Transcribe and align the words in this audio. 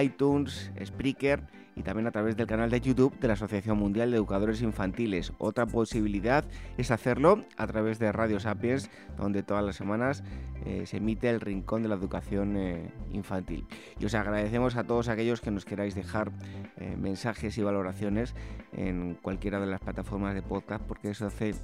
iTunes, 0.00 0.70
Spreaker 0.84 1.42
y 1.80 1.82
también 1.82 2.06
a 2.06 2.10
través 2.10 2.36
del 2.36 2.46
canal 2.46 2.68
de 2.68 2.78
YouTube 2.78 3.18
de 3.18 3.26
la 3.26 3.32
Asociación 3.32 3.78
Mundial 3.78 4.10
de 4.10 4.18
Educadores 4.18 4.60
Infantiles. 4.60 5.32
Otra 5.38 5.64
posibilidad 5.64 6.44
es 6.76 6.90
hacerlo 6.90 7.46
a 7.56 7.66
través 7.66 7.98
de 7.98 8.12
Radio 8.12 8.38
Sapiens, 8.38 8.90
donde 9.16 9.42
todas 9.42 9.64
las 9.64 9.76
semanas 9.76 10.22
eh, 10.66 10.84
se 10.84 10.98
emite 10.98 11.30
el 11.30 11.40
Rincón 11.40 11.82
de 11.82 11.88
la 11.88 11.94
Educación 11.94 12.58
eh, 12.58 12.92
Infantil. 13.12 13.66
Y 13.98 14.04
os 14.04 14.14
agradecemos 14.14 14.76
a 14.76 14.84
todos 14.84 15.08
aquellos 15.08 15.40
que 15.40 15.50
nos 15.50 15.64
queráis 15.64 15.94
dejar 15.94 16.32
eh, 16.76 16.96
mensajes 16.98 17.56
y 17.56 17.62
valoraciones 17.62 18.34
en 18.72 19.14
cualquiera 19.14 19.58
de 19.58 19.66
las 19.66 19.80
plataformas 19.80 20.34
de 20.34 20.42
podcast, 20.42 20.84
porque 20.84 21.08
eso 21.08 21.26
hace 21.26 21.54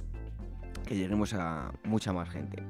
que 0.87 0.95
lleguemos 0.95 1.35
a 1.35 1.71
mucha 1.83 2.11
más 2.11 2.27
gente. 2.29 2.63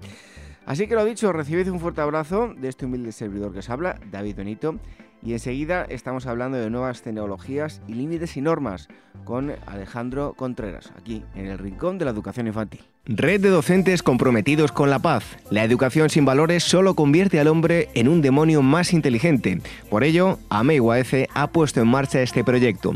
Así 0.65 0.85
que 0.85 0.95
lo 0.95 1.05
dicho, 1.05 1.31
recibid 1.31 1.71
un 1.71 1.79
fuerte 1.79 2.01
abrazo 2.01 2.53
de 2.53 2.67
este 2.67 2.85
humilde 2.85 3.13
servidor 3.13 3.53
que 3.53 3.59
os 3.59 3.69
habla, 3.69 3.97
David 4.11 4.35
Benito 4.35 4.77
y 5.21 5.33
enseguida 5.33 5.85
estamos 5.89 6.25
hablando 6.25 6.57
de 6.57 6.69
nuevas 6.69 7.01
tecnologías 7.01 7.81
y 7.87 7.93
límites 7.93 8.37
y 8.37 8.41
normas 8.41 8.87
con 9.23 9.53
Alejandro 9.65 10.33
Contreras, 10.37 10.91
aquí 10.97 11.23
en 11.35 11.47
el 11.47 11.57
Rincón 11.57 11.97
de 11.97 12.05
la 12.05 12.11
Educación 12.11 12.47
Infantil. 12.47 12.81
Red 13.05 13.39
de 13.41 13.49
docentes 13.49 14.03
comprometidos 14.03 14.73
con 14.73 14.89
la 14.89 14.99
paz. 14.99 15.37
La 15.49 15.63
educación 15.63 16.09
sin 16.09 16.25
valores 16.25 16.63
solo 16.63 16.93
convierte 16.93 17.39
al 17.39 17.47
hombre 17.47 17.89
en 17.93 18.09
un 18.09 18.21
demonio 18.21 18.61
más 18.61 18.91
inteligente. 18.91 19.61
Por 19.89 20.03
ello, 20.03 20.39
AMEIUAF 20.49 21.13
ha 21.33 21.47
puesto 21.47 21.79
en 21.79 21.87
marcha 21.87 22.21
este 22.21 22.43
proyecto. 22.43 22.95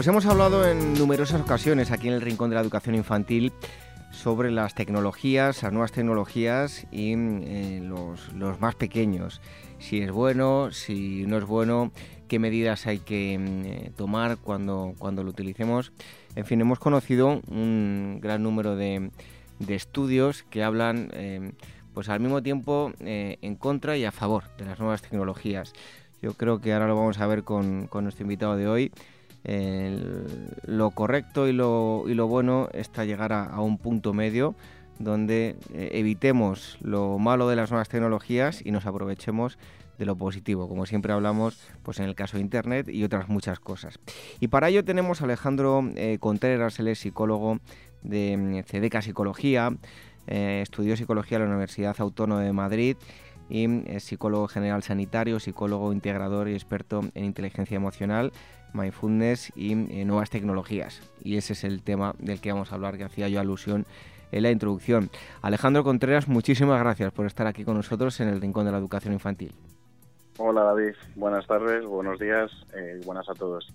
Pues 0.00 0.08
hemos 0.08 0.24
hablado 0.24 0.66
en 0.66 0.94
numerosas 0.94 1.42
ocasiones 1.42 1.90
aquí 1.90 2.08
en 2.08 2.14
el 2.14 2.22
Rincón 2.22 2.48
de 2.48 2.54
la 2.54 2.62
Educación 2.62 2.94
Infantil 2.94 3.52
sobre 4.10 4.50
las 4.50 4.74
tecnologías, 4.74 5.62
las 5.62 5.72
nuevas 5.74 5.92
tecnologías 5.92 6.86
y 6.90 7.12
eh, 7.12 7.82
los 7.82 8.60
más 8.60 8.76
pequeños 8.76 9.42
si 9.78 10.00
es 10.00 10.10
bueno, 10.10 10.72
si 10.72 11.26
no 11.26 11.36
es 11.36 11.44
bueno, 11.44 11.92
qué 12.28 12.38
medidas 12.38 12.86
hay 12.86 13.00
que 13.00 13.36
mm, 13.38 13.64
eh, 13.66 13.92
tomar 13.94 14.38
cuando, 14.38 14.94
cuando 14.96 15.22
lo 15.22 15.28
utilicemos. 15.28 15.92
En 16.34 16.46
fin, 16.46 16.62
hemos 16.62 16.78
conocido 16.78 17.42
un 17.48 18.20
gran 18.22 18.42
número 18.42 18.76
de, 18.76 19.10
estudios 19.68 20.44
que 20.44 20.64
hablan 20.64 21.10
em, 21.12 21.52
pues 21.92 22.08
al 22.08 22.20
mismo 22.20 22.42
tiempo 22.42 22.90
eh, 23.00 23.36
en 23.42 23.54
contra 23.54 23.98
y 23.98 24.06
a 24.06 24.12
favor 24.12 24.44
de 24.56 24.64
las 24.64 24.78
nuevas 24.78 25.02
tecnologías. 25.02 25.74
Yo 26.22 26.34
creo 26.34 26.60
que 26.60 26.72
ahora 26.72 26.86
lo 26.86 26.96
vamos 26.96 27.18
a 27.18 27.26
ver 27.26 27.44
con, 27.44 27.88
nuestro 27.92 28.22
invitado 28.22 28.56
de 28.56 28.66
hoy. 28.66 28.92
Lo 29.44 30.90
correcto 30.90 31.48
y 31.48 31.52
lo, 31.52 32.04
y 32.06 32.14
lo, 32.14 32.28
bueno 32.28 32.68
está 32.72 33.04
llegar 33.04 33.32
a, 33.32 33.60
un 33.60 33.78
punto 33.78 34.12
medio 34.12 34.54
donde 34.98 35.56
eh, 35.72 35.90
evitemos 35.94 36.76
lo 36.82 37.18
malo 37.18 37.48
de 37.48 37.56
las 37.56 37.70
nuevas 37.70 37.88
tecnologías 37.88 38.60
y 38.64 38.70
nos 38.70 38.84
aprovechemos 38.84 39.58
de 39.98 40.06
lo 40.06 40.16
positivo, 40.16 40.66
como 40.66 40.86
siempre 40.86 41.12
hablamos, 41.12 41.58
pues 41.82 42.00
en 42.00 42.06
el 42.06 42.14
caso 42.14 42.38
de 42.38 42.42
Internet 42.42 42.88
y 42.88 43.04
otras 43.04 43.28
muchas 43.28 43.60
cosas. 43.60 43.98
Y 44.40 44.48
para 44.48 44.68
ello 44.70 44.82
tenemos 44.82 45.20
a 45.20 45.24
Alejandro 45.24 45.84
eh, 45.94 46.16
Contreras, 46.18 46.78
él 46.80 46.88
es 46.88 47.00
psicólogo 47.00 47.60
de 48.02 48.36
mm, 48.36 48.62
CEDECA 48.64 49.02
Psicología, 49.02 49.76
eh, 50.26 50.60
estudió 50.62 50.96
psicología 50.96 51.36
en 51.36 51.44
la 51.44 51.50
Universidad 51.50 51.96
Autónoma 51.98 52.40
de 52.42 52.52
Madrid 52.52 52.96
y 53.50 53.68
mm, 53.68 53.84
es 53.88 54.04
psicólogo 54.04 54.48
general 54.48 54.82
sanitario, 54.82 55.38
psicólogo 55.38 55.92
integrador 55.92 56.48
y 56.48 56.54
experto 56.54 57.02
en 57.14 57.24
inteligencia 57.24 57.76
emocional, 57.76 58.32
mindfulness 58.74 59.52
y 59.54 59.74
nuevas 59.74 60.30
tecnologías. 60.30 61.00
Y 61.22 61.36
ese 61.36 61.52
es 61.52 61.64
el 61.64 61.82
tema 61.82 62.14
del 62.18 62.40
que 62.40 62.52
vamos 62.52 62.72
a 62.72 62.74
hablar, 62.74 62.96
que 62.96 63.04
hacía 63.04 63.28
yo 63.28 63.40
alusión 63.40 63.86
en 64.32 64.42
la 64.42 64.50
introducción. 64.50 65.10
Alejandro 65.42 65.84
Contreras, 65.84 66.28
muchísimas 66.28 66.80
gracias 66.80 67.12
por 67.12 67.26
estar 67.26 67.46
aquí 67.46 67.64
con 67.64 67.76
nosotros 67.76 68.20
en 68.20 68.28
el 68.28 68.40
Rincón 68.40 68.66
de 68.66 68.72
la 68.72 68.78
Educación 68.78 69.12
Infantil. 69.14 69.52
Hola 70.38 70.62
David, 70.62 70.94
buenas 71.16 71.46
tardes, 71.46 71.84
buenos 71.84 72.18
días 72.18 72.50
eh, 72.74 73.00
buenas 73.04 73.28
a 73.28 73.34
todos. 73.34 73.70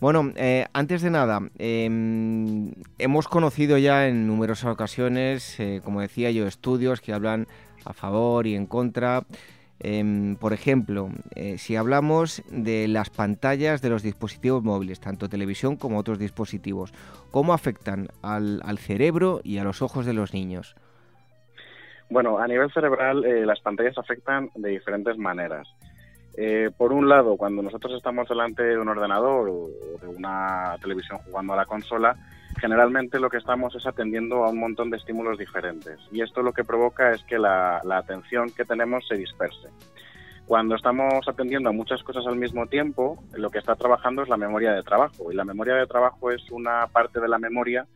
Bueno, 0.00 0.32
eh, 0.34 0.66
antes 0.72 1.00
de 1.00 1.10
nada, 1.10 1.40
em, 1.58 2.72
hemos 2.98 3.28
conocido 3.28 3.78
ya 3.78 4.08
en 4.08 4.26
numerosas 4.26 4.72
ocasiones, 4.72 5.58
eh, 5.58 5.80
como 5.84 6.00
decía 6.00 6.30
yo, 6.30 6.46
estudios 6.46 7.00
que 7.00 7.14
hablan 7.14 7.46
a 7.84 7.92
favor 7.92 8.46
y 8.46 8.56
en 8.56 8.66
contra 8.66 9.24
Em, 9.80 10.36
por 10.36 10.52
ejemplo, 10.52 11.10
eh, 11.34 11.58
si 11.58 11.76
hablamos 11.76 12.42
de 12.50 12.88
las 12.88 13.10
pantallas 13.10 13.82
de 13.82 13.90
los 13.90 14.02
dispositivos 14.02 14.62
móviles, 14.62 15.00
tanto 15.00 15.28
televisión 15.28 15.76
como 15.76 15.98
otros 15.98 16.18
dispositivos, 16.18 16.92
¿cómo 17.30 17.52
afectan 17.52 18.08
al, 18.22 18.60
cerebro 18.78 19.40
y 19.44 19.58
a 19.58 19.64
los 19.64 19.82
ojos 19.82 20.06
de 20.06 20.14
los 20.14 20.32
niños? 20.32 20.76
Bueno, 22.08 22.38
a 22.38 22.46
nivel 22.46 22.72
cerebral 22.72 23.24
eh, 23.24 23.44
las 23.44 23.60
pantallas 23.60 23.98
afectan 23.98 24.50
de 24.54 24.70
diferentes 24.70 25.18
maneras. 25.18 25.68
Eh, 26.38 26.70
por 26.76 26.92
un 26.92 27.08
lado, 27.08 27.36
cuando 27.36 27.62
nosotros 27.62 27.94
estamos 27.94 28.28
delante 28.28 28.62
de 28.62 28.78
un 28.78 28.88
ordenador 28.88 29.48
o 29.48 29.68
de 30.00 30.08
una 30.08 30.76
televisión 30.80 31.18
jugando 31.18 31.54
a 31.54 31.56
la 31.56 31.66
consola, 31.66 32.16
generalmente 32.60 33.20
lo 33.20 33.30
que 33.30 33.36
estamos 33.36 33.74
es 33.74 33.86
atendiendo 33.86 34.44
a 34.44 34.50
un 34.50 34.58
montón 34.58 34.90
de 34.90 34.96
estímulos 34.96 35.38
diferentes 35.38 35.98
y 36.10 36.22
esto 36.22 36.42
lo 36.42 36.52
que 36.52 36.64
provoca 36.64 37.12
es 37.12 37.22
que 37.24 37.38
la, 37.38 37.82
atención 37.90 38.50
que 38.50 38.64
tenemos 38.64 39.06
se 39.06 39.16
disperse. 39.16 39.68
Cuando 40.46 40.76
estamos 40.76 41.26
atendiendo 41.26 41.70
a 41.70 41.72
muchas 41.72 42.02
cosas 42.04 42.24
al 42.26 42.36
mismo 42.36 42.66
tiempo, 42.66 43.22
lo 43.32 43.50
que 43.50 43.58
está 43.58 43.74
trabajando 43.74 44.22
es 44.22 44.28
la 44.28 44.36
memoria 44.36 44.72
de 44.72 44.82
trabajo 44.82 45.32
y 45.32 45.34
la 45.34 45.44
memoria 45.44 45.74
de 45.74 45.86
trabajo 45.86 46.30
es 46.30 46.50
una 46.50 46.86
parte 46.86 47.20
de 47.20 47.28
la 47.28 47.38
memoria 47.38 47.86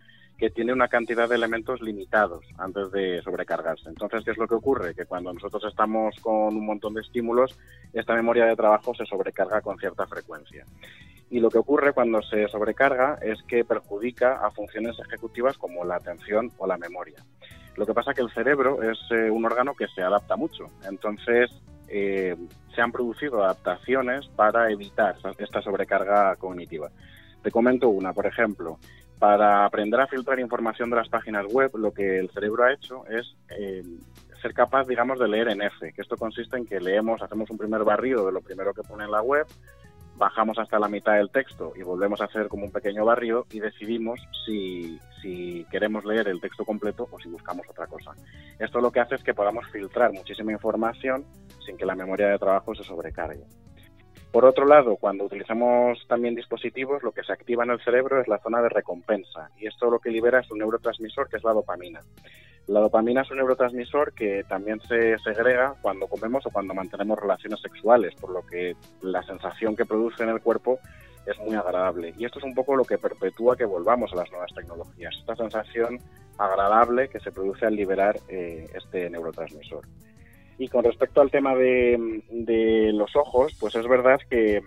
que 0.40 0.48
tiene 0.48 0.72
una 0.72 0.88
cantidad 0.88 1.28
de 1.28 1.34
elementos 1.34 1.82
limitados 1.82 2.46
antes 2.56 2.90
de 2.92 3.20
sobrecargarse. 3.20 3.90
Entonces, 3.90 4.24
¿qué 4.24 4.30
es 4.30 4.38
lo 4.38 4.48
que 4.48 4.54
ocurre? 4.54 4.94
Que 4.94 5.04
cuando 5.04 5.34
nosotros 5.34 5.62
estamos 5.68 6.16
con 6.22 6.56
un 6.56 6.64
montón 6.64 6.94
de 6.94 7.02
estímulos, 7.02 7.58
esta 7.92 8.14
memoria 8.14 8.46
de 8.46 8.56
trabajo 8.56 8.94
se 8.94 9.04
sobrecarga 9.04 9.60
con 9.60 9.76
cierta 9.76 10.06
frecuencia. 10.06 10.64
Y 11.28 11.40
lo 11.40 11.50
que 11.50 11.58
ocurre 11.58 11.92
cuando 11.92 12.22
se 12.22 12.48
sobrecarga 12.48 13.18
es 13.20 13.42
que 13.42 13.66
perjudica 13.66 14.38
a 14.42 14.50
funciones 14.50 14.98
ejecutivas 14.98 15.58
como 15.58 15.84
la 15.84 15.96
atención 15.96 16.50
o 16.56 16.66
la 16.66 16.78
memoria. 16.78 17.22
Lo 17.76 17.84
que 17.84 17.92
pasa 17.92 18.12
es 18.12 18.16
que 18.16 18.22
el 18.22 18.32
cerebro 18.32 18.82
es 18.82 18.98
eh, 19.10 19.30
un 19.30 19.44
órgano 19.44 19.74
que 19.74 19.88
se 19.88 20.00
adapta 20.00 20.36
mucho. 20.36 20.64
Entonces, 20.88 21.50
eh, 21.88 22.34
se 22.74 22.80
han 22.80 22.92
producido 22.92 23.44
adaptaciones 23.44 24.26
para 24.28 24.70
evitar 24.70 25.16
esta 25.36 25.60
sobrecarga 25.60 26.34
cognitiva. 26.36 26.90
Te 27.42 27.50
comento 27.50 27.88
una, 27.88 28.12
por 28.12 28.26
ejemplo, 28.26 28.78
para 29.20 29.66
aprender 29.66 30.00
a 30.00 30.06
filtrar 30.06 30.40
información 30.40 30.88
de 30.88 30.96
las 30.96 31.08
páginas 31.10 31.44
web, 31.52 31.70
lo 31.76 31.92
que 31.92 32.18
el 32.18 32.30
cerebro 32.30 32.64
ha 32.64 32.72
hecho 32.72 33.06
es 33.06 33.36
eh, 33.50 33.82
ser 34.40 34.54
capaz, 34.54 34.86
digamos, 34.86 35.18
de 35.18 35.28
leer 35.28 35.48
en 35.48 35.60
F, 35.60 35.92
que 35.92 36.00
esto 36.00 36.16
consiste 36.16 36.56
en 36.56 36.64
que 36.64 36.80
leemos, 36.80 37.20
hacemos 37.20 37.50
un 37.50 37.58
primer 37.58 37.84
barrido 37.84 38.24
de 38.24 38.32
lo 38.32 38.40
primero 38.40 38.72
que 38.72 38.82
pone 38.82 39.04
en 39.04 39.10
la 39.10 39.20
web, 39.20 39.46
bajamos 40.16 40.58
hasta 40.58 40.78
la 40.78 40.88
mitad 40.88 41.16
del 41.16 41.30
texto 41.30 41.74
y 41.76 41.82
volvemos 41.82 42.22
a 42.22 42.24
hacer 42.24 42.48
como 42.48 42.64
un 42.64 42.72
pequeño 42.72 43.04
barrio 43.04 43.46
y 43.50 43.60
decidimos 43.60 44.18
si, 44.46 44.98
si, 45.20 45.66
queremos 45.70 46.06
leer 46.06 46.28
el 46.28 46.40
texto 46.40 46.64
completo 46.64 47.06
o 47.10 47.20
si 47.20 47.28
buscamos 47.28 47.66
otra 47.68 47.86
cosa. 47.86 48.12
Esto 48.58 48.80
lo 48.80 48.90
que 48.90 49.00
hace 49.00 49.16
es 49.16 49.22
que 49.22 49.34
podamos 49.34 49.66
filtrar 49.70 50.12
muchísima 50.12 50.52
información 50.52 51.26
sin 51.66 51.76
que 51.76 51.84
la 51.84 51.94
memoria 51.94 52.28
de 52.28 52.38
trabajo 52.38 52.74
se 52.74 52.84
sobrecargue. 52.84 53.44
Por 54.32 54.44
otro 54.44 54.64
lado, 54.64 54.96
cuando 54.96 55.24
utilizamos 55.24 56.06
también 56.06 56.36
dispositivos, 56.36 57.02
lo 57.02 57.10
que 57.10 57.24
se 57.24 57.32
activa 57.32 57.64
en 57.64 57.70
el 57.70 57.80
cerebro 57.82 58.20
es 58.20 58.28
la 58.28 58.38
zona 58.38 58.62
de 58.62 58.68
recompensa 58.68 59.50
y 59.58 59.66
esto 59.66 59.90
lo 59.90 59.98
que 59.98 60.10
libera 60.10 60.38
es 60.38 60.50
un 60.52 60.58
neurotransmisor 60.58 61.28
que 61.28 61.38
es 61.38 61.44
la 61.44 61.52
dopamina. 61.52 62.00
La 62.68 62.78
dopamina 62.78 63.22
es 63.22 63.30
un 63.32 63.38
neurotransmisor 63.38 64.12
que 64.12 64.44
también 64.44 64.80
se 64.82 65.18
segrega 65.18 65.74
cuando 65.82 66.06
comemos 66.06 66.46
o 66.46 66.50
cuando 66.50 66.74
mantenemos 66.74 67.18
relaciones 67.18 67.60
sexuales, 67.60 68.14
por 68.20 68.30
lo 68.30 68.46
que 68.46 68.76
la 69.02 69.24
sensación 69.24 69.74
que 69.74 69.84
produce 69.84 70.22
en 70.22 70.28
el 70.28 70.40
cuerpo 70.40 70.78
es 71.26 71.36
muy 71.40 71.56
agradable. 71.56 72.14
Y 72.16 72.24
esto 72.24 72.38
es 72.38 72.44
un 72.44 72.54
poco 72.54 72.76
lo 72.76 72.84
que 72.84 72.98
perpetúa 72.98 73.56
que 73.56 73.64
volvamos 73.64 74.12
a 74.12 74.16
las 74.16 74.30
nuevas 74.30 74.54
tecnologías, 74.54 75.12
esta 75.18 75.34
sensación 75.34 75.98
agradable 76.38 77.08
que 77.08 77.18
se 77.18 77.32
produce 77.32 77.66
al 77.66 77.74
liberar 77.74 78.20
eh, 78.28 78.68
este 78.74 79.10
neurotransmisor. 79.10 79.84
Y 80.60 80.68
con 80.68 80.84
respecto 80.84 81.22
al 81.22 81.30
tema 81.30 81.54
de, 81.54 82.22
de 82.28 82.92
los 82.92 83.16
ojos, 83.16 83.56
pues 83.58 83.74
es 83.76 83.88
verdad 83.88 84.20
que 84.28 84.60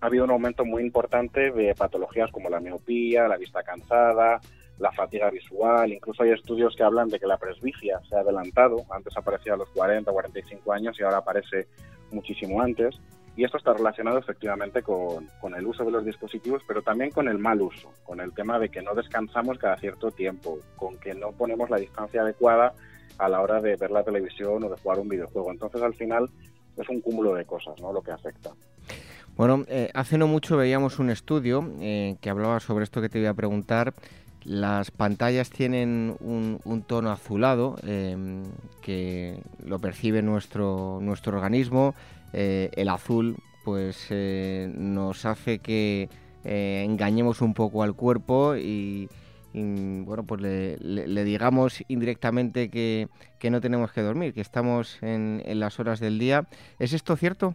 ha 0.00 0.06
habido 0.06 0.24
un 0.24 0.32
aumento 0.32 0.64
muy 0.64 0.82
importante 0.82 1.52
de 1.52 1.76
patologías 1.76 2.28
como 2.32 2.50
la 2.50 2.58
miopía, 2.58 3.28
la 3.28 3.36
vista 3.36 3.62
cansada, 3.62 4.40
la 4.80 4.90
fatiga 4.90 5.30
visual, 5.30 5.92
incluso 5.92 6.24
hay 6.24 6.30
estudios 6.30 6.74
que 6.74 6.82
hablan 6.82 7.08
de 7.08 7.20
que 7.20 7.28
la 7.28 7.38
presbicia 7.38 8.00
se 8.08 8.16
ha 8.16 8.18
adelantado, 8.18 8.78
antes 8.90 9.16
aparecía 9.16 9.54
a 9.54 9.58
los 9.58 9.68
40, 9.68 10.10
45 10.10 10.72
años 10.72 10.98
y 10.98 11.04
ahora 11.04 11.18
aparece 11.18 11.68
muchísimo 12.10 12.60
antes. 12.60 13.00
Y 13.36 13.44
esto 13.44 13.58
está 13.58 13.74
relacionado 13.74 14.18
efectivamente 14.18 14.82
con, 14.82 15.28
con, 15.40 15.54
el 15.54 15.64
uso 15.64 15.84
de 15.84 15.92
los 15.92 16.04
dispositivos, 16.04 16.62
pero 16.66 16.82
también 16.82 17.12
con 17.12 17.28
el 17.28 17.38
mal 17.38 17.62
uso, 17.62 17.92
con 18.02 18.20
el 18.20 18.34
tema 18.34 18.58
de 18.58 18.70
que 18.70 18.82
no 18.82 18.92
descansamos 18.92 19.56
cada 19.56 19.76
cierto 19.76 20.10
tiempo, 20.10 20.58
con 20.74 20.98
que 20.98 21.14
no 21.14 21.30
ponemos 21.30 21.70
la 21.70 21.76
distancia 21.76 22.22
adecuada 22.22 22.74
a 23.18 23.28
la 23.28 23.40
hora 23.40 23.60
de 23.60 23.76
ver 23.76 23.90
la 23.90 24.02
televisión 24.02 24.64
o 24.64 24.68
de 24.68 24.76
jugar 24.76 24.98
un 24.98 25.08
videojuego. 25.08 25.50
Entonces, 25.50 25.82
al 25.82 25.94
final, 25.94 26.28
es 26.76 26.88
un 26.88 27.00
cúmulo 27.00 27.34
de 27.34 27.44
cosas 27.44 27.80
¿no? 27.80 27.92
lo 27.92 28.02
que 28.02 28.12
afecta. 28.12 28.50
Bueno, 29.36 29.64
eh, 29.68 29.90
hace 29.94 30.18
no 30.18 30.26
mucho 30.26 30.56
veíamos 30.56 30.98
un 30.98 31.10
estudio 31.10 31.66
eh, 31.80 32.16
que 32.20 32.30
hablaba 32.30 32.60
sobre 32.60 32.84
esto 32.84 33.00
que 33.00 33.08
te 33.08 33.18
voy 33.18 33.28
a 33.28 33.34
preguntar 33.34 33.94
las 34.44 34.90
pantallas 34.90 35.50
tienen 35.50 36.16
un, 36.20 36.84
tono 36.86 37.10
azulado 37.10 37.76
em, 37.86 38.42
que 38.80 39.40
lo 39.64 39.78
percibe 39.78 40.22
nuestro, 40.22 40.98
nuestro 41.00 41.36
organismo. 41.36 41.94
Eh, 42.32 42.70
el 42.74 42.88
azul 42.88 43.36
pues 43.64 44.06
eh, 44.10 44.72
nos 44.74 45.24
hace 45.26 45.60
que 45.60 46.08
eh, 46.44 46.82
engañemos 46.84 47.40
un 47.40 47.54
poco 47.54 47.82
al 47.82 47.94
cuerpo 47.94 48.56
y, 48.56 49.08
bueno 49.54 50.24
pues 50.24 50.40
le, 50.40 51.24
digamos 51.24 51.84
indirectamente 51.88 52.70
que, 52.70 53.08
que, 53.38 53.50
no 53.50 53.60
tenemos 53.60 53.92
que 53.92 54.02
dormir, 54.02 54.34
que 54.34 54.40
estamos 54.40 55.02
en, 55.02 55.42
en 55.44 55.60
las 55.60 55.78
horas 55.80 56.00
del 56.00 56.18
día. 56.18 56.46
¿Es 56.78 56.92
esto 56.92 57.16
cierto? 57.16 57.54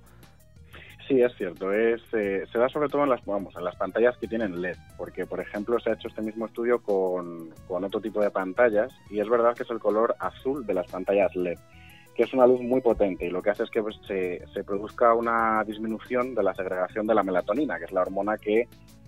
Sí, 1.07 1.21
es 1.21 1.33
cierto. 1.35 1.71
Es, 1.71 2.01
eh, 2.13 2.43
se 2.51 2.59
da 2.59 2.67
sobre 2.67 2.89
todo 2.89 3.03
en 3.03 3.09
las, 3.09 3.23
vamos, 3.25 3.55
en 3.55 3.63
las 3.63 3.75
pantallas 3.75 4.17
que 4.17 4.27
tienen 4.27 4.61
LED, 4.61 4.75
porque, 4.97 5.25
por 5.25 5.39
ejemplo, 5.39 5.79
se 5.79 5.89
ha 5.89 5.93
hecho 5.93 6.09
este 6.09 6.21
mismo 6.21 6.47
estudio 6.47 6.81
con, 6.81 7.49
con 7.67 7.83
otro 7.83 8.01
tipo 8.01 8.21
de 8.21 8.29
pantallas 8.29 8.91
y 9.09 9.19
es 9.19 9.29
verdad 9.29 9.55
que 9.55 9.63
es 9.63 9.69
el 9.69 9.79
color 9.79 10.15
azul 10.19 10.65
de 10.65 10.73
las 10.73 10.91
pantallas 10.91 11.33
LED, 11.35 11.57
que 12.13 12.23
es 12.23 12.33
una 12.33 12.45
luz 12.45 12.59
muy 12.61 12.81
potente 12.81 13.25
y 13.25 13.29
lo 13.29 13.41
que 13.41 13.51
hace 13.51 13.63
es 13.63 13.69
que 13.69 13.81
pues, 13.81 13.95
se, 14.05 14.45
se 14.53 14.63
produzca 14.65 15.13
una 15.13 15.63
disminución 15.63 16.35
de 16.35 16.43
la 16.43 16.53
segregación 16.53 17.07
de 17.07 17.15
la 17.15 17.23
melatonina, 17.23 17.79
que 17.79 17.85
es 17.85 17.91
la 17.93 18.01
hormona 18.01 18.37
que 18.37 18.67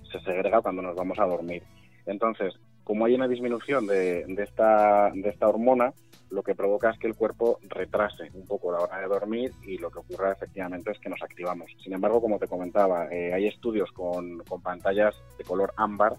se 0.09 0.19
segrega 0.21 0.61
cuando 0.61 0.81
nos 0.81 0.95
vamos 0.95 1.19
a 1.19 1.25
dormir. 1.25 1.63
Entonces, 2.05 2.57
como 2.89 3.05
hay 3.05 3.13
una 3.13 3.27
disminución 3.27 3.85
de, 3.85 4.25
esta, 4.39 5.11
de 5.13 5.29
esta 5.29 5.47
hormona, 5.47 5.93
lo 6.31 6.41
que 6.41 6.55
provoca 6.55 6.89
es 6.89 6.97
que 6.97 7.05
el 7.05 7.13
cuerpo 7.13 7.59
retrase 7.61 8.31
un 8.33 8.47
poco 8.47 8.71
la 8.71 8.79
hora 8.79 8.97
de 8.97 9.05
dormir 9.05 9.51
y 9.61 9.77
lo 9.77 9.91
que 9.91 9.99
ocurre 9.99 10.31
efectivamente 10.31 10.89
es 10.89 10.97
que 10.97 11.07
nos 11.07 11.21
activamos. 11.21 11.69
Sin 11.83 11.93
embargo, 11.93 12.19
como 12.19 12.39
te 12.39 12.47
comentaba, 12.47 13.05
eh, 13.13 13.31
hay 13.31 13.45
estudios 13.45 13.91
con, 13.91 14.39
pantallas 14.63 15.13
de 15.37 15.43
color 15.43 15.71
ámbar 15.77 16.15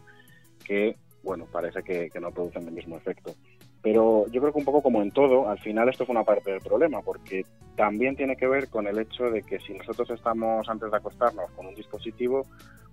que, 0.65 0.97
bueno, 1.25 1.49
parece 1.51 1.83
que 1.83 2.21
no 2.21 2.31
producen 2.31 2.69
el 2.69 2.75
mismo 2.75 2.97
efecto. 2.97 3.35
Pero 3.83 4.27
yo 4.27 4.41
creo 4.41 4.53
que 4.53 4.59
un 4.59 4.65
poco 4.65 4.83
como 4.83 5.01
en 5.01 5.11
todo, 5.11 5.49
al 5.49 5.59
final 5.59 5.89
esto 5.89 6.05
es 6.05 6.11
una 6.11 6.25
parte 6.25 6.51
del 6.51 6.61
problema, 6.61 7.01
porque 7.01 7.47
también 7.77 8.15
tiene 8.15 8.37
que 8.37 8.47
ver 8.47 8.69
con 8.69 8.87
el 8.87 8.99
hecho 8.99 9.31
de 9.31 9.43
que 9.43 9.59
si 9.59 9.73
nosotros 9.73 10.11
estamos 10.11 10.69
antes 10.69 10.91
de 10.91 10.97
acostarnos 10.97 11.51
con 11.53 11.67
un 11.67 11.75
dispositivo, 11.75 12.47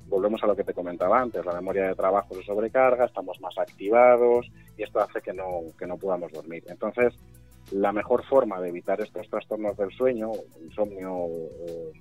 volvemos 0.07 0.41
a 0.43 0.47
lo 0.47 0.55
que 0.55 0.63
te 0.63 0.73
comentaba 0.73 1.19
antes, 1.19 1.45
la 1.45 1.53
memoria 1.53 1.87
de 1.87 1.95
trabajo 1.95 2.35
se 2.35 2.43
sobrecarga, 2.43 3.05
estamos 3.05 3.39
más 3.41 3.57
activados 3.57 4.49
y 4.77 4.83
esto 4.83 4.99
hace 5.01 5.21
que 5.21 5.33
no, 5.33 5.61
que 5.77 5.85
no 5.85 5.97
podamos 5.97 6.31
dormir. 6.31 6.63
Entonces, 6.67 7.13
la 7.71 7.91
mejor 7.91 8.23
forma 8.25 8.61
de 8.61 8.69
evitar 8.69 9.01
estos 9.01 9.29
trastornos 9.29 9.75
del 9.75 9.91
sueño, 9.91 10.31
insomnio 10.63 11.13
o, 11.13 11.91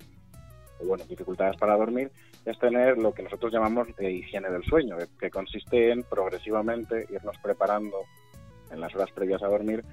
bueno, 0.85 1.05
dificultades 1.09 1.57
para 1.57 1.77
dormir, 1.77 2.11
es 2.45 2.59
tener 2.59 2.99
lo 2.99 3.13
que 3.13 3.25
nosotros 3.25 3.53
llamamos 3.53 3.89
de 3.97 4.13
higiene 4.13 4.51
del 4.51 4.63
sueño, 4.63 4.97
que 5.19 5.31
consiste 5.31 5.91
en 5.91 6.05
progresivamente 6.05 7.07
irnos 7.11 7.37
preparando 7.43 7.97
en 8.71 8.81
las 8.81 8.95
horas 8.95 9.11
previas 9.13 9.43
a 9.43 9.49
dormir 9.49 9.85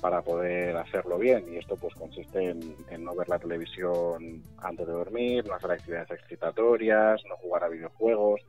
para 0.00 0.22
poder 0.22 0.76
hacerlo 0.76 1.18
bien 1.18 1.44
y 1.52 1.56
esto 1.56 1.76
pues 1.76 1.94
consiste 1.94 2.50
en, 2.50 3.04
no 3.04 3.14
ver 3.14 3.28
la 3.28 3.38
televisión 3.38 4.42
antes 4.58 4.86
de 4.86 4.92
dormir, 4.92 5.46
no 5.46 5.54
hacer 5.54 5.72
actividades 5.72 6.10
excitatorias, 6.10 7.20
no 7.28 7.36
jugar 7.36 7.64
a 7.64 7.68
videojuegos 7.68 8.40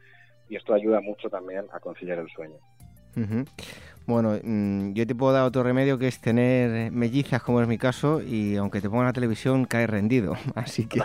y 0.48 0.56
esto 0.56 0.74
ayuda 0.74 1.02
mucho 1.02 1.30
también 1.30 1.66
a 1.72 1.80
conciliar 1.80 2.20
el 2.20 2.30
sueño. 2.30 2.58
Bueno, 4.10 4.40
mm, 4.42 4.94
yo 4.94 5.06
te 5.06 5.14
puedo 5.14 5.34
dar 5.34 5.44
otro 5.44 5.62
remedio 5.62 6.00
que 6.00 6.08
es 6.08 6.20
tener 6.20 6.92
mellizas, 6.92 7.44
como 7.44 7.62
es 7.62 7.68
mi 7.68 7.78
caso, 7.78 8.24
y 8.24 8.56
aunque 8.56 8.82
te 8.82 8.90
ponga 8.90 9.04
la 9.04 9.14
televisión, 9.14 9.66
cae 9.66 9.86
rendido. 9.86 10.36
Así 10.56 10.88
que, 10.88 11.00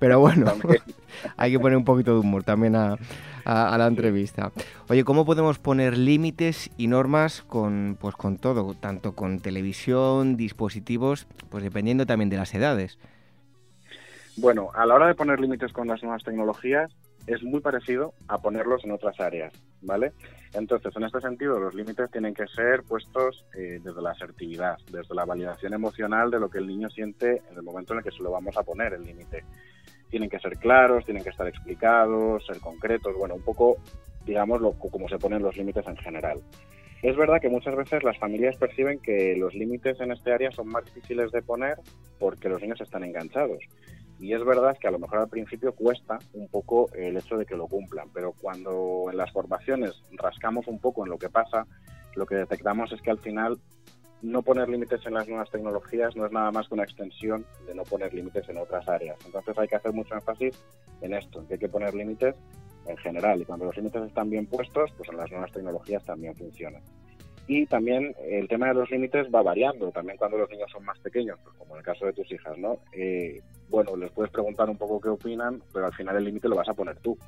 pero 0.00 0.18
bueno, 0.18 0.52
hay 1.36 1.52
que 1.52 1.60
poner 1.60 1.78
un 1.78 1.84
poquito 1.84 2.14
de 2.14 2.18
humor 2.18 2.42
también 2.42 2.74
a, 2.74 2.96
la 3.44 3.86
entrevista. 3.86 4.50
Oye, 4.88 5.04
¿cómo 5.04 5.24
podemos 5.24 5.60
poner 5.60 5.96
límites 5.96 6.70
y 6.76 6.88
normas 6.88 7.42
con, 7.42 7.96
pues, 8.00 8.16
con 8.16 8.36
todo, 8.36 8.74
tanto 8.74 9.12
con 9.12 9.38
televisión, 9.38 10.36
dispositivos, 10.36 11.28
pues 11.50 11.62
dependiendo 11.62 12.04
también 12.04 12.30
de 12.30 12.36
las 12.36 12.52
edades? 12.52 12.98
Bueno, 14.36 14.70
a 14.74 14.86
la 14.86 14.96
hora 14.96 15.06
de 15.06 15.14
poner 15.14 15.38
límites 15.38 15.72
con 15.72 15.86
las 15.86 16.02
nuevas 16.02 16.24
tecnologías, 16.24 16.90
es 17.28 17.42
muy 17.42 17.60
parecido 17.60 18.14
a 18.26 18.38
ponerlos 18.38 18.84
en 18.84 18.92
otras 18.92 19.20
áreas, 19.20 19.52
¿vale? 19.82 20.12
Entonces, 20.54 20.96
en 20.96 21.02
este 21.02 21.20
sentido, 21.20 21.60
los 21.60 21.74
límites 21.74 22.10
tienen 22.10 22.32
que 22.32 22.46
ser 22.46 22.82
puestos 22.84 23.44
eh, 23.54 23.80
desde 23.82 24.00
la 24.00 24.12
asertividad, 24.12 24.78
desde 24.90 25.14
la 25.14 25.26
validación 25.26 25.74
emocional 25.74 26.30
de 26.30 26.40
lo 26.40 26.48
que 26.48 26.58
el 26.58 26.66
niño 26.66 26.88
siente 26.88 27.42
en 27.50 27.56
el 27.56 27.62
momento 27.62 27.92
en 27.92 27.98
el 27.98 28.04
que 28.04 28.10
se 28.10 28.22
lo 28.22 28.30
vamos 28.30 28.56
a 28.56 28.62
poner 28.62 28.94
el 28.94 29.02
límite. 29.02 29.44
Tienen 30.08 30.30
que 30.30 30.38
ser 30.38 30.56
claros, 30.56 31.04
tienen 31.04 31.22
que 31.22 31.28
estar 31.28 31.46
explicados, 31.46 32.46
ser 32.46 32.60
concretos, 32.60 33.14
bueno, 33.14 33.34
un 33.34 33.42
poco, 33.42 33.76
digamos, 34.24 34.62
lo, 34.62 34.72
como 34.72 35.06
se 35.06 35.18
ponen 35.18 35.42
los 35.42 35.56
límites 35.56 35.86
en 35.86 35.96
general. 35.98 36.40
Es 37.02 37.16
verdad 37.16 37.40
que 37.40 37.50
muchas 37.50 37.76
veces 37.76 38.02
las 38.02 38.18
familias 38.18 38.56
perciben 38.56 38.98
que 39.00 39.36
los 39.36 39.54
límites 39.54 40.00
en 40.00 40.12
este 40.12 40.32
área 40.32 40.50
son 40.50 40.68
más 40.68 40.84
difíciles 40.86 41.30
de 41.30 41.42
poner 41.42 41.76
porque 42.18 42.48
los 42.48 42.60
niños 42.60 42.80
están 42.80 43.04
enganchados. 43.04 43.58
Y 44.20 44.32
es 44.32 44.44
verdad 44.44 44.76
que 44.78 44.88
a 44.88 44.90
lo 44.90 44.98
mejor 44.98 45.18
al 45.18 45.28
principio 45.28 45.72
cuesta 45.72 46.18
un 46.34 46.48
poco 46.48 46.90
el 46.94 47.16
hecho 47.16 47.36
de 47.36 47.46
que 47.46 47.56
lo 47.56 47.68
cumplan, 47.68 48.08
pero 48.12 48.32
cuando 48.32 49.04
en 49.10 49.16
las 49.16 49.30
formaciones 49.32 50.02
rascamos 50.12 50.66
un 50.66 50.80
poco 50.80 51.04
en 51.04 51.10
lo 51.10 51.18
que 51.18 51.28
pasa, 51.28 51.66
lo 52.16 52.26
que 52.26 52.34
detectamos 52.34 52.90
es 52.92 53.00
que 53.00 53.10
al 53.10 53.18
final 53.18 53.58
no 54.22 54.42
poner 54.42 54.68
límites 54.68 55.06
en 55.06 55.14
las 55.14 55.28
nuevas 55.28 55.50
tecnologías 55.50 56.16
no 56.16 56.26
es 56.26 56.32
nada 56.32 56.50
más 56.50 56.66
que 56.68 56.74
una 56.74 56.82
extensión 56.82 57.46
de 57.66 57.74
no 57.74 57.84
poner 57.84 58.12
límites 58.12 58.48
en 58.48 58.58
otras 58.58 58.88
áreas. 58.88 59.16
Entonces 59.24 59.56
hay 59.56 59.68
que 59.68 59.76
hacer 59.76 59.92
mucho 59.92 60.14
énfasis 60.14 60.60
en 61.00 61.14
esto, 61.14 61.40
en 61.40 61.46
que 61.46 61.54
hay 61.54 61.60
que 61.60 61.68
poner 61.68 61.94
límites 61.94 62.34
en 62.86 62.96
general 62.96 63.40
y 63.40 63.44
cuando 63.44 63.66
los 63.66 63.76
límites 63.76 64.02
están 64.02 64.30
bien 64.30 64.46
puestos, 64.46 64.90
pues 64.96 65.08
en 65.10 65.16
las 65.16 65.30
nuevas 65.30 65.52
tecnologías 65.52 66.04
también 66.04 66.34
funcionan. 66.34 66.82
Y 67.46 67.64
también 67.66 68.14
el 68.28 68.48
tema 68.48 68.68
de 68.68 68.74
los 68.74 68.90
límites 68.90 69.28
va 69.34 69.42
variando, 69.42 69.90
también 69.90 70.18
cuando 70.18 70.36
los 70.36 70.50
niños 70.50 70.70
son 70.70 70.84
más 70.84 70.98
pequeños, 70.98 71.38
pues 71.42 71.56
como 71.56 71.74
en 71.74 71.78
el 71.78 71.84
caso 71.84 72.04
de 72.04 72.12
tus 72.12 72.30
hijas, 72.30 72.58
¿no? 72.58 72.78
Eh, 72.92 73.40
bueno, 73.68 73.96
les 73.96 74.10
puedes 74.10 74.32
preguntar 74.32 74.68
un 74.68 74.76
poco 74.76 75.00
qué 75.00 75.08
opinan, 75.08 75.62
pero 75.72 75.86
al 75.86 75.94
final 75.94 76.16
el 76.16 76.24
límite 76.24 76.48
lo 76.48 76.56
vas 76.56 76.68
a 76.68 76.74
poner 76.74 76.96
tú. 76.98 77.18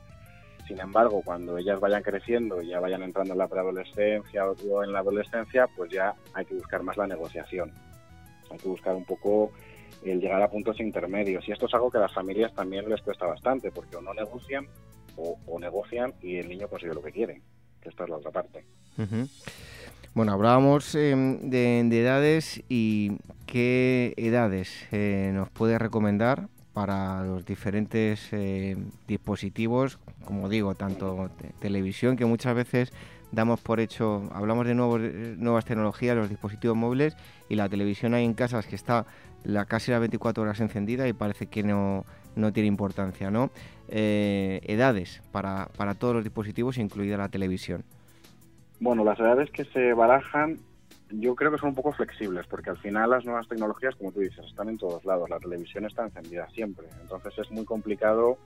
Sin 0.66 0.80
embargo, 0.80 1.22
cuando 1.24 1.58
ellas 1.58 1.80
vayan 1.80 2.02
creciendo 2.02 2.62
y 2.62 2.68
ya 2.68 2.80
vayan 2.80 3.02
entrando 3.02 3.32
en 3.32 3.38
la 3.38 3.48
preadolescencia 3.48 4.44
o 4.46 4.84
en 4.84 4.92
la 4.92 5.00
adolescencia, 5.00 5.66
pues 5.76 5.90
ya 5.90 6.14
hay 6.32 6.44
que 6.44 6.54
buscar 6.54 6.82
más 6.82 6.96
la 6.96 7.08
negociación. 7.08 7.72
Hay 8.50 8.58
que 8.58 8.68
buscar 8.68 8.94
un 8.94 9.04
poco 9.04 9.50
el 10.04 10.20
llegar 10.20 10.40
a 10.42 10.48
puntos 10.48 10.80
intermedios. 10.80 11.46
Y 11.48 11.52
esto 11.52 11.66
es 11.66 11.74
algo 11.74 11.90
que 11.90 11.98
a 11.98 12.02
las 12.02 12.14
familias 12.14 12.54
también 12.54 12.88
les 12.88 13.02
cuesta 13.02 13.26
bastante, 13.26 13.70
porque 13.70 13.96
o 13.96 14.00
no 14.00 14.14
negocian 14.14 14.66
o, 15.16 15.58
negocian 15.58 16.14
y 16.22 16.36
el 16.36 16.48
niño 16.48 16.68
consigue 16.68 16.94
lo 16.94 17.02
que 17.02 17.12
quiere, 17.12 17.42
que 17.82 17.88
esta 17.88 18.04
es 18.04 18.10
la 18.10 18.16
otra 18.16 18.30
parte. 18.30 18.64
Bueno, 20.12 20.32
hablábamos 20.32 20.96
em, 20.96 21.50
de, 21.50 21.80
edades 21.88 22.64
y 22.68 23.12
qué 23.46 24.12
edades 24.16 24.88
eh, 24.90 25.30
nos 25.32 25.48
puede 25.50 25.78
recomendar 25.78 26.48
para 26.72 27.22
los 27.22 27.46
diferentes 27.46 28.28
eh, 28.32 28.76
dispositivos, 29.06 30.00
como 30.24 30.48
digo, 30.48 30.74
tanto 30.74 31.30
televisión, 31.60 32.16
que 32.16 32.24
muchas 32.24 32.56
veces 32.56 32.92
damos 33.30 33.60
por 33.60 33.78
hecho, 33.78 34.28
hablamos 34.34 34.66
de 34.66 34.74
nuevos, 34.74 35.00
nuevas 35.36 35.64
tecnologías, 35.64 36.16
los 36.16 36.28
dispositivos 36.28 36.76
móviles, 36.76 37.16
y 37.48 37.54
la 37.54 37.68
televisión 37.68 38.12
hay 38.12 38.24
en 38.24 38.34
casas 38.34 38.66
que 38.66 38.74
está 38.74 39.06
la, 39.44 39.64
casi 39.64 39.92
las 39.92 40.00
24 40.00 40.42
horas 40.42 40.58
encendida 40.58 41.06
y 41.06 41.12
parece 41.12 41.46
que 41.46 41.62
no, 41.62 42.04
no 42.34 42.52
tiene 42.52 42.66
importancia, 42.66 43.30
¿no? 43.30 43.52
Eh, 43.86 44.60
edades 44.64 45.22
para, 45.30 45.68
para 45.76 45.94
todos 45.94 46.16
los 46.16 46.24
dispositivos, 46.24 46.78
incluida 46.78 47.16
la 47.16 47.28
televisión. 47.28 47.84
Bueno, 48.80 49.04
las 49.04 49.20
edades 49.20 49.50
que 49.50 49.64
se 49.66 49.92
barajan 49.92 50.58
yo 51.10 51.34
creo 51.34 51.50
que 51.50 51.58
son 51.58 51.70
un 51.70 51.74
poco 51.74 51.92
flexibles, 51.92 52.46
porque 52.46 52.70
al 52.70 52.78
final 52.78 53.10
las 53.10 53.24
nuevas 53.24 53.48
tecnologías, 53.48 53.94
como 53.96 54.12
tú 54.12 54.20
dices, 54.20 54.44
están 54.46 54.68
en 54.68 54.78
todos 54.78 55.04
lados. 55.04 55.28
La 55.28 55.38
televisión 55.38 55.84
está 55.84 56.04
encendida 56.04 56.48
siempre, 56.50 56.86
entonces 57.00 57.36
es 57.38 57.50
muy 57.50 57.64
complicado 57.64 58.38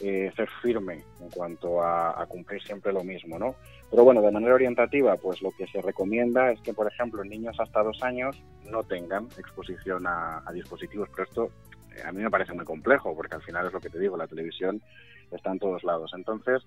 eh, 0.00 0.30
ser 0.36 0.48
firme 0.62 1.04
en 1.20 1.30
cuanto 1.30 1.82
a, 1.82 2.24
cumplir 2.28 2.62
siempre 2.62 2.92
lo 2.92 3.02
mismo, 3.02 3.38
¿no? 3.38 3.54
Pero 3.90 4.04
bueno, 4.04 4.20
de 4.20 4.30
manera 4.30 4.54
orientativa, 4.54 5.16
pues 5.16 5.42
lo 5.42 5.50
que 5.52 5.66
se 5.66 5.80
recomienda 5.80 6.52
es 6.52 6.60
que, 6.60 6.74
por 6.74 6.86
ejemplo, 6.86 7.24
niños 7.24 7.58
hasta 7.58 7.82
dos 7.82 8.02
años 8.02 8.40
no 8.64 8.82
tengan 8.84 9.24
exposición 9.38 10.06
a, 10.06 10.42
dispositivos, 10.52 11.08
pero 11.10 11.24
esto 11.24 11.50
eh, 11.96 12.02
a 12.04 12.12
mí 12.12 12.22
me 12.22 12.30
parece 12.30 12.52
muy 12.52 12.64
complejo, 12.64 13.14
porque 13.16 13.36
al 13.36 13.42
final 13.42 13.66
es 13.66 13.72
lo 13.72 13.80
que 13.80 13.90
te 13.90 13.98
digo, 13.98 14.16
la 14.16 14.26
televisión 14.26 14.82
está 15.30 15.50
en 15.50 15.58
todos 15.58 15.82
lados. 15.82 16.12
Entonces, 16.14 16.62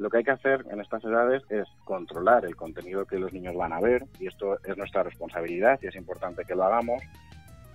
lo 0.00 0.08
que 0.08 0.16
hay 0.16 0.24
que 0.24 0.30
hacer 0.30 0.64
en 0.70 0.80
estas 0.80 1.04
edades 1.04 1.42
es 1.50 1.68
controlar 1.84 2.46
el 2.46 2.56
contenido 2.56 3.04
que 3.04 3.18
los 3.18 3.34
niños 3.34 3.54
van 3.54 3.74
a 3.74 3.80
ver 3.80 4.06
y 4.18 4.28
esto 4.28 4.58
es 4.64 4.74
nuestra 4.78 5.02
responsabilidad 5.02 5.78
y 5.82 5.88
es 5.88 5.94
importante 5.94 6.46
que 6.46 6.54
lo 6.54 6.64
hagamos. 6.64 7.02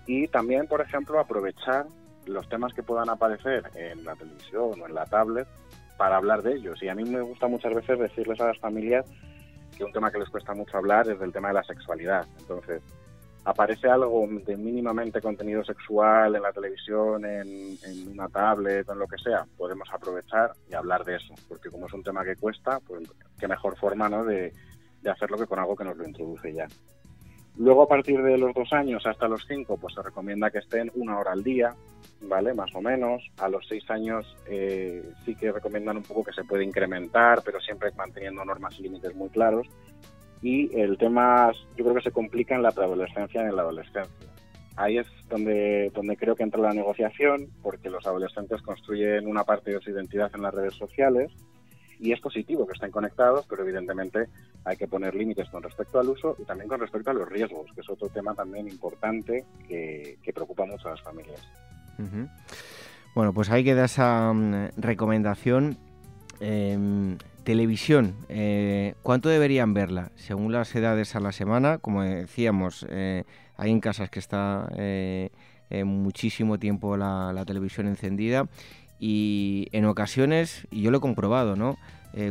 Y 0.07 0.27
también, 0.29 0.65
por 0.67 0.81
ejemplo, 0.81 1.19
aprovechar 1.19 1.85
los 2.25 2.49
temas 2.49 2.73
que 2.73 2.81
puedan 2.81 3.11
aparecer 3.11 3.69
en 3.75 4.03
la 4.03 4.15
televisión 4.15 4.81
o 4.81 4.87
en 4.87 4.95
la 4.95 5.05
tablet 5.05 5.47
para 5.97 6.17
hablar 6.17 6.41
de 6.41 6.55
ellos. 6.55 6.81
Y 6.81 6.89
a 6.89 6.95
mí 6.95 7.03
me 7.03 7.21
gusta 7.21 7.47
muchas 7.47 7.75
veces 7.75 7.99
decirles 7.99 8.41
a 8.41 8.47
las 8.47 8.57
familias 8.57 9.05
que 9.77 9.83
un 9.83 9.91
tema 9.91 10.09
que 10.09 10.17
les 10.17 10.29
cuesta 10.29 10.55
mucho 10.55 10.77
hablar 10.77 11.07
es 11.07 11.21
el 11.21 11.31
tema 11.31 11.49
de 11.49 11.53
la 11.53 11.63
sexualidad. 11.63 12.25
Entonces, 12.39 12.81
aparece 13.45 13.87
algo 13.87 14.27
de 14.45 14.57
mínimamente 14.57 15.21
contenido 15.21 15.63
sexual 15.63 16.35
en 16.35 16.41
la 16.41 16.51
televisión, 16.51 17.23
en, 17.25 17.77
una 18.11 18.27
tablet 18.27 18.89
en 18.89 18.97
lo 18.97 19.07
que 19.07 19.17
sea, 19.17 19.45
podemos 19.55 19.87
aprovechar 19.93 20.51
y 20.69 20.73
hablar 20.73 21.05
de 21.05 21.15
eso, 21.15 21.33
porque 21.47 21.69
como 21.69 21.85
es 21.85 21.93
un 21.93 22.03
tema 22.03 22.25
que 22.25 22.35
cuesta, 22.35 22.79
pues 22.79 23.07
qué 23.39 23.47
mejor 23.47 23.77
forma 23.77 24.09
¿no? 24.09 24.25
de, 24.25 24.51
de 25.01 25.09
hacerlo 25.09 25.37
que 25.37 25.45
con 25.45 25.59
algo 25.59 25.75
que 25.75 25.83
nos 25.83 25.95
lo 25.95 26.05
introduce 26.05 26.53
ya. 26.53 26.67
Luego, 27.57 27.83
a 27.83 27.87
partir 27.87 28.21
de 28.21 28.37
los 28.37 28.53
dos 28.53 28.73
años 28.73 29.05
hasta 29.05 29.29
los 29.29 29.45
cinco, 29.47 29.77
pues 29.77 29.93
se 29.93 30.01
recomienda 30.01 30.49
que 30.49 30.57
estén 30.57 30.91
una 30.95 31.17
hora 31.17 31.31
al 31.31 31.41
día, 31.41 31.73
¿vale? 32.19 32.53
Más 32.53 32.69
o 32.75 32.81
menos. 32.81 33.23
A 33.37 33.47
los 33.47 33.65
seis 33.65 33.89
años 33.89 34.35
eh, 34.45 35.01
sí 35.23 35.35
que 35.35 35.53
recomiendan 35.53 35.95
un 35.95 36.03
poco 36.03 36.25
que 36.25 36.33
se 36.33 36.43
puede 36.43 36.65
incrementar, 36.65 37.41
pero 37.45 37.61
siempre 37.61 37.93
manteniendo 37.95 38.43
normas 38.43 38.77
y 38.77 38.83
límites 38.83 39.15
muy 39.15 39.29
claros 39.29 39.69
y 40.41 40.75
el 40.79 40.97
tema 40.97 41.51
yo 41.75 41.83
creo 41.83 41.95
que 41.95 42.01
se 42.01 42.11
complica 42.11 42.55
en 42.55 42.63
la 42.63 42.71
preadolescencia 42.71 43.41
y 43.41 43.45
en 43.45 43.55
la 43.55 43.61
adolescencia. 43.63 44.27
Ahí 44.77 44.97
es 44.97 45.07
donde, 45.29 45.91
donde 45.93 46.17
creo 46.17 46.35
que 46.35 46.43
entra 46.43 46.61
la 46.61 46.73
negociación, 46.73 47.47
porque 47.63 47.89
los 47.89 48.05
adolescentes 48.05 48.61
construyen 48.61 49.27
una 49.27 49.43
parte 49.43 49.71
de 49.71 49.79
su 49.79 49.89
identidad 49.89 50.31
en 50.35 50.41
las 50.41 50.53
redes 50.53 50.73
sociales 50.73 51.31
y 51.99 52.11
es 52.11 52.19
positivo 52.19 52.67
que 52.67 52.73
estén 52.73 52.91
conectados, 52.91 53.45
pero 53.49 53.63
evidentemente 53.63 54.27
hay 54.65 54.75
que 54.75 54.87
poner 54.87 55.15
límites 55.15 55.49
con 55.49 55.63
respecto 55.63 55.99
al 55.99 56.09
uso 56.09 56.35
y 56.39 56.43
también 56.43 56.67
con 56.67 56.79
respecto 56.79 57.11
a 57.11 57.13
los 57.13 57.29
riesgos, 57.29 57.71
que 57.73 57.81
es 57.81 57.89
otro 57.89 58.09
tema 58.09 58.33
también 58.33 58.67
importante 58.67 59.45
que, 59.67 60.17
preocupa 60.33 60.65
mucho 60.65 60.89
a 60.89 60.91
las 60.91 61.01
familias. 61.01 61.41
Bueno, 63.13 63.31
pues 63.31 63.49
ahí 63.49 63.63
queda 63.63 63.85
esa 63.85 64.33
mm, 64.33 64.71
recomendación. 64.75 65.77
Em, 66.41 67.17
Televisión, 67.45 68.15
eh, 68.27 68.95
¿cuánto 69.03 69.29
deberían 69.29 69.75
verla? 69.75 70.11
Según 70.15 70.51
las 70.51 70.73
edades 70.75 71.15
a 71.15 71.19
la 71.19 71.31
semana, 71.31 71.77
como 71.77 72.01
decíamos, 72.01 72.87
eh, 72.89 73.23
hay 73.55 73.69
en 73.69 73.81
casas 73.81 74.09
que 74.09 74.17
está 74.17 74.67
eh, 74.75 75.29
muchísimo 75.85 76.57
tiempo 76.57 76.97
la, 76.97 77.43
televisión 77.45 77.85
encendida 77.85 78.47
y 78.99 79.67
en 79.73 79.85
ocasiones, 79.85 80.67
y 80.71 80.81
yo 80.81 80.89
lo 80.89 80.97
he 80.97 81.01
comprobado, 81.01 81.55
¿no? 81.55 81.77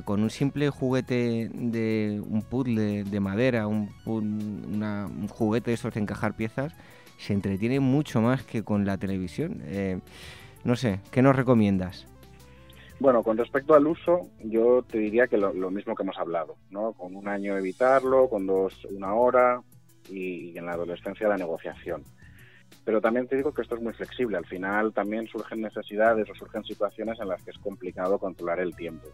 con 0.07 0.23
un 0.23 0.31
simple 0.31 0.71
juguete 0.71 1.51
de 1.53 2.21
un 2.27 2.41
puzzle 2.41 3.05
de 3.05 3.21
madera, 3.21 3.67
un, 3.67 3.91
un 4.07 5.29
juguete 5.29 5.71
de 5.71 5.75
esos 5.75 5.93
de 5.95 6.01
encajar 6.01 6.35
piezas, 6.35 6.73
se 7.19 7.35
entretiene 7.35 7.81
mucho 7.81 8.23
más 8.23 8.43
que 8.43 8.65
con 8.65 8.85
la 8.85 8.97
televisión. 8.97 9.63
no 10.65 10.75
sé, 10.75 11.01
¿qué 11.13 11.23
nos 11.23 11.37
recomiendas? 11.37 12.07
Bueno, 13.01 13.23
con 13.23 13.37
respecto 13.37 13.75
al 13.75 13.87
uso, 13.87 14.29
yo 14.41 14.83
te 14.83 14.99
diría 14.99 15.27
que 15.27 15.37
lo, 15.37 15.53
mismo 15.71 15.95
que 15.95 16.05
hemos 16.05 16.19
hablado, 16.19 16.57
¿no? 16.71 16.93
Con 16.93 17.17
un 17.17 17.29
año 17.29 17.57
evitarlo, 17.57 18.29
con 18.29 18.47
dos 18.47 18.85
una 18.91 19.15
hora 19.15 19.61
y, 20.09 20.57
en 20.57 20.67
la 20.67 20.73
adolescencia 20.73 21.29
la 21.29 21.37
negociación. 21.37 22.05
Pero 22.85 23.01
también 23.01 23.27
te 23.27 23.37
digo 23.37 23.53
que 23.53 23.63
esto 23.63 23.75
es 23.75 23.83
muy 23.83 23.93
flexible. 23.95 24.37
Al 24.37 24.47
final 24.47 24.93
también 24.93 25.27
surgen 25.27 25.61
necesidades 25.61 26.29
o 26.31 26.35
surgen 26.35 26.65
situaciones 26.65 27.19
en 27.21 27.29
las 27.29 27.43
que 27.43 27.51
es 27.51 27.59
complicado 27.59 28.19
controlar 28.19 28.61
el 28.61 28.77
tiempo. 28.77 29.09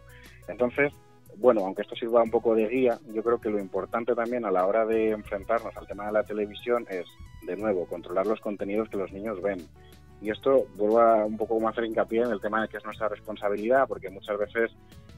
Entonces, 0.47 0.93
bueno, 1.37 1.61
aunque 1.65 1.81
esto 1.81 1.95
sirva 1.95 2.21
un 2.21 2.31
poco 2.31 2.53
de 2.53 2.67
guía, 2.67 2.99
yo 3.13 3.23
creo 3.23 3.39
que 3.39 3.49
lo 3.49 3.59
importante 3.59 4.13
también 4.13 4.45
a 4.45 4.51
la 4.51 4.65
hora 4.65 4.85
de 4.85 5.11
enfrentarnos 5.11 5.75
al 5.75 5.87
tema 5.87 6.05
de 6.05 6.11
la 6.11 6.23
televisión 6.23 6.85
es, 6.89 7.05
de 7.45 7.55
nuevo, 7.55 7.87
controlar 7.87 8.27
los 8.27 8.41
contenidos 8.41 8.89
que 8.89 8.97
los 8.97 9.11
niños 9.11 9.41
ven 9.41 9.65
y 10.21 10.29
esto 10.29 10.67
vuelvo 10.75 11.01
a 11.01 11.25
un 11.25 11.35
poco 11.35 11.59
más 11.59 11.73
hacer 11.73 11.85
hincapié 11.85 12.21
en 12.21 12.31
el 12.31 12.39
tema 12.39 12.61
de 12.61 12.67
que 12.67 12.77
es 12.77 12.85
nuestra 12.85 13.09
responsabilidad, 13.09 13.87
porque 13.87 14.09
muchas 14.09 14.37
veces 14.37 14.71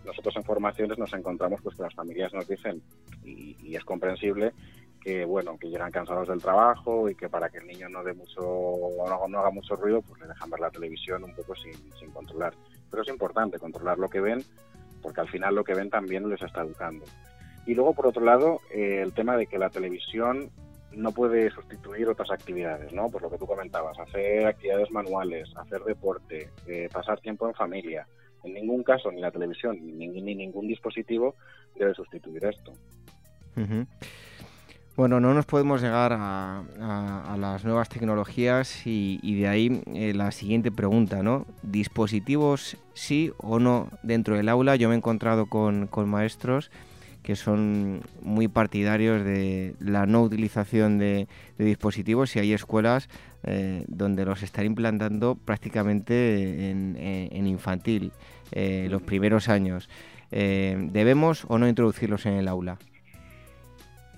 nosotros 0.06 0.36
en 0.38 0.44
formaciones 0.44 0.98
nos 0.98 1.14
encontramos 1.14 1.62
pues 1.62 1.76
que 1.76 1.84
las 1.84 1.94
familias 1.94 2.34
nos 2.34 2.48
dicen, 2.48 2.82
y, 3.24 3.76
es 3.76 3.84
comprensible, 3.84 4.54
que 5.02 5.26
bueno, 5.26 5.58
que 5.58 5.70
llegan 5.70 5.92
cansados 5.92 6.30
del 6.30 6.42
trabajo 6.42 7.10
y 7.10 7.16
que 7.16 7.28
para 7.28 7.50
que 7.50 7.58
el 7.58 7.68
niño 7.68 7.90
no 7.90 8.04
dé 8.04 8.14
mucho, 8.14 8.42
no, 8.42 9.28
no 9.28 9.40
haga 9.40 9.50
mucho 9.50 9.76
ruido, 9.76 10.02
pues 10.02 10.22
le 10.22 10.28
dejan 10.28 10.50
ver 10.50 10.60
la 10.62 10.72
televisión 10.72 11.24
un 11.24 11.36
poco 11.36 11.54
sin, 11.56 12.12
controlar. 12.12 12.54
Pero 12.90 13.04
es 13.04 13.10
importante 13.10 13.60
controlar 13.60 13.98
lo 13.98 14.10
que 14.10 14.22
ven, 14.22 14.42
porque 15.02 15.20
al 15.20 15.28
final 15.28 15.56
lo 15.56 15.66
que 15.66 15.74
ven 15.74 15.90
también 15.90 16.30
les 16.30 16.42
está 16.42 16.62
educando. 16.62 17.06
Y 17.66 17.74
luego, 17.74 17.94
por 17.94 18.08
otro 18.08 18.24
lado, 18.24 18.62
eh, 18.72 19.02
el 19.02 19.14
tema 19.14 19.36
de 19.36 19.48
que 19.48 19.58
la 19.58 19.70
televisión 19.70 20.52
no 20.96 21.12
puede 21.12 21.50
sustituir 21.52 22.08
otras 22.08 22.32
actividades, 22.32 22.92
¿no? 22.94 23.10
Pues 23.10 23.22
lo 23.22 23.30
que 23.30 23.38
tú 23.38 23.46
comentabas, 23.46 23.98
hacer 24.00 24.46
actividades 24.46 24.92
manuales, 24.92 25.50
hacer 25.56 25.82
deporte, 25.84 26.50
eh, 26.68 26.90
pasar 26.92 27.20
tiempo 27.20 27.48
en 27.48 27.54
familia. 27.54 28.08
En 28.44 28.54
ningún 28.54 28.84
caso, 28.84 29.12
ni 29.12 29.22
la 29.22 29.32
televisión 29.32 29.78
ni, 29.82 30.08
ningún 30.08 30.68
dispositivo 30.68 31.36
debe 31.76 31.94
sustituir 31.94 32.44
esto. 32.46 32.74
Bueno, 34.96 35.20
no 35.20 35.34
nos 35.34 35.46
podemos 35.46 35.82
llegar 35.82 36.14
a, 36.14 36.64
las 37.38 37.64
nuevas 37.66 37.90
tecnologías 37.90 38.86
y, 38.86 39.40
de 39.40 39.48
ahí 39.48 39.82
eh, 39.88 40.14
la 40.14 40.32
siguiente 40.32 40.72
pregunta, 40.72 41.24
¿no? 41.24 41.48
¿Dispositivos 41.64 42.78
sí 42.94 43.32
o 43.38 43.60
no 43.60 43.90
dentro 44.04 44.36
del 44.36 44.50
aula? 44.50 44.76
Yo 44.76 44.90
me 44.90 44.96
he 44.96 44.98
encontrado 44.98 45.48
con, 45.48 45.88
con 45.88 46.10
maestros 46.10 46.70
que 47.24 47.36
son 47.36 48.02
muy 48.22 48.48
partidarios 48.48 49.24
de 49.24 49.76
la 49.80 50.06
no 50.06 50.22
utilización 50.22 51.00
de, 51.00 51.28
dispositivos 51.58 52.36
y 52.36 52.40
hay 52.40 52.54
escuelas 52.54 53.10
eh, 53.44 53.86
donde 53.88 54.26
los 54.26 54.44
están 54.44 54.66
implantando 54.66 55.36
prácticamente 55.36 56.70
en, 56.70 57.48
infantil, 57.48 58.12
eh, 58.52 58.88
los 58.92 59.02
primeros 59.02 59.50
años. 59.50 59.90
Eh, 60.32 60.76
¿Debemos 60.92 61.46
o 61.48 61.58
no 61.58 61.68
introducirlos 61.68 62.26
en 62.26 62.34
el 62.34 62.48
aula? 62.48 62.78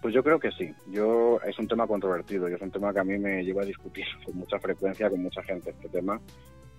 Pues 0.02 0.14
yo 0.14 0.24
creo 0.24 0.40
que 0.40 0.52
sí. 0.52 0.72
Yo 0.92 1.40
es 1.46 1.58
un 1.60 1.68
tema 1.68 1.88
controvertido 1.88 2.50
y 2.50 2.54
es 2.54 2.62
un 2.62 2.72
tema 2.72 2.94
que 2.94 3.00
a 3.00 3.04
mí 3.04 3.18
me 3.18 3.44
lleva 3.44 3.64
a 3.64 3.66
discutir 3.66 4.06
con 4.24 4.38
mucha 4.38 4.60
frecuencia 4.60 5.10
con 5.10 5.22
mucha 5.22 5.42
gente 5.44 5.72
este 5.72 5.90
tema 5.90 6.20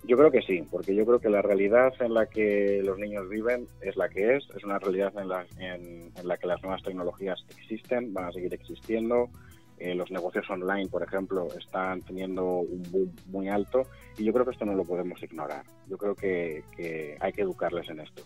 yo 0.03 0.17
creo 0.17 0.31
que 0.31 0.41
sí, 0.41 0.63
porque 0.69 0.95
yo 0.95 1.05
creo 1.05 1.19
que 1.19 1.29
la 1.29 1.41
realidad 1.41 1.93
en 1.99 2.13
la 2.13 2.27
que 2.27 2.81
los 2.83 2.97
niños 2.97 3.27
viven 3.29 3.67
es 3.81 3.97
la 3.97 4.09
que 4.09 4.37
es, 4.37 4.47
es 4.55 4.63
una 4.63 4.79
realidad 4.79 5.13
en 5.17 5.27
la, 5.27 5.45
en, 5.59 6.11
la 6.23 6.37
que 6.37 6.47
las 6.47 6.61
nuevas 6.61 6.83
tecnologías 6.83 7.43
existen, 7.57 8.13
van 8.13 8.25
a 8.25 8.31
seguir 8.31 8.53
existiendo, 8.53 9.29
eh, 9.77 9.93
los 9.93 10.09
negocios 10.09 10.49
online, 10.49 10.87
por 10.87 11.03
ejemplo, 11.03 11.47
están 11.57 12.01
teniendo 12.01 12.43
un 12.59 12.83
boom 12.91 13.15
muy 13.27 13.49
alto 13.49 13.83
y 14.17 14.23
yo 14.23 14.33
creo 14.33 14.45
que 14.45 14.51
esto 14.51 14.65
no 14.65 14.73
lo 14.73 14.85
podemos 14.85 15.21
ignorar. 15.21 15.63
Yo 15.87 15.97
creo 15.97 16.15
que, 16.15 16.63
que 16.75 17.17
hay 17.19 17.31
que 17.33 17.41
educarles 17.41 17.89
en 17.89 17.99
esto. 17.99 18.23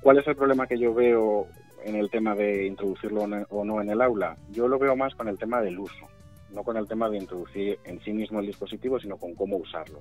¿Cuál 0.00 0.18
es 0.18 0.26
el 0.26 0.36
problema 0.36 0.66
que 0.66 0.78
yo 0.78 0.94
veo 0.94 1.46
en 1.84 1.96
el 1.96 2.08
tema 2.08 2.34
de 2.34 2.66
introducirlo 2.66 3.22
o 3.50 3.64
no 3.64 3.82
en 3.82 3.90
el 3.90 4.00
aula? 4.00 4.36
Yo 4.50 4.68
lo 4.68 4.78
veo 4.78 4.96
más 4.96 5.14
con 5.14 5.28
el 5.28 5.38
tema 5.38 5.60
del 5.60 5.78
uso, 5.78 6.08
no 6.52 6.62
con 6.62 6.76
el 6.78 6.88
tema 6.88 7.10
de 7.10 7.18
introducir 7.18 7.78
en 7.84 8.00
sí 8.00 8.12
mismo 8.12 8.40
el 8.40 8.46
dispositivo, 8.46 8.98
sino 8.98 9.18
con 9.18 9.34
cómo 9.34 9.56
usarlo. 9.58 10.00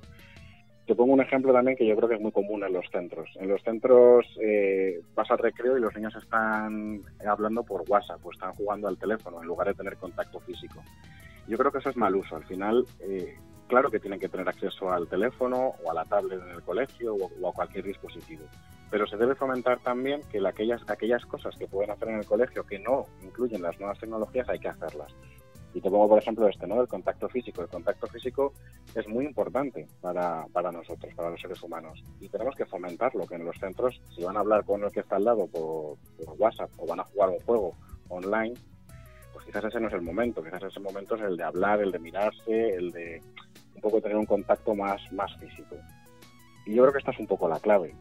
Te 0.90 0.96
pongo 0.96 1.14
un 1.14 1.22
ejemplo 1.22 1.54
también 1.54 1.78
que 1.78 1.86
yo 1.86 1.96
creo 1.96 2.10
que 2.10 2.16
es 2.16 2.20
muy 2.20 2.32
común 2.32 2.64
en 2.64 2.74
los 2.74 2.90
centros. 2.92 3.30
En 3.36 3.48
los 3.48 3.62
centros 3.62 4.26
eh, 4.42 5.00
vas 5.14 5.30
al 5.30 5.38
recreo 5.38 5.78
y 5.78 5.82
los 5.82 5.94
niños 5.94 6.16
están 6.16 7.00
hablando 7.28 7.62
por 7.62 7.84
WhatsApp 7.88 8.26
o 8.26 8.32
están 8.32 8.54
jugando 8.54 8.88
al 8.88 8.98
teléfono 8.98 9.40
en 9.40 9.48
lugar 9.48 9.68
de 9.68 9.76
tener 9.76 9.98
contacto 9.98 10.40
físico. 10.40 10.82
Yo 11.48 11.60
creo 11.60 11.72
que 11.72 11.78
eso 11.78 11.92
es 11.92 11.96
mal 11.96 12.16
uso. 12.16 12.36
Al 12.36 12.44
final, 12.46 12.88
eh, 13.02 13.36
claro 13.68 13.92
que 13.92 14.00
tienen 14.00 14.20
que 14.20 14.30
tener 14.30 14.50
acceso 14.50 14.92
al 14.92 15.08
teléfono 15.08 15.76
o 15.84 15.92
a 15.92 15.94
la 15.94 16.06
tablet 16.06 16.42
en 16.42 16.56
el 16.56 16.64
colegio 16.64 17.14
o, 17.14 17.48
a 17.48 17.54
cualquier 17.54 17.86
dispositivo. 17.86 18.46
Pero 18.90 19.06
se 19.06 19.18
debe 19.18 19.36
fomentar 19.36 19.78
también 19.82 20.22
que 20.32 20.40
aquellas, 20.44 20.82
aquellas 20.90 21.24
cosas 21.28 21.56
que 21.56 21.68
pueden 21.68 21.92
hacer 21.92 22.10
en 22.10 22.16
el 22.16 22.26
colegio 22.26 22.66
que 22.66 22.80
no 22.80 23.06
incluyen 23.22 23.62
las 23.62 23.80
nuevas 23.80 24.00
tecnologías 24.00 24.50
hay 24.50 24.58
que 24.58 24.70
hacerlas. 24.70 25.14
Y 25.74 25.82
te 25.82 25.90
pongo, 25.90 26.10
por 26.10 26.20
ejemplo, 26.20 26.48
este, 26.48 26.66
¿no? 26.66 26.82
El 26.82 26.88
contacto 26.88 27.30
físico. 27.30 27.62
El 27.62 27.68
contacto 27.68 28.08
físico 28.08 28.54
es 28.96 29.08
muy 29.08 29.26
importante 29.26 29.88
para, 30.02 30.46
para 30.52 30.72
nosotros, 30.72 31.14
para 31.14 31.30
los 31.30 31.40
seres 31.40 31.62
humanos. 31.62 32.04
Y 32.20 32.28
tenemos 32.28 32.56
que 32.56 32.66
fomentarlo, 32.66 33.28
que 33.28 33.36
en 33.36 33.46
los 33.46 33.58
centros, 33.58 34.02
si 34.16 34.24
van 34.24 34.38
a 34.38 34.40
hablar 34.40 34.66
con 34.66 34.84
el 34.84 34.92
que 34.92 35.02
está 35.02 35.18
al 35.18 35.26
lado 35.26 35.48
por, 35.48 35.98
WhatsApp 36.38 36.72
o 36.78 36.88
van 36.88 37.02
a 37.02 37.04
jugar 37.04 37.30
un 37.30 37.40
juego 37.40 37.76
online, 38.10 38.56
pues 39.34 39.46
quizás 39.46 39.66
ese 39.66 39.80
no 39.80 39.88
es 39.88 39.94
el 39.94 40.02
momento. 40.02 40.44
Quizás 40.44 40.64
ese 40.64 40.80
momento 40.80 41.16
es 41.16 41.22
el 41.22 41.38
de 41.38 41.44
hablar, 41.44 41.82
el 41.82 41.92
de 41.92 42.00
mirarse, 42.00 42.76
el 42.76 42.92
de 42.92 43.22
un 43.76 43.82
poco 43.82 44.02
tener 44.02 44.18
un 44.18 44.26
contacto 44.26 44.74
más, 44.74 45.00
más 45.12 45.32
físico. 45.38 45.76
Y 46.66 46.74
yo 46.74 46.84
creo 46.84 46.94
que 46.94 47.00
esta 47.00 47.12
es 47.12 47.20
un 47.20 47.28
poco 47.28 47.48
la 47.48 47.60
clave. 47.60 47.96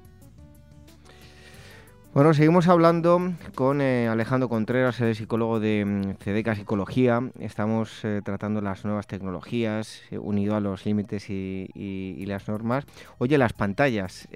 Bueno, 2.15 2.33
seguimos 2.33 2.69
hablando 2.69 3.35
con 3.55 3.83
eh, 3.83 4.09
Alejandro 4.09 4.49
Contreras, 4.49 4.99
el 5.03 5.15
psicólogo 5.15 5.61
de 5.61 5.85
mm, 5.85 6.15
CEDECA 6.23 6.55
Psicología. 6.55 7.21
Estamos 7.39 8.03
eh, 8.03 8.23
tratando 8.25 8.63
las 8.63 8.87
nuevas 8.87 9.07
tecnologías, 9.07 10.01
eh, 10.11 10.17
unido 10.17 10.57
a 10.57 10.61
los 10.61 10.87
límites 10.87 11.29
y, 11.29 12.25
las 12.27 12.49
normas. 12.49 12.87
Oye, 13.19 13.37
las 13.37 13.53
pantallas, 13.53 14.27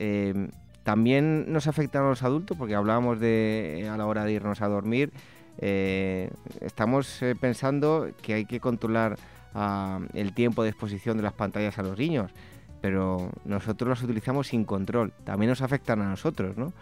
¿también 0.83 1.51
nos 1.53 1.67
afectan 1.67 2.05
a 2.05 2.11
los 2.11 2.23
adultos? 2.23 2.57
Porque 2.57 2.75
hablábamos 2.75 3.21
de 3.21 3.89
a 3.91 3.97
la 3.97 4.07
hora 4.07 4.25
de 4.25 4.33
irnos 4.33 4.61
a 4.63 4.69
dormir. 4.69 5.13
estamos 5.59 7.21
pensando 7.41 8.09
que 8.23 8.35
hay 8.35 8.45
que 8.47 8.61
controlar 8.61 9.17
ah, 9.55 10.01
el 10.15 10.33
tiempo 10.35 10.63
de 10.63 10.71
exposición 10.71 11.17
de 11.19 11.23
las 11.23 11.35
pantallas 11.35 11.79
a 11.79 11.83
los 11.83 11.99
niños, 11.99 12.33
pero 12.81 13.31
nosotros 13.45 13.91
las 13.91 14.03
utilizamos 14.03 14.49
sin 14.49 14.65
control. 14.65 15.13
También 15.25 15.51
nos 15.51 15.61
afectan 15.61 16.01
a 16.01 16.09
nosotros, 16.09 16.57
¿no? 16.57 16.73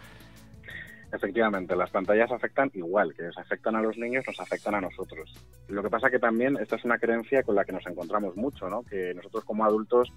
Efectivamente, 1.13 1.75
las 1.75 1.89
pantallas 1.89 2.31
afectan 2.31 2.71
igual, 2.73 3.13
que 3.13 3.23
nos 3.23 3.37
afectan 3.37 3.75
a 3.75 3.81
los 3.81 3.97
niños, 3.97 4.23
nos 4.25 4.39
afectan 4.39 4.75
a 4.75 4.81
nosotros. 4.81 5.33
Lo 5.67 5.83
que 5.83 5.89
pasa 5.89 6.09
que 6.09 6.19
también 6.19 6.57
esta 6.57 6.77
es 6.77 6.85
una 6.85 6.97
creencia 6.97 7.43
con 7.43 7.55
la 7.55 7.65
que 7.65 7.73
nos 7.73 7.85
encontramos 7.85 8.35
mucho, 8.37 8.69
¿no? 8.69 8.83
Que 8.83 9.13
nosotros 9.13 9.43
como 9.43 9.65
adultos 9.65 10.11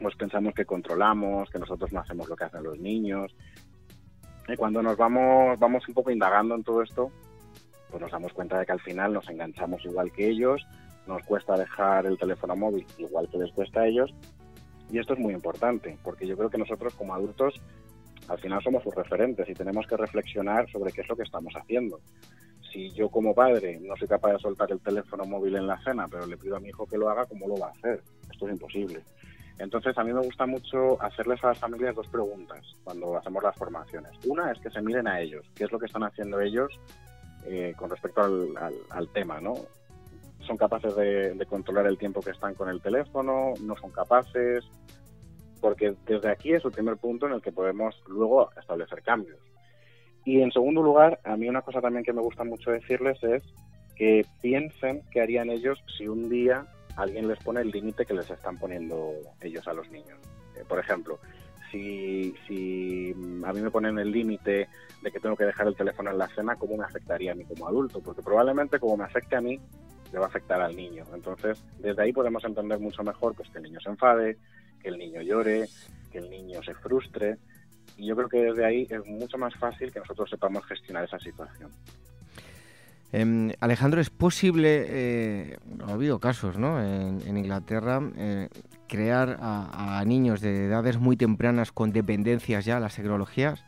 pues 0.00 0.14
pensamos 0.14 0.54
que 0.54 0.64
controlamos, 0.64 1.50
que 1.50 1.58
nosotros 1.58 1.92
no 1.92 2.00
hacemos 2.00 2.28
lo 2.28 2.36
que 2.36 2.44
hacen 2.44 2.62
los 2.62 2.78
niños. 2.78 3.34
Y 4.46 4.56
cuando 4.56 4.82
nos 4.82 4.96
vamos, 4.96 5.58
vamos 5.58 5.86
un 5.88 5.94
poco 5.94 6.10
indagando 6.10 6.54
en 6.54 6.62
todo 6.62 6.82
esto, 6.82 7.10
pues 7.90 8.00
nos 8.00 8.10
damos 8.10 8.32
cuenta 8.32 8.58
de 8.58 8.66
que 8.66 8.72
al 8.72 8.80
final 8.80 9.12
nos 9.12 9.28
enganchamos 9.28 9.84
igual 9.84 10.12
que 10.12 10.28
ellos, 10.28 10.66
nos 11.06 11.22
cuesta 11.24 11.56
dejar 11.56 12.06
el 12.06 12.18
teléfono 12.18 12.54
móvil 12.54 12.86
igual 12.98 13.28
que 13.28 13.38
les 13.38 13.52
cuesta 13.52 13.80
a 13.80 13.86
ellos. 13.86 14.14
Y 14.90 14.98
esto 14.98 15.12
es 15.12 15.18
muy 15.18 15.34
importante, 15.34 15.98
porque 16.02 16.26
yo 16.26 16.36
creo 16.36 16.48
que 16.48 16.58
nosotros 16.58 16.94
como 16.94 17.14
adultos 17.14 17.60
al 18.28 18.38
final 18.38 18.62
somos 18.62 18.82
sus 18.82 18.94
referentes 18.94 19.48
y 19.48 19.54
tenemos 19.54 19.86
que 19.86 19.96
reflexionar 19.96 20.70
sobre 20.70 20.92
qué 20.92 21.00
es 21.00 21.08
lo 21.08 21.16
que 21.16 21.22
estamos 21.22 21.52
haciendo. 21.54 22.00
Si 22.72 22.90
yo 22.90 23.08
como 23.08 23.34
padre 23.34 23.78
no 23.80 23.96
soy 23.96 24.06
capaz 24.06 24.32
de 24.32 24.38
soltar 24.38 24.70
el 24.70 24.80
teléfono 24.80 25.24
móvil 25.24 25.56
en 25.56 25.66
la 25.66 25.82
cena, 25.82 26.06
pero 26.10 26.26
le 26.26 26.36
pido 26.36 26.56
a 26.56 26.60
mi 26.60 26.68
hijo 26.68 26.86
que 26.86 26.98
lo 26.98 27.08
haga, 27.08 27.24
¿cómo 27.26 27.48
lo 27.48 27.56
va 27.56 27.68
a 27.68 27.70
hacer? 27.70 28.02
Esto 28.30 28.46
es 28.46 28.52
imposible. 28.52 29.02
Entonces 29.58 29.96
a 29.96 30.04
mí 30.04 30.12
me 30.12 30.20
gusta 30.20 30.46
mucho 30.46 31.02
hacerles 31.02 31.42
a 31.42 31.48
las 31.48 31.58
familias 31.58 31.94
dos 31.94 32.06
preguntas 32.08 32.60
cuando 32.84 33.16
hacemos 33.16 33.42
las 33.42 33.56
formaciones. 33.56 34.12
Una 34.26 34.52
es 34.52 34.58
que 34.60 34.70
se 34.70 34.82
miren 34.82 35.08
a 35.08 35.20
ellos, 35.20 35.44
qué 35.54 35.64
es 35.64 35.72
lo 35.72 35.78
que 35.78 35.86
están 35.86 36.04
haciendo 36.04 36.40
ellos 36.40 36.70
eh, 37.46 37.74
con 37.76 37.90
respecto 37.90 38.22
al, 38.22 39.08
tema, 39.12 39.40
¿no? 39.40 39.54
son 40.46 40.56
capaces 40.56 40.94
de, 40.96 41.34
de, 41.34 41.46
controlar 41.46 41.86
el 41.86 41.98
tiempo 41.98 42.20
que 42.20 42.30
están 42.30 42.54
con 42.54 42.68
el 42.68 42.80
teléfono, 42.80 43.52
no 43.60 43.76
son 43.76 43.90
capaces, 43.90 44.64
porque 45.60 45.94
desde 46.06 46.30
aquí 46.30 46.52
es 46.52 46.64
el 46.64 46.72
primer 46.72 46.96
punto 46.96 47.26
en 47.26 47.32
el 47.32 47.42
que 47.42 47.52
podemos 47.52 48.00
luego 48.06 48.50
establecer 48.58 49.02
cambios. 49.02 49.38
Y 50.24 50.42
en 50.42 50.52
segundo 50.52 50.82
lugar, 50.82 51.20
a 51.24 51.36
mí 51.36 51.48
una 51.48 51.62
cosa 51.62 51.80
también 51.80 52.04
que 52.04 52.12
me 52.12 52.22
gusta 52.22 52.44
mucho 52.44 52.70
decirles 52.70 53.22
es 53.22 53.42
que 53.96 54.24
piensen 54.42 55.02
qué 55.10 55.20
harían 55.20 55.50
ellos 55.50 55.82
si 55.96 56.06
un 56.06 56.28
día 56.28 56.66
alguien 56.96 57.28
les 57.28 57.38
pone 57.38 57.60
el 57.60 57.70
límite 57.70 58.04
que 58.04 58.14
les 58.14 58.30
están 58.30 58.58
poniendo 58.58 59.12
ellos 59.40 59.66
a 59.66 59.72
los 59.72 59.88
niños. 59.90 60.18
Eh, 60.56 60.64
por 60.68 60.78
ejemplo, 60.78 61.18
si, 61.70 62.34
si 62.46 63.12
a 63.44 63.52
mí 63.52 63.60
me 63.60 63.70
ponen 63.70 63.98
el 63.98 64.10
límite 64.10 64.68
de 65.02 65.10
que 65.10 65.20
tengo 65.20 65.36
que 65.36 65.44
dejar 65.44 65.66
el 65.66 65.76
teléfono 65.76 66.10
en 66.10 66.18
la 66.18 66.28
cena, 66.28 66.56
¿cómo 66.56 66.76
me 66.76 66.84
afectaría 66.84 67.32
a 67.32 67.34
mí 67.34 67.44
como 67.44 67.68
adulto? 67.68 68.00
Porque 68.00 68.22
probablemente 68.22 68.78
como 68.78 68.96
me 68.96 69.04
afecte 69.04 69.36
a 69.36 69.40
mí, 69.40 69.60
le 70.12 70.18
va 70.18 70.26
a 70.26 70.28
afectar 70.28 70.60
al 70.60 70.74
niño. 70.74 71.04
Entonces, 71.14 71.62
desde 71.78 72.02
ahí 72.02 72.12
podemos 72.12 72.44
entender 72.44 72.78
mucho 72.78 73.02
mejor 73.02 73.34
pues, 73.34 73.48
que 73.50 73.58
el 73.58 73.64
niño 73.64 73.80
se 73.80 73.90
enfade, 73.90 74.36
que 74.78 74.88
el 74.88 74.98
niño 74.98 75.22
llore, 75.22 75.68
que 76.10 76.18
el 76.18 76.30
niño 76.30 76.62
se 76.62 76.74
frustre. 76.74 77.36
Y 77.96 78.06
yo 78.06 78.16
creo 78.16 78.28
que 78.28 78.42
desde 78.42 78.64
ahí 78.64 78.86
es 78.88 79.04
mucho 79.06 79.38
más 79.38 79.54
fácil 79.56 79.92
que 79.92 79.98
nosotros 79.98 80.30
sepamos 80.30 80.64
gestionar 80.66 81.04
esa 81.04 81.18
situación. 81.18 81.70
Em, 83.10 83.52
Alejandro, 83.60 84.00
¿es 84.00 84.10
posible, 84.10 84.84
eh, 84.86 85.56
ha 85.86 85.92
habido 85.94 86.18
casos 86.18 86.58
¿no? 86.58 86.82
en, 86.82 87.36
Inglaterra, 87.38 88.02
eh, 88.16 88.48
crear 88.86 89.38
a, 89.40 90.02
niños 90.06 90.42
de 90.42 90.66
edades 90.66 90.98
muy 90.98 91.16
tempranas 91.16 91.72
con 91.72 91.92
dependencias 91.92 92.66
ya 92.66 92.76
a 92.76 92.80
las 92.80 92.96
tecnologías? 92.96 93.64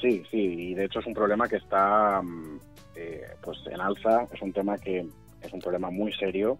Sí, 0.00 0.22
sí, 0.30 0.70
y 0.70 0.74
de 0.74 0.84
hecho 0.84 1.00
es 1.00 1.06
un 1.06 1.14
problema 1.14 1.48
que 1.48 1.56
está 1.56 2.22
mm, 2.22 2.60
eh, 2.94 3.22
pues 3.42 3.58
en 3.66 3.80
alza, 3.80 4.28
es 4.32 4.40
un 4.42 4.52
tema 4.52 4.78
que 4.78 5.04
es 5.42 5.52
un 5.52 5.60
problema 5.60 5.90
muy 5.90 6.12
serio 6.12 6.56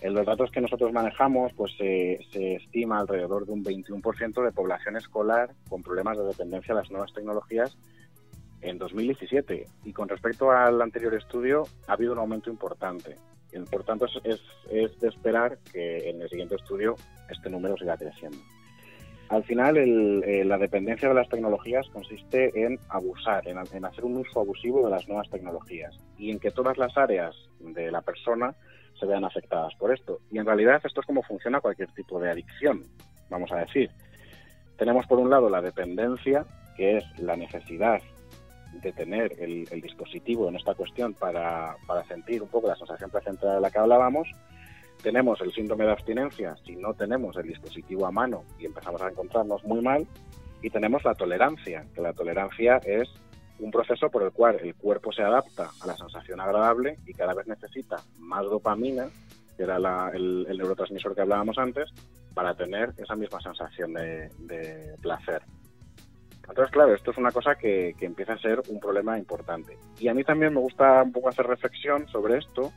en 0.00 0.14
los 0.14 0.26
datos 0.26 0.50
que 0.50 0.60
nosotros 0.60 0.92
manejamos, 0.92 1.52
pues 1.54 1.72
se 1.78 2.20
estima 2.56 2.98
alrededor 2.98 3.46
de 3.46 3.52
un 3.52 3.64
21% 3.64 4.44
de 4.44 4.52
población 4.52 4.96
escolar 4.96 5.50
con 5.68 5.82
problemas 5.82 6.18
de 6.18 6.24
dependencia 6.24 6.74
a 6.74 6.78
las 6.78 6.90
nuevas 6.90 7.12
tecnologías 7.12 7.76
en 8.60 8.78
2017. 8.78 9.66
Y 9.84 9.92
con 9.92 10.08
respecto 10.08 10.50
al 10.50 10.80
anterior 10.82 11.14
estudio, 11.14 11.64
ha 11.86 11.92
habido 11.94 12.12
un 12.12 12.18
aumento 12.18 12.50
importante. 12.50 13.16
Por 13.70 13.84
tanto, 13.84 14.06
es, 14.24 14.42
es, 14.70 15.00
de 15.00 15.08
esperar 15.08 15.58
que 15.72 16.10
en 16.10 16.20
el 16.20 16.28
siguiente 16.28 16.56
estudio 16.56 16.96
este 17.30 17.48
número 17.48 17.76
siga 17.78 17.96
creciendo. 17.96 18.36
Al 19.28 19.44
final, 19.44 19.76
eh, 19.78 20.44
la 20.44 20.58
dependencia 20.58 21.08
de 21.08 21.14
las 21.14 21.28
tecnologías 21.28 21.88
consiste 21.88 22.52
en 22.64 22.78
abusar, 22.90 23.48
en, 23.48 23.58
en 23.72 23.84
hacer 23.84 24.04
un 24.04 24.18
uso 24.18 24.40
abusivo 24.40 24.84
de 24.84 24.90
las 24.90 25.08
nuevas 25.08 25.28
tecnologías 25.30 25.98
y 26.18 26.30
en 26.30 26.38
que 26.38 26.50
todas 26.50 26.76
las 26.76 26.96
áreas 26.96 27.34
de 27.58 27.90
la 27.90 28.02
persona 28.02 28.54
se 28.98 29.06
vean 29.06 29.24
afectadas 29.24 29.74
por 29.76 29.92
esto. 29.92 30.20
Y 30.30 30.38
en 30.38 30.46
realidad 30.46 30.80
esto 30.84 31.00
es 31.00 31.06
como 31.06 31.22
funciona 31.22 31.60
cualquier 31.60 31.90
tipo 31.92 32.20
de 32.20 32.30
adicción, 32.30 32.84
vamos 33.30 33.52
a 33.52 33.56
decir. 33.56 33.90
Tenemos 34.76 35.06
por 35.06 35.18
un 35.18 35.30
lado 35.30 35.48
la 35.48 35.62
dependencia, 35.62 36.44
que 36.76 36.98
es 36.98 37.04
la 37.18 37.36
necesidad 37.36 38.00
de 38.82 38.92
tener 38.92 39.32
el, 39.38 39.64
dispositivo 39.80 40.48
en 40.48 40.56
esta 40.56 40.74
cuestión 40.74 41.14
para, 41.14 41.76
para, 41.86 42.04
sentir 42.04 42.42
un 42.42 42.48
poco 42.48 42.68
la 42.68 42.76
sensación 42.76 43.10
placentera 43.10 43.54
de 43.54 43.60
la 43.60 43.70
que 43.70 43.78
hablábamos. 43.78 44.28
Tenemos 45.02 45.40
el 45.40 45.52
síndrome 45.52 45.84
de 45.84 45.92
abstinencia 45.92 46.56
si 46.64 46.76
no 46.76 46.92
tenemos 46.94 47.36
el 47.36 47.46
dispositivo 47.46 48.06
a 48.06 48.10
mano 48.10 48.44
y 48.58 48.66
empezamos 48.66 49.00
a 49.00 49.08
encontrarnos 49.08 49.64
muy 49.64 49.80
mal. 49.80 50.06
Y 50.62 50.70
tenemos 50.70 51.04
la 51.04 51.14
tolerancia, 51.14 51.86
que 51.94 52.00
la 52.00 52.12
tolerancia 52.12 52.78
es 52.78 53.08
un 53.58 53.70
proceso 53.70 54.10
por 54.10 54.22
el 54.22 54.32
cual 54.32 54.58
el 54.60 54.74
cuerpo 54.74 55.12
se 55.12 55.22
adapta 55.22 55.70
a 55.80 55.86
la 55.86 55.96
sensación 55.96 56.40
agradable 56.40 56.98
y 57.06 57.12
cada 57.14 57.34
vez 57.34 57.46
necesita 57.46 57.96
más 58.18 58.44
dopamina, 58.44 59.08
que 59.56 59.62
era 59.62 59.76
el, 60.12 60.46
neurotransmisor 60.46 61.14
que 61.14 61.22
hablábamos 61.22 61.58
antes, 61.58 61.90
para 62.34 62.54
tener 62.54 62.92
esa 62.98 63.16
misma 63.16 63.40
sensación 63.40 63.94
de, 63.94 64.94
placer. 65.00 65.42
Entonces, 66.48 66.70
claro, 66.70 66.94
esto 66.94 67.10
es 67.10 67.18
una 67.18 67.32
cosa 67.32 67.56
que, 67.56 67.94
que, 67.98 68.06
empieza 68.06 68.34
a 68.34 68.38
ser 68.38 68.62
un 68.68 68.78
problema 68.78 69.18
importante. 69.18 69.76
Y 69.98 70.08
a 70.08 70.14
mí 70.14 70.22
también 70.22 70.54
me 70.54 70.60
gusta 70.60 71.02
un 71.02 71.10
poco 71.10 71.28
hacer 71.28 71.46
reflexión 71.46 72.06
sobre 72.08 72.38
esto. 72.38 72.72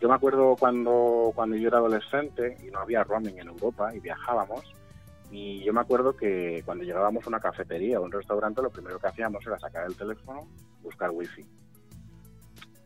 Yo 0.00 0.08
me 0.08 0.14
acuerdo 0.16 0.56
cuando, 0.58 1.30
cuando 1.34 1.56
yo 1.56 1.68
era 1.68 1.78
adolescente 1.78 2.56
y 2.66 2.70
no 2.70 2.80
había 2.80 3.04
roaming 3.04 3.38
en 3.38 3.46
Europa 3.46 3.94
y 3.94 4.00
viajábamos, 4.00 4.64
y 5.30 5.64
yo 5.64 5.72
me 5.72 5.80
acuerdo 5.80 6.16
que 6.16 6.62
cuando 6.64 6.84
llegábamos 6.84 7.24
a 7.24 7.28
una 7.28 7.40
cafetería 7.40 8.00
o 8.00 8.04
un 8.04 8.12
restaurante, 8.12 8.62
lo 8.62 8.70
primero 8.70 8.98
que 8.98 9.08
hacíamos 9.08 9.46
era 9.46 9.58
sacar 9.58 9.86
el 9.86 9.96
teléfono, 9.96 10.46
buscar 10.82 11.10
wifi. 11.10 11.44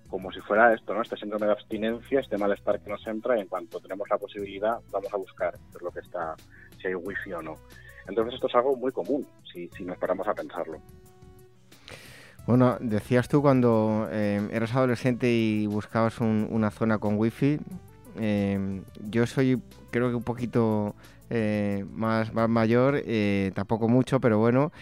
Como 0.08 0.32
si 0.32 0.40
fuera 0.40 0.74
esto, 0.74 0.94
¿no? 0.94 1.02
Este 1.02 1.16
síndrome 1.16 1.46
de 1.46 1.52
abstinencia, 1.52 2.20
este 2.20 2.38
malestar 2.38 2.80
que 2.80 2.90
nos 2.90 3.06
entra 3.06 3.36
y 3.36 3.42
en 3.42 3.46
cuanto 3.46 3.78
tenemos 3.80 4.08
la 4.10 4.18
posibilidad 4.18 4.78
vamos 4.90 5.12
a 5.12 5.16
buscar 5.16 5.54
es 5.74 5.82
lo 5.82 5.90
que 5.90 6.00
está, 6.00 6.34
si 6.80 6.88
hay 6.88 6.94
wifi 6.94 7.32
o 7.34 7.42
no. 7.42 7.56
Entonces 8.08 8.34
esto 8.34 8.48
es 8.48 8.54
algo 8.54 8.74
muy 8.76 8.90
común, 8.90 9.26
si, 9.52 9.68
si 9.68 9.84
nos 9.84 9.98
paramos 9.98 10.26
a 10.26 10.34
pensarlo. 10.34 10.80
Bueno, 12.46 12.78
decías 12.80 13.28
tú 13.28 13.42
cuando 13.42 14.08
eh, 14.10 14.48
eras 14.50 14.74
adolescente 14.74 15.30
y 15.30 15.66
buscabas 15.66 16.18
una 16.20 16.70
zona 16.70 16.98
con 16.98 17.16
wifi, 17.16 17.60
eh, 18.18 18.82
yo 19.08 19.26
soy 19.26 19.62
creo 19.90 20.08
que 20.08 20.16
un 20.16 20.24
poquito 20.24 20.94
eh, 21.32 21.84
más, 21.92 22.34
mayor, 22.34 23.00
eh, 23.06 23.52
tampoco 23.54 23.88
mucho, 23.88 24.20
pero 24.20 24.38
bueno, 24.38 24.72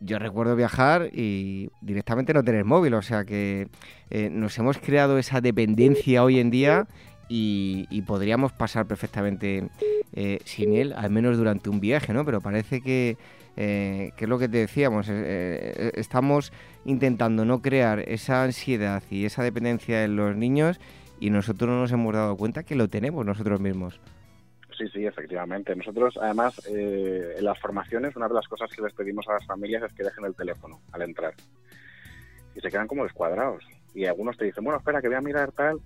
yo 0.00 0.20
recuerdo 0.20 0.54
viajar 0.54 1.10
y 1.12 1.70
directamente 1.80 2.32
no 2.32 2.44
tener 2.44 2.64
móvil, 2.64 2.94
o 2.94 3.02
sea 3.02 3.24
que 3.24 3.66
eh, 4.10 4.30
nos 4.30 4.56
hemos 4.58 4.78
creado 4.78 5.18
esa 5.18 5.40
dependencia 5.40 6.22
hoy 6.22 6.38
en 6.38 6.50
día 6.50 6.86
y, 7.28 8.02
podríamos 8.06 8.52
pasar 8.52 8.86
perfectamente 8.86 9.68
sin 10.44 10.72
él, 10.72 10.94
al 10.96 11.10
menos 11.10 11.36
durante 11.36 11.68
un 11.68 11.80
viaje, 11.80 12.14
¿no? 12.14 12.24
Pero 12.24 12.40
parece 12.40 12.80
que, 12.80 13.18
que 13.54 14.14
es 14.16 14.28
lo 14.28 14.38
que 14.38 14.48
te 14.48 14.58
decíamos, 14.58 15.08
estamos 15.10 16.52
intentando 16.86 17.44
no 17.44 17.60
crear 17.60 17.98
esa 17.98 18.44
ansiedad 18.44 19.02
y 19.10 19.26
esa 19.26 19.42
dependencia 19.42 20.04
en 20.04 20.16
los 20.16 20.36
niños 20.36 20.80
y 21.20 21.28
nosotros 21.28 21.68
no 21.68 21.80
nos 21.80 21.92
hemos 21.92 22.14
dado 22.14 22.36
cuenta 22.36 22.62
que 22.62 22.76
lo 22.76 22.88
tenemos 22.88 23.26
nosotros 23.26 23.60
mismos. 23.60 24.00
Sí, 24.78 24.86
sí, 24.92 25.04
efectivamente. 25.04 25.74
Nosotros, 25.74 26.16
además, 26.22 26.54
eh, 26.68 27.34
en 27.36 27.44
las 27.44 27.58
formaciones, 27.58 28.14
una 28.14 28.28
de 28.28 28.34
las 28.34 28.46
cosas 28.46 28.70
que 28.70 28.80
les 28.80 28.92
pedimos 28.92 29.26
a 29.28 29.32
las 29.32 29.44
familias 29.44 29.82
es 29.82 29.92
que 29.92 30.04
dejen 30.04 30.24
el 30.24 30.36
teléfono 30.36 30.80
al 30.92 31.02
entrar. 31.02 31.34
Y 32.54 32.60
se 32.60 32.70
quedan 32.70 32.86
como 32.86 33.02
descuadrados. 33.02 33.64
Y 33.92 34.06
algunos 34.06 34.36
te 34.36 34.44
dicen, 34.44 34.62
bueno, 34.62 34.78
espera, 34.78 35.02
que 35.02 35.08
voy 35.08 35.16
a 35.16 35.20
mirar 35.20 35.50
tal. 35.50 35.80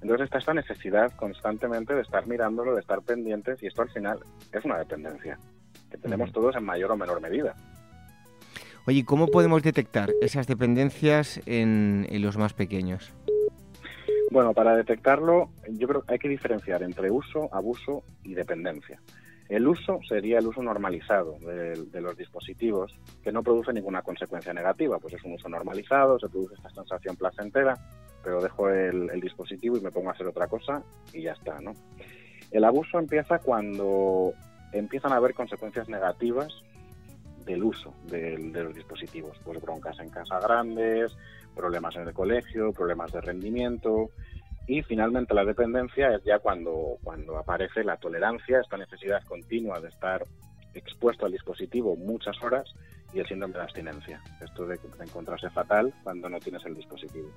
Entonces 0.00 0.24
está 0.24 0.38
esta 0.38 0.54
necesidad 0.54 1.12
constantemente 1.16 1.92
de 1.94 2.00
estar 2.00 2.26
mirándolo, 2.26 2.74
de 2.74 2.80
estar 2.80 3.02
pendientes, 3.02 3.62
y 3.62 3.66
esto 3.66 3.82
al 3.82 3.90
final 3.90 4.20
es 4.52 4.64
una 4.64 4.78
dependencia 4.78 5.38
que 5.90 5.98
tenemos 5.98 6.32
todos 6.32 6.56
en 6.56 6.64
mayor 6.64 6.92
o 6.92 6.96
menor 6.96 7.20
medida. 7.20 7.54
Oye, 8.86 9.04
¿cómo 9.04 9.26
podemos 9.26 9.62
detectar 9.62 10.10
esas 10.22 10.46
dependencias 10.46 11.40
en 11.46 12.06
los 12.22 12.38
más 12.38 12.54
pequeños? 12.54 13.12
Bueno, 14.30 14.52
para 14.52 14.76
detectarlo, 14.76 15.50
yo 15.70 15.88
creo 15.88 16.02
que 16.02 16.14
hay 16.14 16.18
que 16.18 16.28
diferenciar 16.28 16.82
entre 16.82 17.10
uso, 17.10 17.48
abuso 17.52 18.04
y 18.22 18.34
dependencia. 18.34 19.00
El 19.48 19.66
uso 19.66 20.00
sería 20.06 20.38
el 20.38 20.46
uso 20.46 20.62
normalizado 20.62 21.38
de, 21.38 22.00
los 22.02 22.16
dispositivos, 22.16 22.94
que 23.22 23.32
no 23.32 23.42
produce 23.42 23.72
ninguna 23.72 24.02
consecuencia 24.02 24.52
negativa, 24.52 24.98
pues 24.98 25.14
es 25.14 25.24
un 25.24 25.32
uso 25.32 25.48
normalizado, 25.48 26.18
se 26.18 26.28
produce 26.28 26.54
esta 26.56 26.68
sensación 26.68 27.16
placentera, 27.16 27.74
pero 28.22 28.42
dejo 28.42 28.68
el, 28.68 29.18
dispositivo 29.22 29.78
y 29.78 29.80
me 29.80 29.90
pongo 29.90 30.10
a 30.10 30.12
hacer 30.12 30.26
otra 30.26 30.46
cosa 30.46 30.82
y 31.14 31.22
ya 31.22 31.32
está, 31.32 31.58
¿no? 31.62 31.72
El 32.50 32.64
abuso 32.64 32.98
empieza 32.98 33.38
cuando 33.38 34.34
empiezan 34.72 35.12
a 35.12 35.16
haber 35.16 35.32
consecuencias 35.32 35.88
negativas 35.88 36.52
del 37.46 37.64
uso 37.64 37.94
de, 38.04 38.36
de 38.36 38.64
los 38.64 38.74
dispositivos, 38.74 39.38
pues 39.42 39.62
broncas 39.62 39.98
en 40.00 40.10
casa 40.10 40.38
grandes, 40.40 41.16
problemas 41.54 41.96
en 41.96 42.08
el 42.08 42.14
colegio, 42.14 42.72
problemas 42.72 43.12
de 43.12 43.20
rendimiento 43.20 44.10
y 44.66 44.82
finalmente 44.82 45.34
la 45.34 45.44
dependencia 45.44 46.14
es 46.14 46.22
ya 46.24 46.38
cuando, 46.38 46.98
cuando 47.02 47.38
aparece 47.38 47.82
la 47.82 47.96
tolerancia, 47.96 48.60
esta 48.60 48.76
necesidad 48.76 49.24
continua 49.24 49.80
de 49.80 49.88
estar 49.88 50.24
expuesto 50.74 51.24
al 51.24 51.32
dispositivo 51.32 51.96
muchas 51.96 52.40
horas 52.42 52.72
y 53.14 53.20
el 53.20 53.26
síndrome 53.26 53.54
de 53.54 53.62
abstinencia, 53.62 54.22
esto 54.42 54.66
de 54.66 54.78
encontrarse 55.00 55.48
fatal 55.48 55.94
cuando 56.04 56.28
no 56.28 56.38
tienes 56.38 56.64
el 56.66 56.74
dispositivo. 56.74 57.30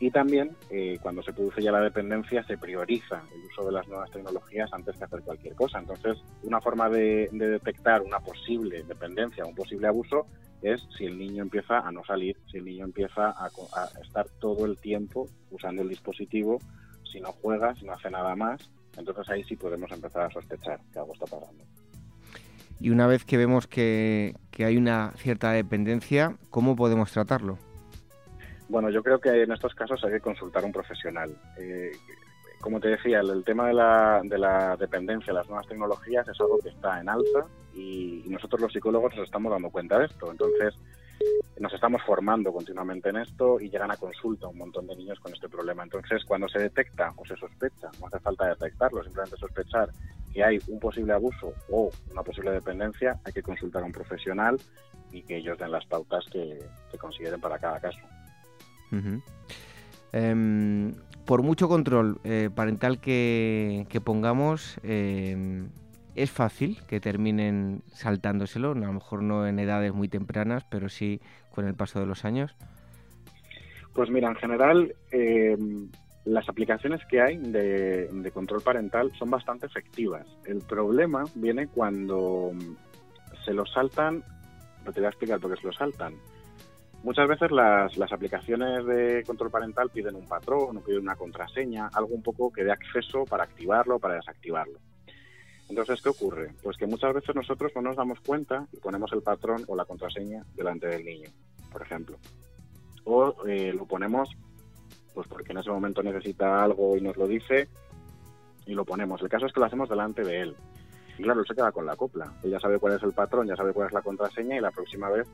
Y 0.00 0.10
también, 0.10 0.54
eh, 0.70 0.98
cuando 1.02 1.22
se 1.22 1.32
produce 1.32 1.60
ya 1.60 1.72
la 1.72 1.80
dependencia, 1.80 2.44
se 2.44 2.56
prioriza 2.56 3.22
el 3.34 3.44
uso 3.46 3.64
de 3.64 3.72
las 3.72 3.88
nuevas 3.88 4.10
tecnologías 4.10 4.72
antes 4.72 4.96
que 4.96 5.04
hacer 5.04 5.22
cualquier 5.22 5.54
cosa. 5.54 5.80
Entonces, 5.80 6.22
una 6.44 6.60
forma 6.60 6.88
de, 6.88 7.28
de 7.32 7.48
detectar 7.48 8.02
una 8.02 8.20
posible 8.20 8.84
dependencia, 8.84 9.44
un 9.44 9.56
posible 9.56 9.88
abuso, 9.88 10.26
es 10.62 10.86
si 10.96 11.04
el 11.04 11.18
niño 11.18 11.42
empieza 11.42 11.78
a 11.78 11.92
no 11.92 12.04
salir, 12.04 12.36
si 12.50 12.58
el 12.58 12.64
niño 12.64 12.84
empieza 12.84 13.30
a, 13.30 13.50
estar 14.02 14.26
todo 14.40 14.66
el 14.66 14.76
tiempo 14.78 15.28
usando 15.50 15.82
el 15.82 15.88
dispositivo, 15.88 16.58
si 17.10 17.20
no 17.20 17.32
juega, 17.32 17.74
si 17.74 17.84
no 17.84 17.92
hace 17.92 18.10
nada 18.10 18.34
más, 18.36 18.70
entonces 18.96 19.28
ahí 19.28 19.44
sí 19.44 19.56
podemos 19.56 19.90
empezar 19.92 20.22
a 20.22 20.30
sospechar 20.30 20.80
que 20.92 20.98
algo 20.98 21.12
está 21.12 21.26
pasando. 21.26 21.64
Y 22.80 22.90
una 22.90 23.06
vez 23.06 23.24
que 23.24 23.36
vemos 23.36 23.66
que, 23.66 24.34
hay 24.58 24.76
una 24.76 25.12
cierta 25.16 25.52
dependencia, 25.52 26.36
¿cómo 26.50 26.76
podemos 26.76 27.10
tratarlo? 27.10 27.58
Bueno, 28.68 28.90
yo 28.90 29.02
creo 29.02 29.18
que 29.20 29.42
en 29.42 29.50
estos 29.50 29.74
casos 29.74 30.02
hay 30.04 30.12
que 30.12 30.20
consultar 30.20 30.62
a 30.62 30.66
un 30.66 30.72
profesional. 30.72 31.34
Eh, 31.58 31.92
como 32.60 32.80
te 32.80 32.88
decía, 32.88 33.20
el, 33.20 33.44
tema 33.44 33.68
de 33.68 33.74
la, 33.74 34.20
de 34.24 34.38
la 34.38 34.76
dependencia, 34.76 35.32
las 35.32 35.46
nuevas 35.48 35.66
tecnologías 35.66 36.26
es 36.28 36.40
algo 36.40 36.58
que 36.58 36.70
está 36.70 37.00
en 37.00 37.08
alza 37.08 37.46
y, 37.74 38.24
nosotros 38.28 38.60
los 38.60 38.72
psicólogos 38.72 39.14
nos 39.16 39.24
estamos 39.24 39.50
dando 39.50 39.70
cuenta 39.70 39.98
de 39.98 40.06
esto. 40.06 40.30
Entonces, 40.30 40.74
nos 41.58 41.72
estamos 41.72 42.02
formando 42.02 42.52
continuamente 42.52 43.08
en 43.08 43.16
esto 43.16 43.58
y 43.60 43.68
llegan 43.68 43.90
a 43.90 43.96
consulta 43.96 44.46
un 44.46 44.58
montón 44.58 44.86
de 44.86 44.94
niños 44.94 45.18
con 45.18 45.32
este 45.32 45.48
problema. 45.48 45.82
Entonces, 45.82 46.24
cuando 46.24 46.48
se 46.48 46.60
detecta 46.60 47.12
o 47.16 47.26
se 47.26 47.36
sospecha, 47.36 47.90
no 48.00 48.06
hace 48.06 48.20
falta 48.20 48.46
detectarlo, 48.46 49.02
simplemente 49.02 49.36
sospechar 49.36 49.88
que 50.32 50.44
hay 50.44 50.58
un 50.68 50.78
posible 50.78 51.14
abuso 51.14 51.52
o 51.70 51.90
una 52.12 52.22
posible 52.22 52.52
dependencia, 52.52 53.18
hay 53.24 53.32
que 53.32 53.42
consultar 53.42 53.82
a 53.82 53.86
un 53.86 53.92
profesional 53.92 54.56
y 55.10 55.22
que 55.22 55.38
ellos 55.38 55.58
den 55.58 55.72
las 55.72 55.86
pautas 55.86 56.24
que, 56.30 56.58
consideren 56.98 57.40
para 57.40 57.58
cada 57.58 57.80
caso 57.80 57.98
por 61.28 61.42
mucho 61.42 61.68
control 61.68 62.18
eh, 62.24 62.48
parental 62.54 63.00
que, 63.00 64.00
pongamos, 64.02 64.80
em, 64.82 65.68
es 66.14 66.30
fácil 66.30 66.78
que 66.88 67.00
terminen 67.00 67.82
saltándoselo, 67.88 68.70
a 68.70 68.74
lo 68.74 68.92
mejor 68.94 69.22
no 69.22 69.46
en 69.46 69.58
edades 69.58 69.92
muy 69.92 70.08
tempranas, 70.08 70.64
pero 70.70 70.88
sí 70.88 71.20
con 71.50 71.66
el 71.66 71.74
paso 71.74 72.00
de 72.00 72.06
los 72.06 72.24
años. 72.24 72.56
Pues 73.92 74.08
mira, 74.08 74.30
en 74.30 74.36
general 74.36 74.94
em, 75.10 75.90
las 76.24 76.48
aplicaciones 76.48 77.02
que 77.10 77.20
hay 77.20 77.36
de, 77.36 78.08
de, 78.10 78.30
control 78.30 78.62
parental 78.62 79.12
son 79.18 79.28
bastante 79.28 79.66
efectivas. 79.66 80.26
El 80.46 80.62
problema 80.62 81.24
viene 81.34 81.66
cuando 81.66 82.52
se 83.44 83.52
lo 83.52 83.66
saltan, 83.66 84.24
no 84.82 84.92
te 84.94 85.00
voy 85.00 85.08
a 85.08 85.10
explicar 85.10 85.38
por 85.40 85.54
qué 85.54 85.60
se 85.60 85.66
lo 85.66 85.74
saltan 85.74 86.14
Muchas 87.02 87.28
veces 87.28 87.50
las, 87.52 87.96
las, 87.96 88.12
aplicaciones 88.12 88.84
de 88.84 89.22
control 89.24 89.50
parental 89.50 89.88
piden 89.90 90.16
un 90.16 90.26
patrón 90.26 90.76
o 90.76 90.80
piden 90.80 91.02
una 91.02 91.16
contraseña, 91.16 91.88
algo 91.92 92.14
un 92.14 92.22
poco 92.22 92.52
que 92.52 92.64
dé 92.64 92.72
acceso 92.72 93.24
para 93.24 93.44
activarlo 93.44 93.96
o 93.96 93.98
para 93.98 94.14
desactivarlo. 94.14 94.78
Entonces, 95.68 96.00
¿qué 96.02 96.08
ocurre? 96.08 96.50
Pues 96.62 96.76
que 96.76 96.86
muchas 96.86 97.14
veces 97.14 97.34
nosotros 97.34 97.72
no 97.74 97.82
nos 97.82 97.96
damos 97.96 98.20
cuenta 98.20 98.66
y 98.72 98.78
ponemos 98.78 99.12
el 99.12 99.22
patrón 99.22 99.64
o 99.68 99.76
la 99.76 99.84
contraseña 99.84 100.44
delante 100.54 100.86
del 100.86 101.04
niño, 101.04 101.28
por 101.70 101.82
ejemplo. 101.82 102.18
O 103.04 103.46
eh, 103.46 103.72
lo 103.72 103.86
ponemos 103.86 104.30
pues 105.14 105.26
porque 105.26 105.52
en 105.52 105.58
ese 105.58 105.70
momento 105.70 106.02
necesita 106.02 106.62
algo 106.62 106.96
y 106.96 107.00
nos 107.00 107.16
lo 107.16 107.26
dice 107.26 107.68
y 108.66 108.72
lo 108.72 108.84
ponemos. 108.84 109.20
El 109.20 109.28
caso 109.28 109.46
es 109.46 109.52
que 109.52 109.60
lo 109.60 109.66
hacemos 109.66 109.88
delante 109.88 110.22
de 110.22 110.40
él. 110.40 110.56
Y 111.18 111.22
claro, 111.22 111.40
él 111.40 111.46
se 111.46 111.54
queda 111.54 111.72
con 111.72 111.86
la 111.86 111.96
copla. 111.96 112.32
Él 112.44 112.52
ya 112.52 112.60
sabe 112.60 112.78
cuál 112.78 112.94
es 112.94 113.02
el 113.02 113.12
patrón, 113.12 113.46
ya 113.48 113.56
sabe 113.56 113.72
cuál 113.72 113.88
es 113.88 113.92
la 113.92 114.02
contraseña 114.02 114.56
y 114.56 114.60
la 114.60 114.70
próxima 114.70 115.10
vez 115.10 115.26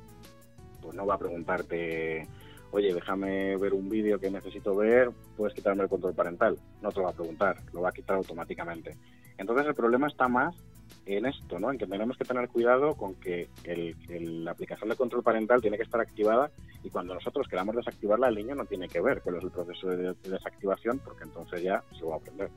pues 0.85 0.95
no 0.95 1.07
va 1.07 1.15
a 1.15 1.19
preguntarte, 1.19 2.29
oye, 2.71 2.93
déjame 2.93 3.57
ver 3.57 3.73
un 3.73 3.89
vídeo 3.89 4.21
que 4.21 4.31
necesito 4.31 4.77
ver, 4.77 5.11
puedes 5.37 5.55
quitarme 5.55 5.83
el 5.83 5.89
control 5.89 6.15
parental. 6.15 6.59
No 6.83 6.91
te 6.91 6.99
lo 6.99 7.05
va 7.05 7.11
a 7.11 7.15
preguntar, 7.15 7.57
lo 7.73 7.81
va 7.81 7.89
a 7.89 7.93
quitar 7.93 8.17
automáticamente. 8.17 8.97
Entonces 9.39 9.67
el 9.67 9.75
problema 9.75 10.07
está 10.07 10.29
más 10.29 10.55
en 11.07 11.27
esto, 11.27 11.59
¿no? 11.59 11.71
En 11.71 11.79
que 11.79 11.87
tenemos 11.87 12.17
que 12.17 12.25
tener 12.25 12.49
cuidado 12.49 12.95
con 12.95 13.15
que 13.15 13.49
la 14.09 14.51
aplicación 14.51 14.91
de 14.91 14.97
control 14.97 15.23
parental 15.23 15.61
tiene 15.61 15.77
que 15.77 15.83
estar 15.83 16.01
activada 16.01 16.51
y 16.83 16.91
cuando 16.91 17.15
nosotros 17.15 17.49
queramos 17.49 17.77
desactivarla, 17.77 18.29
el 18.29 18.37
niño 18.37 18.55
no 18.55 18.67
tiene 18.67 18.89
que 18.89 19.01
ver 19.01 19.23
cuál 19.23 19.37
es 19.37 19.45
el 19.45 19.51
proceso 19.51 19.89
de, 19.89 20.15
desactivación 20.23 20.99
porque 20.99 21.25
entonces 21.25 21.63
ya 21.63 21.83
se 21.99 22.05
va 22.05 22.15
a 22.15 22.19
aprender. 22.19 22.51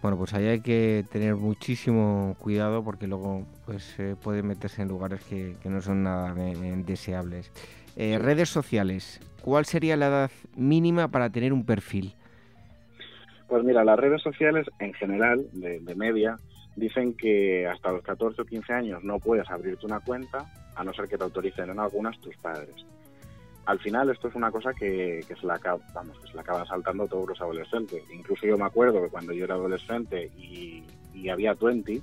Bueno, 0.00 0.16
pues 0.16 0.32
ahí 0.34 0.46
hay 0.46 0.60
que 0.60 1.04
tener 1.10 1.34
muchísimo 1.34 2.36
cuidado 2.38 2.84
porque 2.84 3.08
luego 3.08 3.46
pues 3.66 3.96
puede 4.22 4.42
meterse 4.42 4.82
en 4.82 4.88
lugares 4.88 5.24
que, 5.24 5.56
no 5.64 5.80
son 5.80 6.04
nada 6.04 6.34
deseables. 6.34 7.50
Eh, 7.96 8.18
redes 8.18 8.48
sociales, 8.48 9.20
¿cuál 9.42 9.64
sería 9.64 9.96
la 9.96 10.06
edad 10.06 10.30
mínima 10.56 11.08
para 11.08 11.30
tener 11.30 11.52
un 11.52 11.66
perfil? 11.66 12.14
Pues 13.48 13.64
mira, 13.64 13.82
las 13.82 13.98
redes 13.98 14.22
sociales 14.22 14.66
en 14.78 14.94
general, 14.94 15.46
de, 15.52 15.80
de 15.80 15.94
media, 15.96 16.36
dicen 16.76 17.14
que 17.14 17.66
hasta 17.66 17.90
los 17.90 18.02
14 18.02 18.42
o 18.42 18.44
15 18.44 18.72
años 18.72 19.02
no 19.02 19.18
puedes 19.18 19.50
abrirte 19.50 19.84
una 19.84 19.98
cuenta 19.98 20.46
a 20.76 20.84
no 20.84 20.92
ser 20.92 21.08
que 21.08 21.18
te 21.18 21.24
autoricen 21.24 21.70
en 21.70 21.80
algunas 21.80 22.20
tus 22.20 22.36
padres 22.36 22.86
al 23.68 23.78
final 23.80 24.08
esto 24.08 24.28
es 24.28 24.34
una 24.34 24.50
cosa 24.50 24.72
que, 24.72 25.22
se 25.22 25.46
la 25.46 25.60
vamos, 25.92 26.18
que 26.20 26.28
se 26.28 26.34
la 26.34 26.40
acaban 26.40 26.66
saltando 26.66 27.06
todos 27.06 27.28
los 27.28 27.40
adolescentes. 27.42 28.02
Incluso 28.10 28.46
yo 28.46 28.56
me 28.56 28.64
acuerdo 28.64 29.02
que 29.02 29.10
cuando 29.10 29.34
yo 29.34 29.44
era 29.44 29.56
adolescente 29.56 30.30
y, 30.38 30.86
había 31.28 31.52
20, 31.52 32.00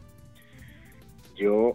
yo 1.36 1.72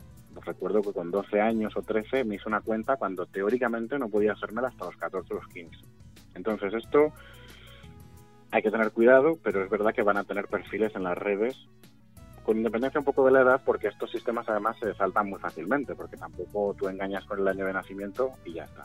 recuerdo 0.46 0.81
que 0.83 0.92
con 0.92 1.11
12 1.11 1.40
años 1.40 1.76
o 1.76 1.83
13 1.83 2.22
me 2.22 2.37
hice 2.37 2.46
una 2.46 2.61
cuenta 2.61 2.94
cuando 2.98 3.26
teóricamente 3.26 3.98
no 3.98 4.09
podía 4.09 4.35
hacérmela 4.35 4.68
hasta 4.68 4.85
los 4.85 4.96
14 4.96 5.35
o 5.35 5.37
los 5.38 5.48
15. 5.48 5.76
Entonces 6.37 6.72
esto 6.72 7.12
hay 8.53 8.62
que 8.62 8.70
tener 8.70 8.92
cuidado, 8.92 9.40
pero 9.42 9.64
es 9.64 9.70
verdad 9.70 9.92
que 9.92 10.03
van 10.03 10.18
a 10.18 10.24
tener 10.24 10.46
perfiles 10.46 10.94
en 10.94 11.03
las 11.03 11.18
redes 11.18 11.57
con 12.44 12.59
independencia 12.59 13.00
un 13.00 13.05
poco 13.05 13.24
de 13.24 13.33
la 13.33 13.40
edad, 13.40 13.61
porque 13.64 13.88
estos 13.88 14.12
sistemas 14.12 14.48
además 14.48 14.76
se 14.79 14.94
saltan 14.94 15.29
muy 15.29 15.40
fácilmente, 15.40 15.96
porque 15.96 16.16
tampoco 16.16 16.76
tú 16.79 16.88
engañas 16.88 17.24
con 17.24 17.40
el 17.40 17.48
año 17.48 17.66
de 17.66 17.72
nacimiento 17.72 18.31
y 18.44 18.53
ya 18.53 18.64
está. 18.64 18.85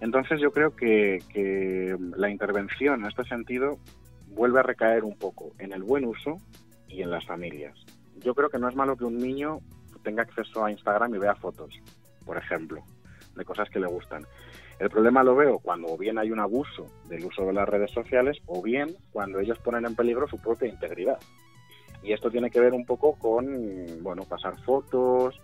Entonces 0.00 0.40
yo 0.40 0.52
creo 0.52 0.74
que, 0.76 1.96
la 2.16 2.30
intervención 2.30 3.00
en 3.00 3.06
este 3.06 3.24
sentido 3.24 3.78
vuelve 4.28 4.60
a 4.60 4.62
recaer 4.62 5.04
un 5.04 5.16
poco 5.16 5.52
en 5.58 5.72
el 5.72 5.82
buen 5.82 6.04
uso 6.04 6.36
y 6.86 7.02
en 7.02 7.10
las 7.10 7.26
familias. 7.26 7.74
Yo 8.16 8.34
creo 8.34 8.48
que 8.48 8.58
no 8.58 8.68
es 8.68 8.76
malo 8.76 8.96
que 8.96 9.04
un 9.04 9.18
niño 9.18 9.60
tenga 10.02 10.22
acceso 10.22 10.64
a 10.64 10.70
Instagram 10.70 11.14
y 11.14 11.18
vea 11.18 11.34
fotos, 11.34 11.74
por 12.24 12.36
ejemplo, 12.36 12.82
de 13.34 13.44
cosas 13.44 13.68
que 13.70 13.80
le 13.80 13.86
gustan. 13.86 14.24
El 14.78 14.90
problema 14.90 15.24
lo 15.24 15.34
veo 15.34 15.58
cuando 15.58 15.96
bien 15.96 16.18
hay 16.18 16.30
un 16.30 16.38
abuso 16.38 16.86
del 17.08 17.24
uso 17.24 17.44
de 17.46 17.52
las 17.52 17.68
redes 17.68 17.90
sociales 17.90 18.38
o 18.46 18.62
bien 18.62 18.94
cuando 19.10 19.40
ellos 19.40 19.58
ponen 19.58 19.84
en 19.84 19.96
peligro 19.96 20.28
su 20.28 20.38
propia 20.38 20.68
integridad. 20.68 21.18
Y 22.02 22.12
esto 22.12 22.30
tiene 22.30 22.50
que 22.50 22.60
ver 22.60 22.72
un 22.74 22.86
poco 22.86 23.14
con, 23.18 24.02
bueno, 24.02 24.22
pasar 24.22 24.56
fotos, 24.62 25.40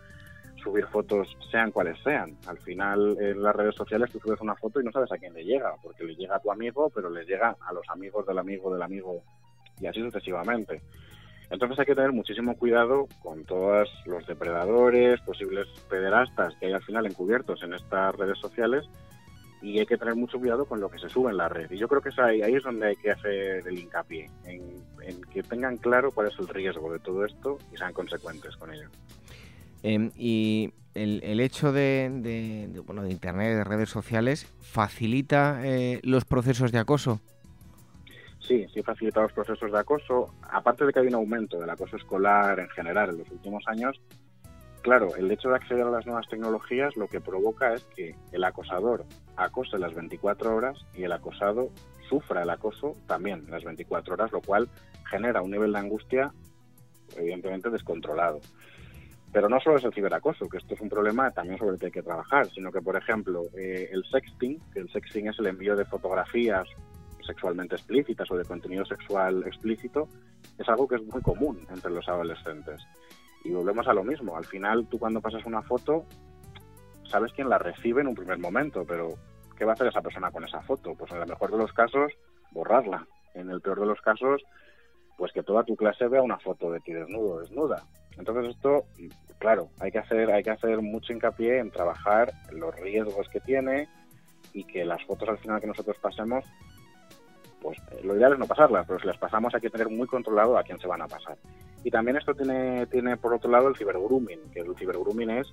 subir 0.64 0.86
fotos 0.86 1.36
sean 1.50 1.70
cuales 1.70 1.98
sean. 2.02 2.36
Al 2.46 2.58
final 2.58 3.16
en 3.20 3.42
las 3.42 3.54
redes 3.54 3.74
sociales 3.74 4.10
tú 4.10 4.18
subes 4.18 4.40
una 4.40 4.56
foto 4.56 4.80
y 4.80 4.84
no 4.84 4.90
sabes 4.90 5.12
a 5.12 5.18
quién 5.18 5.34
le 5.34 5.44
llega, 5.44 5.74
porque 5.82 6.04
le 6.04 6.16
llega 6.16 6.36
a 6.36 6.40
tu 6.40 6.50
amigo, 6.50 6.90
pero 6.92 7.10
le 7.10 7.24
llega 7.24 7.54
a 7.60 7.72
los 7.72 7.88
amigos 7.90 8.26
del 8.26 8.38
amigo 8.38 8.72
del 8.72 8.82
amigo 8.82 9.22
y 9.80 9.86
así 9.86 10.00
sucesivamente. 10.00 10.82
Entonces 11.50 11.78
hay 11.78 11.84
que 11.84 11.94
tener 11.94 12.12
muchísimo 12.12 12.56
cuidado 12.56 13.06
con 13.22 13.44
todos 13.44 13.88
los 14.06 14.26
depredadores, 14.26 15.20
posibles 15.20 15.68
pederastas 15.88 16.54
que 16.56 16.66
hay 16.66 16.72
al 16.72 16.82
final 16.82 17.06
encubiertos 17.06 17.62
en 17.62 17.74
estas 17.74 18.14
redes 18.16 18.38
sociales 18.38 18.88
y 19.60 19.78
hay 19.78 19.86
que 19.86 19.96
tener 19.96 20.14
mucho 20.14 20.38
cuidado 20.38 20.66
con 20.66 20.80
lo 20.80 20.90
que 20.90 20.98
se 20.98 21.08
sube 21.08 21.30
en 21.30 21.36
la 21.36 21.48
red. 21.48 21.70
Y 21.70 21.78
yo 21.78 21.88
creo 21.88 22.02
que 22.02 22.08
es 22.08 22.18
ahí, 22.18 22.42
ahí 22.42 22.54
es 22.54 22.62
donde 22.62 22.88
hay 22.88 22.96
que 22.96 23.10
hacer 23.10 23.66
el 23.66 23.78
hincapié, 23.78 24.30
en, 24.44 24.62
en 25.02 25.20
que 25.22 25.42
tengan 25.42 25.76
claro 25.76 26.10
cuál 26.10 26.28
es 26.28 26.38
el 26.38 26.48
riesgo 26.48 26.92
de 26.92 26.98
todo 26.98 27.24
esto 27.24 27.58
y 27.72 27.76
sean 27.76 27.92
consecuentes 27.92 28.56
con 28.56 28.72
ello. 28.72 28.88
Em, 29.84 30.10
y 30.16 30.72
el, 30.94 31.40
hecho 31.40 31.70
de, 31.70 32.70
bueno, 32.86 33.02
de 33.02 33.10
Internet, 33.10 33.54
de 33.54 33.64
redes 33.64 33.90
sociales, 33.90 34.46
facilita 34.62 35.60
eh, 35.62 36.00
los 36.02 36.24
procesos 36.24 36.72
de 36.72 36.78
acoso. 36.78 37.20
Sí, 38.40 38.66
sí 38.72 38.82
facilita 38.82 39.20
los 39.20 39.32
procesos 39.34 39.70
de 39.70 39.78
acoso. 39.78 40.34
Aparte 40.50 40.86
de 40.86 40.92
que 40.92 41.00
hay 41.00 41.08
un 41.08 41.16
aumento 41.16 41.60
del 41.60 41.68
acoso 41.68 41.96
escolar 41.96 42.58
en 42.60 42.70
general 42.70 43.10
en 43.10 43.18
los 43.18 43.30
últimos 43.30 43.62
años, 43.66 44.00
claro, 44.80 45.14
el 45.16 45.30
hecho 45.30 45.50
de 45.50 45.56
acceder 45.56 45.82
a 45.82 45.90
las 45.90 46.06
nuevas 46.06 46.28
tecnologías 46.28 46.96
lo 46.96 47.06
que 47.06 47.20
provoca 47.20 47.74
es 47.74 47.84
que 47.94 48.14
el 48.32 48.42
acosador 48.42 49.04
acose 49.36 49.78
las 49.78 49.92
24 49.92 50.56
horas 50.56 50.78
y 50.94 51.02
el 51.02 51.12
acosado 51.12 51.68
sufra 52.08 52.42
el 52.42 52.48
acoso 52.48 52.96
también 53.06 53.44
las 53.50 53.64
24 53.64 54.14
horas, 54.14 54.32
lo 54.32 54.40
cual 54.40 54.66
genera 55.10 55.42
un 55.42 55.50
nivel 55.50 55.74
de 55.74 55.78
angustia 55.78 56.32
evidentemente 57.16 57.68
descontrolado. 57.68 58.40
Pero 59.34 59.48
no 59.48 59.58
solo 59.58 59.78
es 59.78 59.84
el 59.84 59.92
ciberacoso, 59.92 60.48
que 60.48 60.58
esto 60.58 60.74
es 60.74 60.80
un 60.80 60.88
problema 60.88 61.28
también 61.32 61.58
sobre 61.58 61.72
el 61.72 61.80
que 61.80 61.86
hay 61.86 61.92
que 61.92 62.04
trabajar, 62.04 62.48
sino 62.52 62.70
que, 62.70 62.80
por 62.80 62.94
ejemplo, 62.94 63.42
eh, 63.58 63.90
el 63.90 64.04
sexting, 64.04 64.60
que 64.72 64.78
el 64.78 64.88
sexting 64.92 65.26
es 65.26 65.36
el 65.40 65.48
envío 65.48 65.74
de 65.74 65.84
fotografías 65.84 66.68
sexualmente 67.26 67.74
explícitas 67.74 68.30
o 68.30 68.36
de 68.36 68.44
contenido 68.44 68.84
sexual 68.84 69.42
explícito, 69.44 70.06
es 70.56 70.68
algo 70.68 70.86
que 70.86 70.94
es 70.94 71.02
muy 71.02 71.20
común 71.20 71.66
entre 71.68 71.90
los 71.90 72.08
adolescentes. 72.08 72.80
Y 73.42 73.50
volvemos 73.50 73.88
a 73.88 73.92
lo 73.92 74.04
mismo, 74.04 74.36
al 74.36 74.44
final 74.44 74.86
tú 74.86 75.00
cuando 75.00 75.20
pasas 75.20 75.44
una 75.46 75.62
foto, 75.62 76.04
sabes 77.10 77.32
quién 77.32 77.48
la 77.48 77.58
recibe 77.58 78.02
en 78.02 78.06
un 78.06 78.14
primer 78.14 78.38
momento, 78.38 78.84
pero 78.86 79.08
¿qué 79.58 79.64
va 79.64 79.72
a 79.72 79.74
hacer 79.74 79.88
esa 79.88 80.00
persona 80.00 80.30
con 80.30 80.44
esa 80.44 80.62
foto? 80.62 80.94
Pues 80.94 81.10
en 81.10 81.22
el 81.22 81.26
mejor 81.26 81.50
de 81.50 81.58
los 81.58 81.72
casos, 81.72 82.12
borrarla. 82.52 83.04
En 83.34 83.50
el 83.50 83.60
peor 83.60 83.80
de 83.80 83.86
los 83.86 84.00
casos, 84.00 84.44
pues 85.18 85.32
que 85.32 85.42
toda 85.42 85.64
tu 85.64 85.74
clase 85.74 86.06
vea 86.06 86.22
una 86.22 86.38
foto 86.38 86.70
de 86.70 86.78
ti 86.78 86.92
desnudo, 86.92 87.40
desnuda. 87.40 87.82
Entonces 88.18 88.54
esto, 88.54 88.84
claro, 89.38 89.68
hay 89.80 89.90
que 89.90 89.98
hacer, 89.98 90.30
hay 90.30 90.42
que 90.42 90.50
hacer 90.50 90.80
mucho 90.80 91.12
hincapié 91.12 91.58
en 91.58 91.70
trabajar 91.70 92.32
los 92.52 92.74
riesgos 92.76 93.28
que 93.28 93.40
tiene 93.40 93.88
y 94.52 94.64
que 94.64 94.84
las 94.84 95.04
fotos 95.04 95.28
al 95.28 95.38
final 95.38 95.60
que 95.60 95.66
nosotros 95.66 95.96
pasemos, 96.00 96.44
pues 97.60 97.78
lo 98.04 98.16
ideal 98.16 98.34
es 98.34 98.38
no 98.38 98.46
pasarlas, 98.46 98.86
pero 98.86 99.00
si 99.00 99.06
las 99.06 99.18
pasamos 99.18 99.54
hay 99.54 99.60
que 99.60 99.70
tener 99.70 99.88
muy 99.88 100.06
controlado 100.06 100.56
a 100.56 100.62
quién 100.62 100.78
se 100.78 100.86
van 100.86 101.02
a 101.02 101.08
pasar. 101.08 101.36
Y 101.82 101.90
también 101.90 102.16
esto 102.16 102.34
tiene, 102.34 102.86
tiene 102.86 103.16
por 103.16 103.34
otro 103.34 103.50
lado 103.50 103.68
el 103.68 103.76
cibergrooming, 103.76 104.50
que 104.52 104.60
el 104.60 104.74
cibergrooming 104.76 105.30
es 105.30 105.52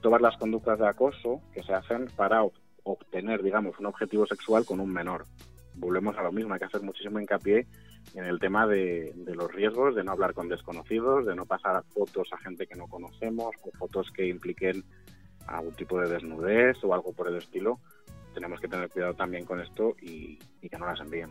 todas 0.00 0.20
las 0.20 0.36
conductas 0.36 0.78
de 0.78 0.86
acoso 0.86 1.40
que 1.52 1.62
se 1.62 1.72
hacen 1.72 2.06
para 2.16 2.42
obtener, 2.84 3.42
digamos, 3.42 3.78
un 3.78 3.86
objetivo 3.86 4.26
sexual 4.26 4.64
con 4.64 4.80
un 4.80 4.92
menor. 4.92 5.26
Volvemos 5.74 6.16
a 6.18 6.22
lo 6.22 6.32
mismo, 6.32 6.52
hay 6.52 6.60
que 6.60 6.66
hacer 6.66 6.82
muchísimo 6.82 7.18
hincapié 7.18 7.66
en 8.14 8.24
el 8.24 8.38
tema 8.38 8.66
de, 8.66 9.14
los 9.26 9.52
riesgos, 9.52 9.94
de 9.94 10.04
no 10.04 10.12
hablar 10.12 10.34
con 10.34 10.48
desconocidos, 10.48 11.26
de 11.26 11.34
no 11.34 11.46
pasar 11.46 11.82
fotos 11.94 12.28
a 12.32 12.38
gente 12.38 12.66
que 12.66 12.74
no 12.74 12.86
conocemos 12.86 13.54
o 13.62 13.70
fotos 13.78 14.10
que 14.10 14.26
impliquen 14.26 14.84
algún 15.46 15.74
tipo 15.74 15.98
de 16.00 16.08
desnudez 16.08 16.82
o 16.84 16.94
algo 16.94 17.12
por 17.12 17.28
el 17.28 17.36
estilo. 17.36 17.80
Tenemos 18.34 18.60
que 18.60 18.68
tener 18.68 18.88
cuidado 18.90 19.14
también 19.14 19.44
con 19.44 19.60
esto 19.60 19.94
y, 20.00 20.38
que 20.60 20.78
no 20.78 20.86
las 20.86 21.00
envíen. 21.00 21.30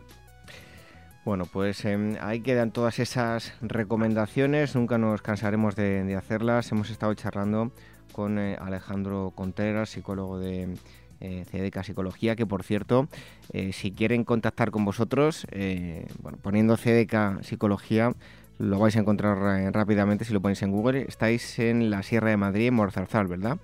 Bueno, 1.24 1.46
pues 1.46 1.84
eh, 1.84 2.18
ahí 2.20 2.40
quedan 2.40 2.72
todas 2.72 2.98
esas 2.98 3.54
recomendaciones, 3.60 4.74
nunca 4.74 4.98
nos 4.98 5.22
cansaremos 5.22 5.76
de, 5.76 6.14
hacerlas. 6.16 6.70
Hemos 6.72 6.90
estado 6.90 7.14
charlando 7.14 7.70
con 8.12 8.38
eh, 8.38 8.56
Alejandro 8.60 9.32
Contreras, 9.34 9.90
psicólogo 9.90 10.38
de 10.38 10.76
eh, 11.22 11.44
CDK 11.50 11.84
Psicología, 11.84 12.34
que 12.34 12.46
por 12.46 12.64
cierto, 12.64 13.06
eh, 13.52 13.72
si 13.72 13.92
quieren 13.92 14.24
contactar 14.24 14.72
con 14.72 14.84
vosotros, 14.84 15.46
eh, 15.52 16.06
bueno, 16.20 16.38
poniendo 16.42 16.76
CDK 16.76 17.42
Psicología, 17.42 18.12
lo 18.58 18.78
vais 18.80 18.96
a 18.96 19.00
encontrar 19.00 19.38
rápidamente 19.72 20.24
si 20.24 20.32
lo 20.32 20.40
ponéis 20.40 20.62
en 20.62 20.72
Google. 20.72 21.02
Estáis 21.08 21.58
en 21.60 21.90
la 21.90 22.02
Sierra 22.02 22.30
de 22.30 22.36
Madrid, 22.36 22.68
en 22.68 22.74
Morzarzal, 22.74 23.28
¿verdad? 23.28 23.58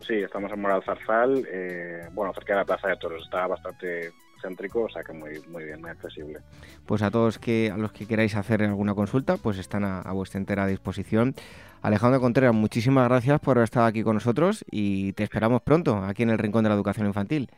Sí, 0.00 0.14
estamos 0.14 0.52
en 0.52 0.60
Moralzarzal, 0.60 1.46
bueno, 2.12 2.32
cerca 2.34 2.52
de 2.52 2.58
la 2.58 2.64
Plaza 2.64 2.88
de 2.88 2.96
Toros, 2.96 3.22
está 3.24 3.46
bastante 3.46 4.12
céntrico, 4.42 4.82
o 4.82 4.88
sea 4.88 5.02
que 5.02 5.12
muy, 5.12 5.40
muy 5.48 5.64
bien, 5.64 5.80
muy 5.80 5.90
accesible. 5.90 6.40
Pues 6.86 7.02
a 7.02 7.10
todos 7.10 7.38
que 7.38 7.70
a 7.72 7.78
los 7.78 7.92
que 7.92 8.06
queráis 8.06 8.36
hacer 8.36 8.62
alguna 8.62 8.94
consulta, 8.94 9.36
pues 9.38 9.58
están 9.58 9.84
a, 9.84 10.00
a 10.00 10.12
vuestra 10.12 10.38
entera 10.38 10.66
disposición. 10.66 11.34
Alejandro 11.84 12.18
Contreras, 12.18 12.54
muchísimas 12.54 13.06
gracias 13.10 13.38
por 13.40 13.58
haber 13.58 13.64
estado 13.64 13.84
aquí 13.84 14.02
con 14.02 14.14
nosotros 14.14 14.64
y 14.70 15.12
te 15.12 15.22
esperamos 15.22 15.60
pronto 15.60 15.98
aquí 15.98 16.22
en 16.22 16.30
el 16.30 16.38
Rincón 16.38 16.62
de 16.62 16.70
la 16.70 16.76
Educación 16.76 17.06
Infantil. 17.06 17.50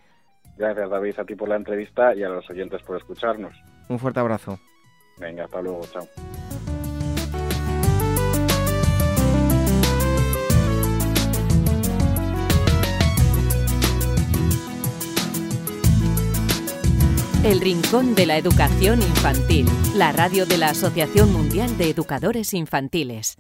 Gracias 0.59 0.91
David 0.91 1.15
a 1.21 1.25
ti 1.25 1.37
por 1.37 1.49
la 1.49 1.55
entrevista 1.55 2.13
y 2.13 2.25
a 2.25 2.29
los 2.29 2.51
oyentes 2.51 2.83
por 2.83 2.97
escucharnos. 2.97 3.55
Un 3.89 4.01
fuerte 4.01 4.19
abrazo. 4.19 4.59
Venga, 5.21 5.45
hasta 5.45 5.63
luego, 5.63 5.83
chao. 5.93 6.09
El 17.45 17.61
Rincón 17.61 18.17
de 18.17 18.27
la 18.27 18.39
Educación 18.39 19.03
Infantil, 19.03 19.69
la 19.95 20.11
radio 20.11 20.47
de 20.47 20.59
la 20.59 20.71
Asociación 20.71 21.33
Mundial 21.33 21.79
de 21.79 21.91
Educadores 21.91 22.55
Infantiles. 22.55 23.39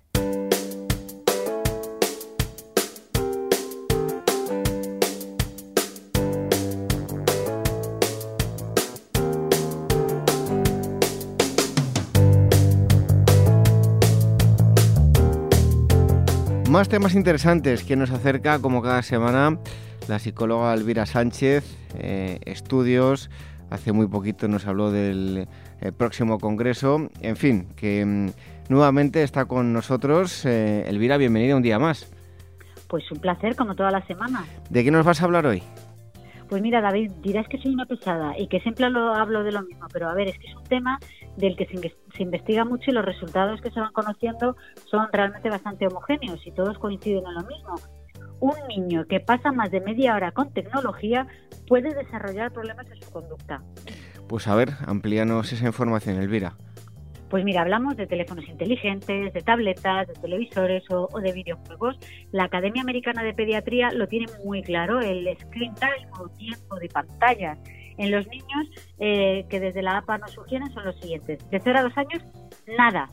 Más 16.77 16.91
temas 16.91 17.15
interesantes 17.15 17.85
que 17.85 17.97
nos 17.97 18.11
acerca 18.11 18.59
como 18.59 18.83
cada 18.83 19.01
semana 19.01 19.59
la 20.09 20.19
psicóloga 20.19 20.75
Elvira 20.75 21.07
Sánchez, 21.07 21.65
eh, 21.99 22.39
estudios, 22.45 23.31
hace 23.71 23.93
muy 23.93 24.07
poquito 24.09 24.47
nos 24.47 24.67
habló 24.67 24.91
del 24.91 25.49
eh, 25.81 25.93
próximo 25.93 26.39
congreso, 26.39 27.09
en 27.23 27.37
fin, 27.37 27.69
que 27.77 28.05
mm, 28.05 28.29
nuevamente 28.69 29.23
está 29.23 29.47
con 29.47 29.73
nosotros. 29.73 30.45
Eh, 30.45 30.85
Elvira, 30.87 31.17
bienvenida 31.17 31.57
un 31.57 31.63
día 31.63 31.79
más. 31.79 32.13
Pues 32.89 33.11
un 33.11 33.21
placer, 33.21 33.57
como 33.57 33.75
todas 33.75 33.95
las 33.95 34.07
semanas. 34.07 34.45
¿De 34.69 34.85
qué 34.85 34.91
nos 34.91 35.07
vas 35.07 35.23
a 35.23 35.25
hablar 35.25 35.47
hoy? 35.47 35.63
Pues 36.49 36.63
mira, 36.63 36.81
David, 36.81 37.11
dirás 37.23 37.49
que 37.49 37.59
soy 37.59 37.73
una 37.73 37.87
pesada 37.87 38.39
y 38.39 38.47
que 38.47 38.61
siempre 38.61 38.89
lo 38.89 39.15
hablo 39.15 39.43
de 39.43 39.53
lo 39.53 39.63
mismo, 39.63 39.87
pero 39.93 40.09
a 40.09 40.15
ver, 40.15 40.29
es 40.29 40.39
que 40.39 40.47
es 40.47 40.55
un 40.55 40.65
tema 40.65 40.99
del 41.37 41.57
que 41.57 41.67
se, 41.67 42.23
investiga 42.23 42.65
mucho 42.65 42.91
y 42.91 42.95
los 42.95 43.05
resultados 43.05 43.61
que 43.61 43.71
se 43.71 43.81
van 43.81 43.93
conociendo 43.93 44.57
son 44.85 45.09
realmente 45.13 45.51
bastante 45.51 45.87
homogéneos 45.87 46.47
y 46.47 46.53
todos 46.53 46.79
coinciden 46.79 47.25
en 47.27 47.35
lo 47.35 47.43
mismo. 47.43 47.75
Un 48.39 48.55
niño 48.69 49.07
que 49.07 49.19
pasa 49.19 49.51
más 49.51 49.71
de 49.71 49.81
media 49.81 50.15
hora 50.15 50.31
con 50.33 50.53
tecnología 50.53 51.27
puede 51.67 51.95
desarrollar 51.95 52.53
problemas 52.53 52.87
en 52.91 53.03
su 53.03 53.11
conducta. 53.11 53.63
Pues 54.29 54.47
a 54.47 54.55
ver, 54.55 54.71
amplíanos 54.87 55.53
esa 55.53 55.67
información, 55.67 56.17
Elvira. 56.17 56.57
Pues 57.37 57.45
mira, 57.45 57.61
hablamos 57.61 57.99
de 57.99 58.07
teléfonos 58.07 58.49
inteligentes, 58.49 59.31
de 59.35 59.43
tabletas, 59.43 60.09
de 60.09 60.15
televisores 60.15 60.83
o, 60.91 61.21
de 61.21 61.33
videojuegos. 61.33 61.99
La 62.33 62.45
Academia 62.45 62.81
Americana 62.81 63.23
de 63.23 63.35
Pediatría 63.35 63.91
lo 63.91 64.09
tiene 64.09 64.25
muy 64.43 64.63
claro, 64.63 65.01
el 65.01 65.29
screen 65.39 65.75
time 65.75 66.09
o 66.19 66.31
tiempo 66.31 66.77
de 66.77 66.89
pantalla 66.89 67.59
en 67.99 68.11
los 68.11 68.27
niños 68.29 68.71
eh, 68.99 69.45
que 69.51 69.61
desde 69.61 69.83
la 69.83 69.99
APA 69.99 70.17
nos 70.17 70.31
sugieren 70.31 70.73
son 70.73 70.87
los 70.87 70.99
siguientes. 70.99 71.47
De 71.51 71.61
0 71.61 71.79
a 71.79 71.83
2 71.83 71.99
años, 71.99 72.25
nada, 72.79 73.11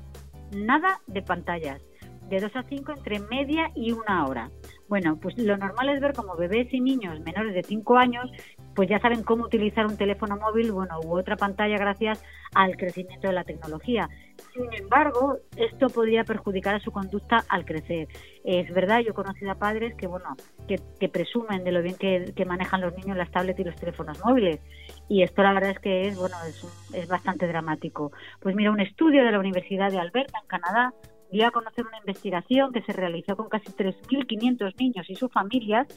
nada 0.55 1.01
de 1.07 1.21
pantallas. 1.21 1.81
De 2.29 2.39
2 2.39 2.55
a 2.55 2.63
5, 2.63 2.93
entre 2.93 3.19
media 3.19 3.71
y 3.75 3.91
una 3.91 4.25
hora. 4.25 4.49
Bueno, 4.87 5.19
pues 5.21 5.37
lo 5.37 5.57
normal 5.57 5.89
es 5.89 5.99
ver 5.99 6.13
como 6.13 6.37
bebés 6.37 6.73
y 6.73 6.79
niños 6.79 7.19
menores 7.19 7.53
de 7.53 7.63
5 7.63 7.97
años 7.97 8.31
pues 8.75 8.89
ya 8.89 8.99
saben 8.99 9.23
cómo 9.23 9.45
utilizar 9.45 9.85
un 9.85 9.97
teléfono 9.97 10.37
móvil, 10.37 10.71
bueno, 10.71 10.99
u 11.03 11.17
otra 11.17 11.35
pantalla 11.35 11.77
gracias 11.77 12.23
al 12.55 12.75
crecimiento 12.77 13.27
de 13.27 13.33
la 13.33 13.43
tecnología. 13.43 14.09
Sin 14.53 14.71
embargo, 14.73 15.37
esto 15.57 15.87
podría 15.89 16.23
perjudicar 16.23 16.75
a 16.75 16.79
su 16.79 16.91
conducta 16.91 17.43
al 17.49 17.65
crecer. 17.65 18.07
Es 18.43 18.73
verdad, 18.73 18.99
yo 18.99 19.11
he 19.11 19.13
conocido 19.13 19.51
a 19.51 19.55
padres 19.55 19.95
que, 19.95 20.07
bueno, 20.07 20.35
que, 20.67 21.09
presumen 21.09 21.63
de 21.63 21.71
lo 21.71 21.81
bien 21.81 21.95
que, 21.95 22.45
manejan 22.45 22.81
los 22.81 22.95
niños 22.97 23.17
las 23.17 23.31
tablets 23.31 23.59
y 23.59 23.63
los 23.63 23.75
teléfonos 23.75 24.23
móviles. 24.23 24.59
Y 25.07 25.23
esto 25.23 25.43
la 25.43 25.53
verdad 25.53 25.71
es 25.71 25.79
que 25.79 26.07
es, 26.07 26.17
bueno, 26.17 26.35
es, 26.47 26.91
es 26.93 27.07
bastante 27.07 27.47
dramático. 27.47 28.11
Pues 28.39 28.55
mira, 28.55 28.71
un 28.71 28.79
estudio 28.79 29.23
de 29.23 29.31
la 29.31 29.39
Universidad 29.39 29.91
de 29.91 29.99
Alberta, 29.99 30.39
en 30.41 30.47
Canadá, 30.47 30.93
dio 31.33 31.47
a 31.47 31.51
conocer 31.51 31.85
una 31.85 31.97
investigación 31.97 32.71
que 32.71 32.83
se 32.83 32.93
realizó 32.93 33.35
con 33.35 33.49
casi 33.49 33.71
3.500 33.71 34.75
niños 34.77 35.09
y 35.09 35.15
sus 35.15 35.31
familias, 35.31 35.87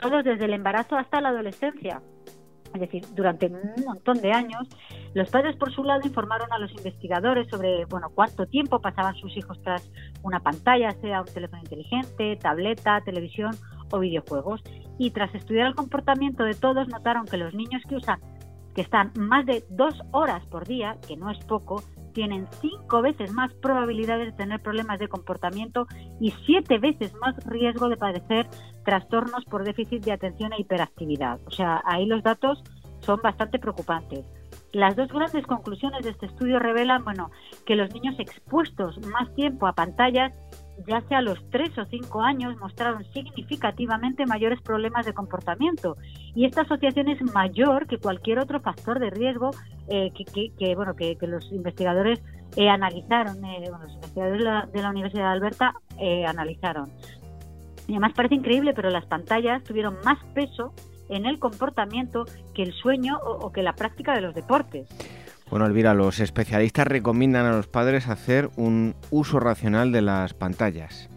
todos 0.00 0.24
desde 0.24 0.46
el 0.46 0.54
embarazo 0.54 0.96
hasta 0.96 1.20
la 1.20 1.28
adolescencia. 1.28 2.00
Es 2.74 2.80
decir, 2.80 3.04
durante 3.14 3.46
un 3.46 3.84
montón 3.84 4.20
de 4.20 4.32
años, 4.32 4.68
los 5.12 5.28
padres 5.28 5.56
por 5.56 5.72
su 5.72 5.82
lado 5.82 6.02
informaron 6.04 6.52
a 6.52 6.58
los 6.58 6.70
investigadores 6.72 7.48
sobre 7.48 7.84
bueno, 7.86 8.10
cuánto 8.14 8.46
tiempo 8.46 8.80
pasaban 8.80 9.16
sus 9.16 9.36
hijos 9.36 9.60
tras 9.62 9.90
una 10.22 10.38
pantalla, 10.40 10.92
sea 11.00 11.20
un 11.20 11.26
teléfono 11.26 11.62
inteligente, 11.62 12.36
tableta, 12.36 13.00
televisión 13.00 13.56
o 13.90 13.98
videojuegos. 13.98 14.62
Y 14.98 15.10
tras 15.10 15.34
estudiar 15.34 15.66
el 15.66 15.74
comportamiento 15.74 16.44
de 16.44 16.54
todos, 16.54 16.86
notaron 16.88 17.26
que 17.26 17.38
los 17.38 17.54
niños 17.54 17.82
que 17.88 17.96
usan, 17.96 18.20
que 18.74 18.82
están 18.82 19.12
más 19.18 19.46
de 19.46 19.64
dos 19.70 19.94
horas 20.12 20.46
por 20.46 20.64
día, 20.66 20.96
que 21.08 21.16
no 21.16 21.30
es 21.30 21.38
poco, 21.44 21.82
tienen 22.12 22.46
cinco 22.60 23.02
veces 23.02 23.32
más 23.32 23.52
probabilidades 23.54 24.26
de 24.26 24.36
tener 24.36 24.60
problemas 24.60 24.98
de 24.98 25.08
comportamiento 25.08 25.86
y 26.20 26.32
siete 26.46 26.78
veces 26.78 27.14
más 27.14 27.36
riesgo 27.46 27.88
de 27.88 27.96
padecer 27.96 28.48
trastornos 28.84 29.44
por 29.44 29.64
déficit 29.64 30.04
de 30.04 30.12
atención 30.12 30.52
e 30.52 30.60
hiperactividad. 30.60 31.40
O 31.46 31.50
sea, 31.50 31.82
ahí 31.84 32.06
los 32.06 32.22
datos 32.22 32.62
son 33.00 33.20
bastante 33.22 33.58
preocupantes. 33.58 34.24
Las 34.72 34.94
dos 34.94 35.08
grandes 35.08 35.46
conclusiones 35.46 36.04
de 36.04 36.10
este 36.10 36.26
estudio 36.26 36.60
revelan, 36.60 37.02
bueno, 37.02 37.30
que 37.66 37.74
los 37.74 37.92
niños 37.92 38.14
expuestos 38.18 38.98
más 39.08 39.34
tiempo 39.34 39.66
a 39.66 39.72
pantallas 39.72 40.32
ya 40.86 41.00
sea 41.02 41.18
a 41.18 41.22
los 41.22 41.38
3 41.50 41.78
o 41.78 41.84
5 41.84 42.22
años, 42.22 42.56
mostraron 42.58 43.04
significativamente 43.12 44.26
mayores 44.26 44.60
problemas 44.60 45.06
de 45.06 45.12
comportamiento. 45.12 45.96
Y 46.34 46.44
esta 46.44 46.62
asociación 46.62 47.08
es 47.08 47.20
mayor 47.34 47.86
que 47.86 47.98
cualquier 47.98 48.38
otro 48.38 48.60
factor 48.60 48.98
de 48.98 49.10
riesgo 49.10 49.50
eh, 49.88 50.12
que, 50.12 50.74
bueno, 50.74 50.94
que, 50.94 51.16
los 51.22 51.50
investigadores 51.52 52.22
eh, 52.56 52.68
analizaron, 52.68 53.44
eh, 53.44 53.64
los 53.68 53.92
investigadores 53.92 54.72
de 54.72 54.82
la, 54.82 54.90
Universidad 54.90 55.24
de 55.24 55.30
Alberta 55.30 55.74
analizaron. 56.26 56.90
Y 57.86 57.92
además 57.92 58.12
parece 58.14 58.36
increíble, 58.36 58.72
pero 58.74 58.90
las 58.90 59.04
pantallas 59.06 59.62
tuvieron 59.64 59.96
más 60.04 60.18
peso 60.34 60.72
en 61.08 61.26
el 61.26 61.38
comportamiento 61.38 62.24
que 62.54 62.62
el 62.62 62.72
sueño 62.72 63.18
o 63.22 63.50
que 63.50 63.62
la 63.62 63.72
práctica 63.72 64.14
de 64.14 64.20
los 64.20 64.34
deportes. 64.34 64.88
Bueno, 65.50 65.66
Elvira, 65.66 65.94
los 65.94 66.20
especialistas 66.20 66.86
recomiendan 66.86 67.44
a 67.44 67.56
los 67.56 67.66
padres 67.66 68.08
hacer 68.08 68.50
un 68.56 68.94
uso 69.10 69.40
racional 69.40 69.90
de 69.90 70.00
las 70.00 70.32
pantallas. 70.32 71.10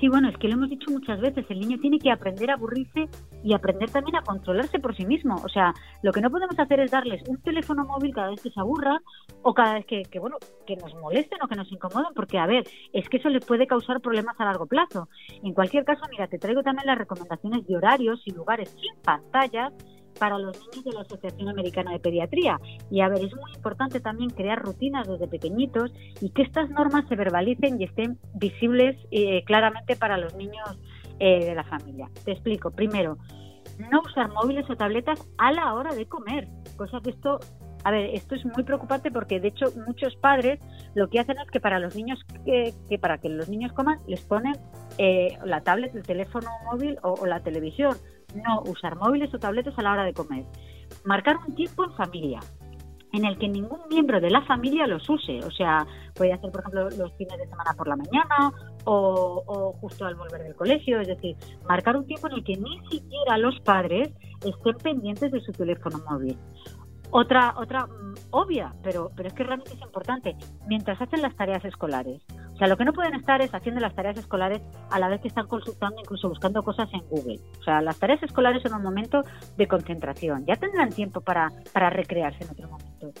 Sí, 0.00 0.08
bueno, 0.08 0.30
es 0.30 0.38
que 0.38 0.48
lo 0.48 0.54
hemos 0.54 0.70
dicho 0.70 0.90
muchas 0.90 1.20
veces, 1.20 1.44
el 1.50 1.60
niño 1.60 1.76
tiene 1.78 1.98
que 1.98 2.10
aprender 2.10 2.50
a 2.50 2.54
aburrirse 2.54 3.06
y 3.44 3.52
aprender 3.52 3.90
también 3.90 4.16
a 4.16 4.22
controlarse 4.22 4.78
por 4.78 4.96
sí 4.96 5.04
mismo. 5.04 5.34
O 5.44 5.48
sea, 5.50 5.74
lo 6.02 6.10
que 6.10 6.22
no 6.22 6.30
podemos 6.30 6.58
hacer 6.58 6.80
es 6.80 6.90
darles 6.90 7.22
un 7.28 7.36
teléfono 7.42 7.84
móvil 7.84 8.14
cada 8.14 8.30
vez 8.30 8.40
que 8.40 8.48
se 8.48 8.58
aburra 8.58 8.98
o 9.42 9.52
cada 9.52 9.74
vez 9.74 9.84
que, 9.84 10.04
que 10.10 10.18
bueno, 10.18 10.38
que 10.66 10.76
nos 10.76 10.94
molesten 10.94 11.38
o 11.42 11.48
que 11.48 11.56
nos 11.56 11.70
incomoden, 11.70 12.14
porque, 12.14 12.38
a 12.38 12.46
ver, 12.46 12.64
es 12.94 13.06
que 13.10 13.18
eso 13.18 13.28
le 13.28 13.40
puede 13.40 13.66
causar 13.66 14.00
problemas 14.00 14.40
a 14.40 14.46
largo 14.46 14.64
plazo. 14.64 15.10
En 15.42 15.52
cualquier 15.52 15.84
caso, 15.84 16.00
mira, 16.10 16.28
te 16.28 16.38
traigo 16.38 16.62
también 16.62 16.86
las 16.86 16.96
recomendaciones 16.96 17.66
de 17.66 17.76
horarios 17.76 18.22
y 18.24 18.30
lugares 18.30 18.70
sin 18.70 19.02
pantallas 19.02 19.74
para 20.20 20.38
los 20.38 20.56
niños 20.60 20.84
de 20.84 20.92
la 20.92 21.00
Asociación 21.00 21.48
Americana 21.48 21.92
de 21.92 21.98
Pediatría. 21.98 22.60
Y 22.90 23.00
a 23.00 23.08
ver, 23.08 23.24
es 23.24 23.34
muy 23.34 23.52
importante 23.54 24.00
también 24.00 24.30
crear 24.30 24.62
rutinas 24.62 25.08
desde 25.08 25.26
pequeñitos 25.26 25.92
y 26.20 26.30
que 26.30 26.42
estas 26.42 26.68
normas 26.70 27.08
se 27.08 27.16
verbalicen 27.16 27.80
y 27.80 27.84
estén 27.84 28.18
visibles 28.34 28.96
eh, 29.10 29.42
claramente 29.44 29.96
para 29.96 30.18
los 30.18 30.34
niños 30.36 30.78
eh, 31.18 31.46
de 31.46 31.54
la 31.54 31.64
familia. 31.64 32.10
Te 32.24 32.32
explico. 32.32 32.70
Primero, 32.70 33.16
no 33.90 34.02
usar 34.02 34.30
móviles 34.30 34.68
o 34.68 34.76
tabletas 34.76 35.26
a 35.38 35.52
la 35.52 35.72
hora 35.74 35.94
de 35.94 36.06
comer, 36.06 36.46
cosa 36.76 37.00
que 37.02 37.10
esto 37.10 37.40
a 37.84 37.90
ver, 37.90 38.10
esto 38.14 38.34
es 38.34 38.44
muy 38.44 38.62
preocupante 38.62 39.10
porque 39.10 39.40
de 39.40 39.48
hecho 39.48 39.66
muchos 39.86 40.14
padres 40.16 40.60
lo 40.94 41.08
que 41.08 41.18
hacen 41.18 41.38
es 41.38 41.50
que 41.50 41.60
para 41.60 41.78
los 41.78 41.96
niños 41.96 42.18
que, 42.44 42.74
para 42.98 43.18
que 43.18 43.28
los 43.28 43.48
niños 43.48 43.72
coman 43.72 43.98
les 44.06 44.20
ponen 44.20 44.52
eh, 44.98 45.38
la 45.44 45.62
tablet, 45.62 45.94
el 45.94 46.02
teléfono 46.02 46.50
móvil 46.70 46.98
o, 47.02 47.24
la 47.26 47.40
televisión 47.40 47.96
no 48.34 48.62
usar 48.62 48.96
móviles 48.96 49.32
o 49.34 49.38
tabletas 49.38 49.78
a 49.78 49.82
la 49.82 49.92
hora 49.92 50.04
de 50.04 50.12
comer. 50.12 50.44
Marcar 51.04 51.36
un 51.46 51.54
tiempo 51.54 51.84
en 51.84 51.92
familia 51.94 52.40
en 53.12 53.24
el 53.24 53.38
que 53.38 53.48
ningún 53.48 53.80
miembro 53.88 54.20
de 54.20 54.30
la 54.30 54.42
familia 54.42 54.86
los 54.86 55.08
use. 55.08 55.40
O 55.44 55.50
sea, 55.50 55.86
puede 56.14 56.32
hacer, 56.32 56.50
por 56.50 56.60
ejemplo, 56.60 56.90
los 56.90 57.12
fines 57.14 57.38
de 57.38 57.46
semana 57.48 57.74
por 57.76 57.88
la 57.88 57.96
mañana 57.96 58.52
o, 58.84 59.74
justo 59.80 60.04
al 60.04 60.14
volver 60.14 60.42
del 60.42 60.54
colegio. 60.54 61.00
Es 61.00 61.08
decir, 61.08 61.36
marcar 61.68 61.96
un 61.96 62.06
tiempo 62.06 62.28
en 62.28 62.34
el 62.34 62.44
que 62.44 62.56
ni 62.56 62.78
siquiera 62.88 63.38
los 63.38 63.58
padres 63.60 64.10
estén 64.44 64.76
pendientes 64.82 65.32
de 65.32 65.40
su 65.40 65.52
teléfono 65.52 65.98
móvil. 66.08 66.36
Otra, 67.12 67.54
otra 67.56 67.86
mm, 67.86 68.14
obvia, 68.30 68.72
pero, 68.82 69.10
pero 69.16 69.28
es 69.28 69.34
que 69.34 69.42
realmente 69.42 69.74
es 69.74 69.82
importante, 69.82 70.36
mientras 70.68 71.00
hacen 71.00 71.22
las 71.22 71.34
tareas 71.34 71.64
escolares. 71.64 72.22
O 72.60 72.62
sea, 72.62 72.68
lo 72.68 72.76
que 72.76 72.84
no 72.84 72.92
pueden 72.92 73.14
estar 73.14 73.40
es 73.40 73.54
haciendo 73.54 73.80
las 73.80 73.94
tareas 73.94 74.18
escolares 74.18 74.60
a 74.90 74.98
la 74.98 75.08
vez 75.08 75.22
que 75.22 75.28
están 75.28 75.46
consultando, 75.46 75.98
incluso 75.98 76.28
buscando 76.28 76.62
cosas 76.62 76.90
en 76.92 77.00
Google. 77.08 77.40
O 77.58 77.62
sea, 77.62 77.80
las 77.80 77.98
tareas 77.98 78.22
escolares 78.22 78.62
son 78.62 78.74
un 78.74 78.82
momento 78.82 79.22
de 79.56 79.66
concentración. 79.66 80.44
Ya 80.44 80.56
tendrán 80.56 80.90
tiempo 80.90 81.22
para, 81.22 81.48
para 81.72 81.88
recrearse 81.88 82.44
en 82.44 82.50
otro 82.50 82.68
momento. 82.68 83.12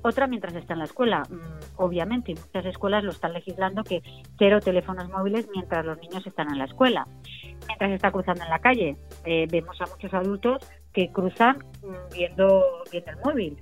Otra 0.00 0.26
mientras 0.26 0.54
está 0.54 0.72
en 0.72 0.78
la 0.78 0.86
escuela. 0.86 1.24
Mm, 1.28 1.76
obviamente, 1.76 2.34
muchas 2.34 2.64
escuelas 2.64 3.04
lo 3.04 3.10
están 3.10 3.34
legislando 3.34 3.84
que 3.84 4.02
cero 4.38 4.60
teléfonos 4.60 5.10
móviles 5.10 5.46
mientras 5.52 5.84
los 5.84 5.98
niños 5.98 6.26
están 6.26 6.50
en 6.50 6.56
la 6.56 6.64
escuela. 6.64 7.06
Mientras 7.66 7.90
está 7.90 8.10
cruzando 8.10 8.44
en 8.44 8.48
la 8.48 8.60
calle, 8.60 8.96
eh, 9.26 9.46
vemos 9.50 9.78
a 9.82 9.90
muchos 9.90 10.14
adultos 10.14 10.66
que 10.94 11.12
cruzan 11.12 11.58
mm, 11.82 12.14
viendo, 12.14 12.64
viendo 12.90 13.10
el 13.10 13.18
móvil. 13.18 13.58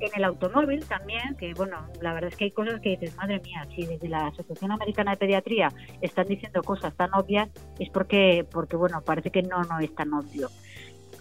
En 0.00 0.10
el 0.16 0.24
automóvil 0.24 0.84
también, 0.86 1.36
que 1.38 1.52
bueno, 1.54 1.86
la 2.00 2.14
verdad 2.14 2.28
es 2.28 2.36
que 2.36 2.44
hay 2.44 2.50
cosas 2.50 2.80
que 2.80 2.90
dices, 2.90 3.14
madre 3.16 3.40
mía, 3.40 3.66
si 3.74 3.84
desde 3.84 4.08
la 4.08 4.28
Asociación 4.28 4.72
Americana 4.72 5.12
de 5.12 5.16
Pediatría 5.18 5.68
están 6.00 6.26
diciendo 6.26 6.62
cosas 6.62 6.94
tan 6.96 7.12
obvias, 7.14 7.50
es 7.78 7.90
porque, 7.90 8.46
porque 8.50 8.76
bueno, 8.76 9.02
parece 9.02 9.30
que 9.30 9.42
no, 9.42 9.62
no 9.64 9.78
es 9.78 9.94
tan 9.94 10.12
obvio. 10.14 10.48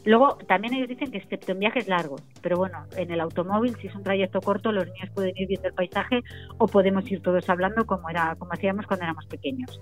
Luego, 0.06 0.38
también 0.48 0.74
ellos 0.74 0.88
dicen 0.88 1.12
que 1.12 1.18
excepto 1.18 1.52
en 1.52 1.60
viajes 1.60 1.88
largos, 1.88 2.22
pero 2.42 2.58
bueno, 2.58 2.86
en 2.96 3.12
el 3.12 3.20
automóvil, 3.20 3.76
si 3.82 3.88
es 3.88 3.96
un 3.96 4.04
trayecto 4.04 4.40
corto, 4.40 4.72
los 4.72 4.86
niños 4.86 5.10
pueden 5.14 5.36
ir 5.36 5.48
viendo 5.48 5.68
el 5.68 5.74
paisaje 5.74 6.22
o 6.58 6.68
podemos 6.68 7.10
ir 7.12 7.22
todos 7.22 7.50
hablando 7.50 7.86
como, 7.86 8.10
era, 8.10 8.36
como 8.38 8.54
hacíamos 8.54 8.88
cuando 8.88 9.04
éramos 9.04 9.26
pequeños. 9.26 9.82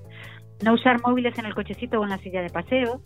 No 0.63 0.73
usar 0.73 0.99
móviles 1.01 1.37
en 1.37 1.45
el 1.45 1.53
cochecito 1.53 1.99
o 1.99 2.03
en 2.03 2.09
la 2.09 2.17
silla 2.17 2.41
de 2.41 2.49
paseo, 2.49 3.01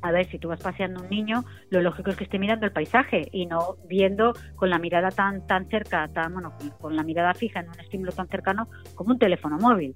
a 0.00 0.10
ver, 0.10 0.28
si 0.30 0.38
tú 0.38 0.48
vas 0.48 0.60
paseando 0.60 1.02
un 1.02 1.08
niño, 1.08 1.44
lo 1.70 1.80
lógico 1.80 2.10
es 2.10 2.16
que 2.16 2.24
esté 2.24 2.38
mirando 2.38 2.66
el 2.66 2.72
paisaje 2.72 3.28
y 3.32 3.46
no 3.46 3.76
viendo 3.88 4.32
con 4.56 4.70
la 4.70 4.78
mirada 4.78 5.10
tan 5.10 5.46
tan 5.46 5.68
cerca, 5.68 6.08
tan 6.08 6.32
bueno, 6.32 6.52
con 6.80 6.96
la 6.96 7.02
mirada 7.02 7.34
fija 7.34 7.60
en 7.60 7.68
un 7.68 7.80
estímulo 7.80 8.12
tan 8.12 8.28
cercano 8.28 8.68
como 8.94 9.12
un 9.12 9.18
teléfono 9.18 9.58
móvil. 9.58 9.94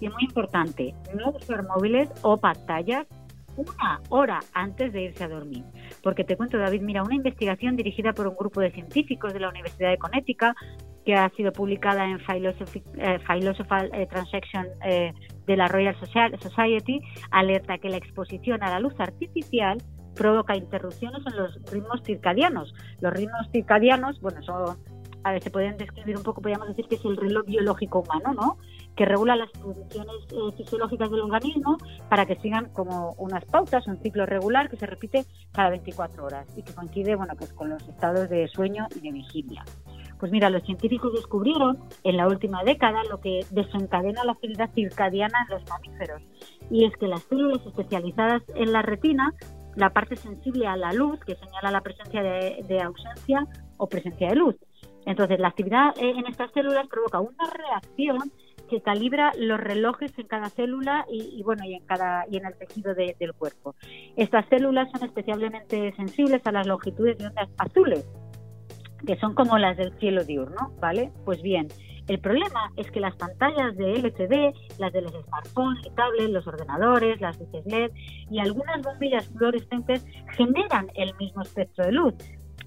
Y 0.00 0.08
muy 0.08 0.24
importante, 0.24 0.94
no 1.14 1.30
usar 1.30 1.64
móviles 1.66 2.08
o 2.22 2.36
pantallas 2.36 3.06
una 3.56 4.00
hora 4.08 4.40
antes 4.54 4.92
de 4.92 5.02
irse 5.02 5.24
a 5.24 5.28
dormir. 5.28 5.64
Porque 6.02 6.22
te 6.22 6.36
cuento, 6.36 6.58
David, 6.58 6.80
mira, 6.82 7.02
una 7.02 7.16
investigación 7.16 7.74
dirigida 7.74 8.12
por 8.12 8.28
un 8.28 8.36
grupo 8.36 8.60
de 8.60 8.70
científicos 8.70 9.32
de 9.32 9.40
la 9.40 9.48
Universidad 9.48 9.90
de 9.90 9.98
Connecticut 9.98 10.54
que 11.04 11.14
ha 11.14 11.28
sido 11.30 11.52
publicada 11.52 12.04
en 12.04 12.20
Philosophical 12.20 13.90
Transaction 14.08 14.66
de 15.48 15.56
la 15.56 15.66
Royal 15.66 15.96
Society, 15.98 17.00
alerta 17.30 17.78
que 17.78 17.88
la 17.88 17.96
exposición 17.96 18.62
a 18.62 18.70
la 18.70 18.78
luz 18.78 18.94
artificial 19.00 19.78
provoca 20.14 20.54
interrupciones 20.56 21.22
en 21.26 21.36
los 21.36 21.72
ritmos 21.72 22.02
circadianos. 22.04 22.74
Los 23.00 23.14
ritmos 23.14 23.48
circadianos, 23.50 24.20
bueno, 24.20 24.42
son, 24.42 24.76
a 25.24 25.32
ver, 25.32 25.42
se 25.42 25.50
pueden 25.50 25.78
describir 25.78 26.16
un 26.16 26.22
poco, 26.22 26.42
podríamos 26.42 26.68
decir 26.68 26.86
que 26.86 26.96
es 26.96 27.04
el 27.04 27.16
reloj 27.16 27.46
biológico 27.46 28.00
humano, 28.00 28.34
¿no? 28.34 28.58
Que 28.94 29.06
regula 29.06 29.36
las 29.36 29.50
funciones 29.52 30.16
eh, 30.32 30.56
fisiológicas 30.56 31.10
del 31.10 31.20
organismo 31.20 31.78
para 32.10 32.26
que 32.26 32.36
sigan 32.36 32.68
como 32.72 33.14
unas 33.16 33.44
pautas, 33.46 33.86
un 33.86 33.96
ciclo 34.02 34.26
regular 34.26 34.68
que 34.68 34.76
se 34.76 34.86
repite 34.86 35.24
cada 35.52 35.70
24 35.70 36.24
horas 36.24 36.46
y 36.56 36.62
que 36.62 36.74
coincide, 36.74 37.16
bueno, 37.16 37.32
pues 37.38 37.52
con 37.54 37.70
los 37.70 37.88
estados 37.88 38.28
de 38.28 38.48
sueño 38.48 38.86
y 38.96 39.00
de 39.00 39.12
vigilia. 39.12 39.64
Pues 40.18 40.32
mira, 40.32 40.50
los 40.50 40.62
científicos 40.64 41.12
descubrieron 41.12 41.78
en 42.04 42.16
la 42.16 42.26
última 42.26 42.64
década 42.64 43.02
lo 43.10 43.20
que 43.20 43.46
desencadena 43.50 44.24
la 44.24 44.32
actividad 44.32 44.70
circadiana 44.74 45.46
en 45.48 45.54
los 45.54 45.68
mamíferos. 45.68 46.22
Y 46.70 46.84
es 46.84 46.96
que 46.96 47.06
las 47.06 47.22
células 47.22 47.64
especializadas 47.66 48.42
en 48.54 48.72
la 48.72 48.82
retina 48.82 49.34
la 49.78 49.90
parte 49.90 50.16
sensible 50.16 50.66
a 50.66 50.76
la 50.76 50.92
luz, 50.92 51.20
que 51.20 51.36
señala 51.36 51.70
la 51.70 51.80
presencia 51.82 52.20
de, 52.20 52.80
ausencia 52.82 53.46
o 53.76 53.88
presencia 53.88 54.28
de 54.28 54.34
luz. 54.34 54.56
Entonces, 55.06 55.38
la 55.38 55.48
actividad 55.48 55.96
eh, 55.98 56.14
en 56.16 56.26
estas 56.26 56.50
células 56.52 56.88
provoca 56.88 57.20
una 57.20 57.48
reacción 57.48 58.32
que 58.68 58.82
calibra 58.82 59.32
los 59.38 59.58
relojes 59.58 60.12
en 60.18 60.26
cada 60.26 60.50
célula 60.50 61.06
y, 61.08 61.42
bueno 61.42 61.64
y 61.64 61.74
en 61.74 61.86
cada 61.86 62.26
y 62.30 62.36
en 62.36 62.46
el 62.46 62.58
tejido 62.58 62.94
del 62.94 63.32
cuerpo. 63.34 63.74
Estas 64.16 64.46
células 64.48 64.90
son 64.90 65.04
especialmente 65.04 65.94
sensibles 65.96 66.42
a 66.44 66.52
las 66.52 66.66
longitudes 66.66 67.16
de 67.16 67.28
ondas 67.28 67.48
azules, 67.56 68.06
que 69.06 69.16
son 69.16 69.34
como 69.34 69.58
las 69.58 69.76
del 69.76 69.92
cielo 69.98 70.24
diurno, 70.24 70.72
¿vale? 70.80 71.12
Pues 71.24 71.42
bien, 71.42 71.68
el 72.08 72.18
problema 72.20 72.72
es 72.76 72.90
que 72.90 73.00
las 73.00 73.14
pantallas 73.16 73.76
de 73.76 73.92
LCD, 73.92 74.54
las 74.78 74.92
de 74.92 75.02
los 75.02 75.12
smartphones 75.12 75.86
y 75.86 75.90
tablets, 75.90 76.30
los 76.30 76.46
ordenadores, 76.46 77.20
las 77.20 77.38
luces 77.38 77.66
LED 77.66 77.90
y 78.30 78.38
algunas 78.38 78.82
bombillas 78.82 79.28
fluorescentes 79.28 80.06
generan 80.32 80.88
el 80.94 81.14
mismo 81.16 81.42
espectro 81.42 81.84
de 81.84 81.92
luz. 81.92 82.14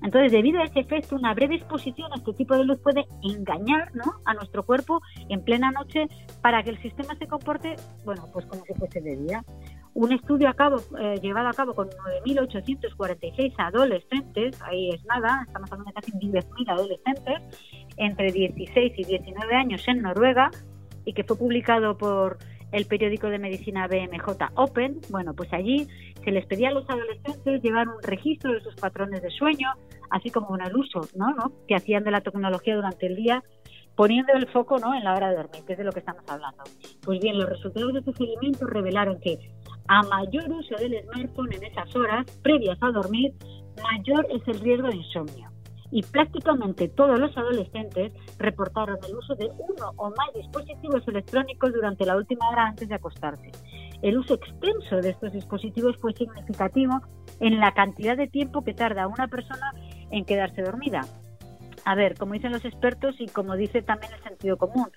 Entonces, 0.03 0.31
debido 0.31 0.59
a 0.59 0.65
ese 0.65 0.79
efecto, 0.79 1.15
una 1.15 1.33
breve 1.33 1.55
exposición 1.55 2.11
a 2.11 2.15
este 2.15 2.33
tipo 2.33 2.55
de 2.55 2.65
luz 2.65 2.79
puede 2.79 3.05
engañar 3.23 3.93
¿no? 3.95 4.03
a 4.25 4.33
nuestro 4.33 4.63
cuerpo 4.63 5.01
en 5.29 5.43
plena 5.43 5.71
noche 5.71 6.07
para 6.41 6.63
que 6.63 6.71
el 6.71 6.81
sistema 6.81 7.15
se 7.15 7.27
comporte, 7.27 7.75
bueno, 8.03 8.27
pues 8.33 8.45
como 8.45 8.63
si 8.65 8.73
fuese 8.73 9.01
de 9.01 9.15
día. 9.15 9.43
Un 9.93 10.13
estudio 10.13 10.47
a 10.47 10.53
cabo, 10.53 10.77
eh, 10.99 11.19
llevado 11.21 11.49
a 11.49 11.53
cabo 11.53 11.73
con 11.73 11.89
9.846 12.25 13.53
adolescentes, 13.57 14.61
ahí 14.61 14.91
es 14.91 15.03
nada, 15.05 15.43
estamos 15.45 15.71
hablando 15.71 15.91
de 15.91 16.01
casi 16.01 16.11
10.000 16.13 16.71
adolescentes, 16.71 17.59
entre 17.97 18.31
16 18.31 18.93
y 18.95 19.03
19 19.03 19.55
años 19.55 19.85
en 19.87 20.01
Noruega, 20.01 20.49
y 21.03 21.13
que 21.13 21.23
fue 21.23 21.37
publicado 21.37 21.97
por 21.97 22.37
el 22.71 22.85
periódico 22.85 23.27
de 23.27 23.39
medicina 23.39 23.87
BMJ 23.87 24.51
Open, 24.55 25.01
bueno, 25.09 25.33
pues 25.33 25.51
allí 25.51 25.87
se 26.23 26.31
les 26.31 26.45
pedía 26.45 26.69
a 26.69 26.71
los 26.71 26.89
adolescentes 26.89 27.61
llevar 27.61 27.89
un 27.89 28.01
registro 28.01 28.53
de 28.53 28.61
sus 28.61 28.75
patrones 28.75 29.21
de 29.21 29.29
sueño, 29.29 29.69
así 30.09 30.29
como 30.29 30.55
el 30.55 30.75
uso 30.75 31.01
¿no? 31.15 31.33
¿no? 31.33 31.51
que 31.67 31.75
hacían 31.75 32.03
de 32.03 32.11
la 32.11 32.21
tecnología 32.21 32.75
durante 32.75 33.07
el 33.07 33.15
día 33.15 33.43
poniendo 33.95 34.33
el 34.33 34.47
foco 34.47 34.79
¿no? 34.79 34.95
en 34.95 35.03
la 35.03 35.13
hora 35.13 35.29
de 35.29 35.35
dormir, 35.35 35.63
que 35.65 35.73
es 35.73 35.77
de 35.77 35.83
lo 35.83 35.91
que 35.91 35.99
estamos 35.99 36.23
hablando. 36.27 36.63
Pues 37.03 37.19
bien, 37.19 37.37
los 37.37 37.49
resultados 37.49 37.93
de 37.93 37.99
estos 37.99 38.15
experimentos 38.15 38.69
revelaron 38.69 39.19
que 39.19 39.37
a 39.87 40.03
mayor 40.03 40.49
uso 40.49 40.75
del 40.75 41.01
smartphone 41.03 41.53
en 41.53 41.63
esas 41.63 41.95
horas 41.95 42.25
previas 42.41 42.77
a 42.81 42.91
dormir, 42.91 43.33
mayor 43.83 44.25
es 44.29 44.47
el 44.47 44.59
riesgo 44.59 44.87
de 44.87 44.97
insomnio. 44.97 45.49
Y 45.91 46.03
prácticamente 46.03 46.87
todos 46.87 47.19
los 47.19 47.35
adolescentes 47.35 48.13
reportaron 48.37 48.97
el 49.07 49.15
uso 49.15 49.35
de 49.35 49.47
uno 49.47 49.91
o 49.97 50.09
más 50.09 50.33
dispositivos 50.33 51.05
electrónicos 51.07 51.73
durante 51.73 52.05
la 52.05 52.15
última 52.15 52.47
hora 52.49 52.67
antes 52.67 52.87
de 52.87 52.95
acostarse. 52.95 53.51
El 54.01 54.17
uso 54.17 54.35
extenso 54.35 54.95
de 55.01 55.09
estos 55.09 55.33
dispositivos 55.33 55.97
fue 55.97 56.13
significativo 56.13 57.01
en 57.39 57.59
la 57.59 57.73
cantidad 57.73 58.15
de 58.15 58.27
tiempo 58.27 58.63
que 58.63 58.73
tarda 58.73 59.07
una 59.07 59.27
persona 59.27 59.73
en 60.11 60.23
quedarse 60.23 60.61
dormida. 60.61 61.01
A 61.83 61.95
ver, 61.95 62.17
como 62.17 62.33
dicen 62.33 62.51
los 62.51 62.63
expertos 62.63 63.15
y 63.19 63.27
como 63.27 63.55
dice 63.55 63.81
también 63.81 64.13
el 64.13 64.23
sentido 64.23 64.57
común, 64.57 64.91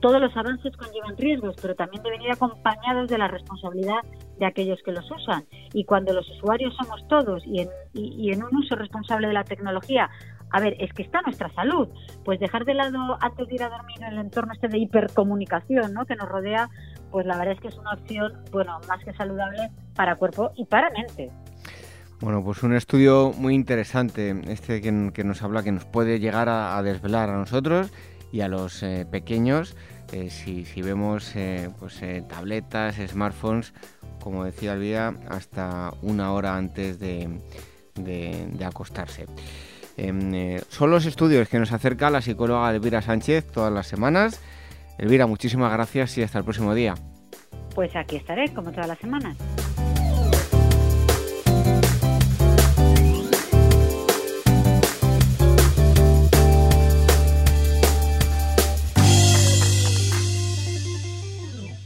todos 0.00 0.20
los 0.20 0.36
avances 0.36 0.76
conllevan 0.76 1.16
riesgos, 1.16 1.56
pero 1.60 1.74
también 1.74 2.02
deben 2.02 2.22
ir 2.22 2.30
acompañados 2.30 3.08
de 3.08 3.18
la 3.18 3.28
responsabilidad 3.28 4.00
de 4.38 4.46
aquellos 4.46 4.78
que 4.84 4.92
los 4.92 5.10
usan. 5.10 5.44
Y 5.72 5.84
cuando 5.84 6.12
los 6.12 6.28
usuarios 6.30 6.74
somos 6.76 7.06
todos 7.08 7.42
y 7.46 7.60
en, 7.60 7.68
y, 7.94 8.32
en 8.32 8.42
un 8.42 8.56
uso 8.56 8.76
responsable 8.76 9.28
de 9.28 9.34
la 9.34 9.44
tecnología, 9.44 10.10
a 10.50 10.60
ver, 10.60 10.76
es 10.78 10.92
que 10.92 11.02
está 11.02 11.22
nuestra 11.22 11.52
salud. 11.54 11.88
Pues 12.24 12.38
dejar 12.40 12.64
de 12.64 12.74
lado 12.74 13.16
antes 13.20 13.48
de 13.48 13.54
ir 13.54 13.62
a 13.62 13.68
dormir 13.68 13.96
en 14.00 14.12
el 14.12 14.18
entorno 14.18 14.52
este 14.52 14.68
de 14.68 14.78
hipercomunicación 14.78 15.92
¿no? 15.92 16.04
que 16.06 16.16
nos 16.16 16.28
rodea, 16.28 16.68
pues 17.10 17.26
la 17.26 17.36
verdad 17.36 17.54
es 17.54 17.60
que 17.60 17.68
es 17.68 17.76
una 17.76 17.92
opción, 17.94 18.32
bueno, 18.52 18.78
más 18.88 19.02
que 19.04 19.12
saludable 19.14 19.70
para 19.94 20.16
cuerpo 20.16 20.52
y 20.56 20.64
para 20.66 20.90
mente. 20.90 21.30
Bueno, 22.20 22.42
pues 22.42 22.62
un 22.62 22.74
estudio 22.74 23.32
muy 23.36 23.54
interesante, 23.54 24.34
este 24.48 24.80
que, 24.80 24.90
nos 25.24 25.42
habla, 25.42 25.62
que 25.62 25.72
nos 25.72 25.84
puede 25.84 26.18
llegar 26.18 26.48
a 26.48 26.82
desvelar 26.82 27.28
a 27.28 27.36
nosotros 27.36 27.92
y 28.36 28.42
a 28.42 28.48
los 28.48 28.82
eh, 28.82 29.06
pequeños, 29.10 29.76
eh, 30.12 30.28
si, 30.28 30.82
vemos 30.82 31.34
eh, 31.36 31.70
pues, 31.80 32.02
tabletas, 32.28 32.96
smartphones, 32.96 33.72
como 34.22 34.44
decía 34.44 34.72
Alvia, 34.72 35.14
hasta 35.30 35.94
una 36.02 36.32
hora 36.32 36.54
antes 36.54 36.98
de, 36.98 37.40
de, 37.94 38.64
acostarse. 38.64 39.24
Em, 39.96 40.60
son 40.68 40.90
los 40.90 41.06
estudios 41.06 41.48
que 41.48 41.58
nos 41.58 41.72
acerca 41.72 42.10
la 42.10 42.20
psicóloga 42.20 42.70
Elvira 42.70 43.00
Sánchez 43.00 43.46
todas 43.50 43.72
las 43.72 43.86
semanas. 43.86 44.38
Elvira, 44.98 45.26
muchísimas 45.26 45.72
gracias 45.72 46.18
y 46.18 46.22
hasta 46.22 46.38
el 46.38 46.44
próximo 46.44 46.74
día. 46.74 46.94
Pues 47.74 47.96
aquí 47.96 48.16
estaré, 48.16 48.52
como 48.52 48.70
todas 48.70 48.88
las 48.88 48.98
semanas. 48.98 49.38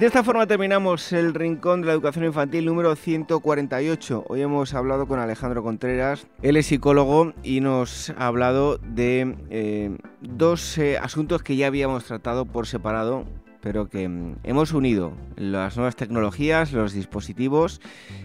De 0.00 0.06
esta 0.06 0.24
forma 0.24 0.46
terminamos 0.46 1.12
el 1.12 1.34
Rincón 1.34 1.82
de 1.82 1.88
la 1.88 1.92
Educación 1.92 2.24
Infantil 2.24 2.64
número 2.64 2.96
148. 2.96 4.24
Hoy 4.28 4.40
hemos 4.40 4.72
hablado 4.72 5.06
con 5.06 5.18
Alejandro 5.18 5.62
Contreras, 5.62 6.26
él 6.40 6.56
es 6.56 6.68
psicólogo 6.68 7.34
y 7.42 7.60
nos 7.60 8.08
ha 8.16 8.26
hablado 8.26 8.78
de 8.78 9.36
eh, 9.50 9.94
dos 10.22 10.78
eh, 10.78 10.96
asuntos 10.96 11.42
que 11.42 11.56
ya 11.56 11.66
habíamos 11.66 12.04
tratado 12.04 12.46
por 12.46 12.66
separado 12.66 13.26
pero 13.60 13.90
que 13.90 14.08
mm, 14.08 14.36
hemos 14.44 14.72
unido 14.72 15.12
las 15.36 15.76
nuevas 15.76 15.96
tecnologías, 15.96 16.72
los 16.72 16.94
dispositivos 16.94 17.82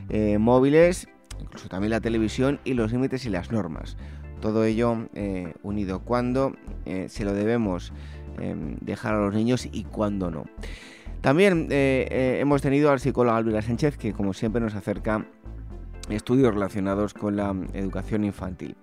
eh, 0.07 0.37
móviles, 0.37 1.09
incluso 1.41 1.67
también 1.67 1.91
la 1.91 1.99
televisión 1.99 2.61
y 2.63 2.75
los 2.75 2.93
límites 2.93 3.25
y 3.25 3.29
las 3.29 3.51
normas. 3.51 3.97
Todo 4.39 4.63
ello 4.63 5.09
unido. 5.61 5.99
¿Cuándo 6.05 6.55
eh, 6.85 7.07
se 7.09 7.25
lo 7.25 7.33
debemos 7.33 7.91
em, 8.39 8.77
dejar 8.79 9.15
a 9.15 9.19
los 9.19 9.33
niños 9.33 9.67
y 9.69 9.83
cuándo 9.83 10.31
no? 10.31 10.45
También 11.25 11.69
hemos 11.71 12.61
tenido 12.61 12.91
al 12.91 12.99
psicólogo 12.99 13.35
Alvira 13.35 13.63
Sánchez, 13.63 13.97
que 13.97 14.13
como 14.13 14.31
siempre 14.35 14.61
nos 14.61 14.75
acerca 14.75 15.25
estudios 16.07 16.53
relacionados 16.53 17.15
con 17.15 17.35
la 17.35 17.55
educación 17.73 18.23
infantil. 18.25 18.77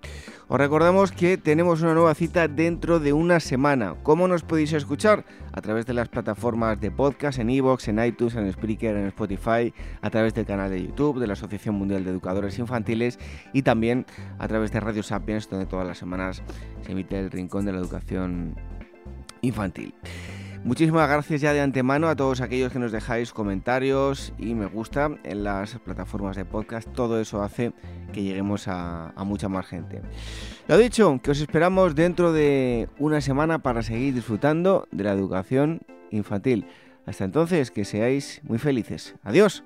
Os 0.48 0.58
recordamos 0.58 1.12
que 1.12 1.38
tenemos 1.38 1.82
una 1.82 1.94
nueva 1.94 2.16
cita 2.16 2.48
dentro 2.48 2.98
de 2.98 3.12
una 3.12 3.38
semana. 3.38 3.94
¿Cómo 4.02 4.26
nos 4.26 4.42
podéis 4.42 4.72
escuchar? 4.72 5.24
A 5.52 5.60
través 5.60 5.86
de 5.86 5.94
las 5.94 6.08
plataformas 6.08 6.80
de 6.80 6.90
podcast, 6.90 7.38
en 7.38 7.48
iVoox, 7.48 7.86
en 7.86 8.04
iTunes, 8.04 8.34
en 8.34 8.52
Spreaker, 8.52 8.96
en 8.96 9.06
Spotify, 9.06 9.72
a 10.00 10.10
través 10.10 10.34
del 10.34 10.44
canal 10.44 10.68
de 10.68 10.82
YouTube 10.82 11.20
de 11.20 11.28
la 11.28 11.34
Asociación 11.34 11.76
Mundial 11.76 12.02
de 12.02 12.10
Educadores 12.10 12.58
Infantiles 12.58 13.20
y 13.52 13.62
también 13.62 14.04
a 14.40 14.48
través 14.48 14.72
de 14.72 14.80
Radio 14.80 15.04
Sapiens, 15.04 15.48
donde 15.48 15.66
todas 15.66 15.86
las 15.86 15.98
semanas 15.98 16.42
se 16.84 16.90
emite 16.90 17.20
el 17.20 17.30
Rincón 17.30 17.66
de 17.66 17.72
la 17.72 17.78
Educación 17.78 18.56
Infantil. 19.42 19.94
Muchísimas 20.64 21.08
gracias 21.08 21.40
ya 21.40 21.52
de 21.52 21.60
antemano 21.60 22.08
a 22.08 22.14
todos 22.14 22.40
aquellos 22.40 22.72
que 22.72 22.78
nos 22.78 22.92
dejáis 22.92 23.32
comentarios 23.32 24.32
y 24.38 24.54
me 24.54 24.66
gusta 24.66 25.10
en 25.24 25.42
las 25.42 25.76
plataformas 25.80 26.36
de 26.36 26.44
podcast. 26.44 26.88
Todo 26.92 27.20
eso 27.20 27.42
hace 27.42 27.72
que 28.12 28.22
lleguemos 28.22 28.68
a, 28.68 29.12
mucha 29.26 29.48
más 29.48 29.66
gente. 29.66 30.00
Lo 30.68 30.78
dicho, 30.78 31.18
que 31.20 31.32
os 31.32 31.40
esperamos 31.40 31.96
dentro 31.96 32.32
de 32.32 32.88
una 33.00 33.20
semana 33.20 33.58
para 33.58 33.82
seguir 33.82 34.14
disfrutando 34.14 34.86
de 34.92 35.02
la 35.02 35.12
educación 35.12 35.80
infantil. 36.12 36.66
Hasta 37.06 37.24
entonces, 37.24 37.72
que 37.72 37.84
seáis 37.84 38.40
muy 38.44 38.58
felices. 38.58 39.16
Adiós. 39.24 39.64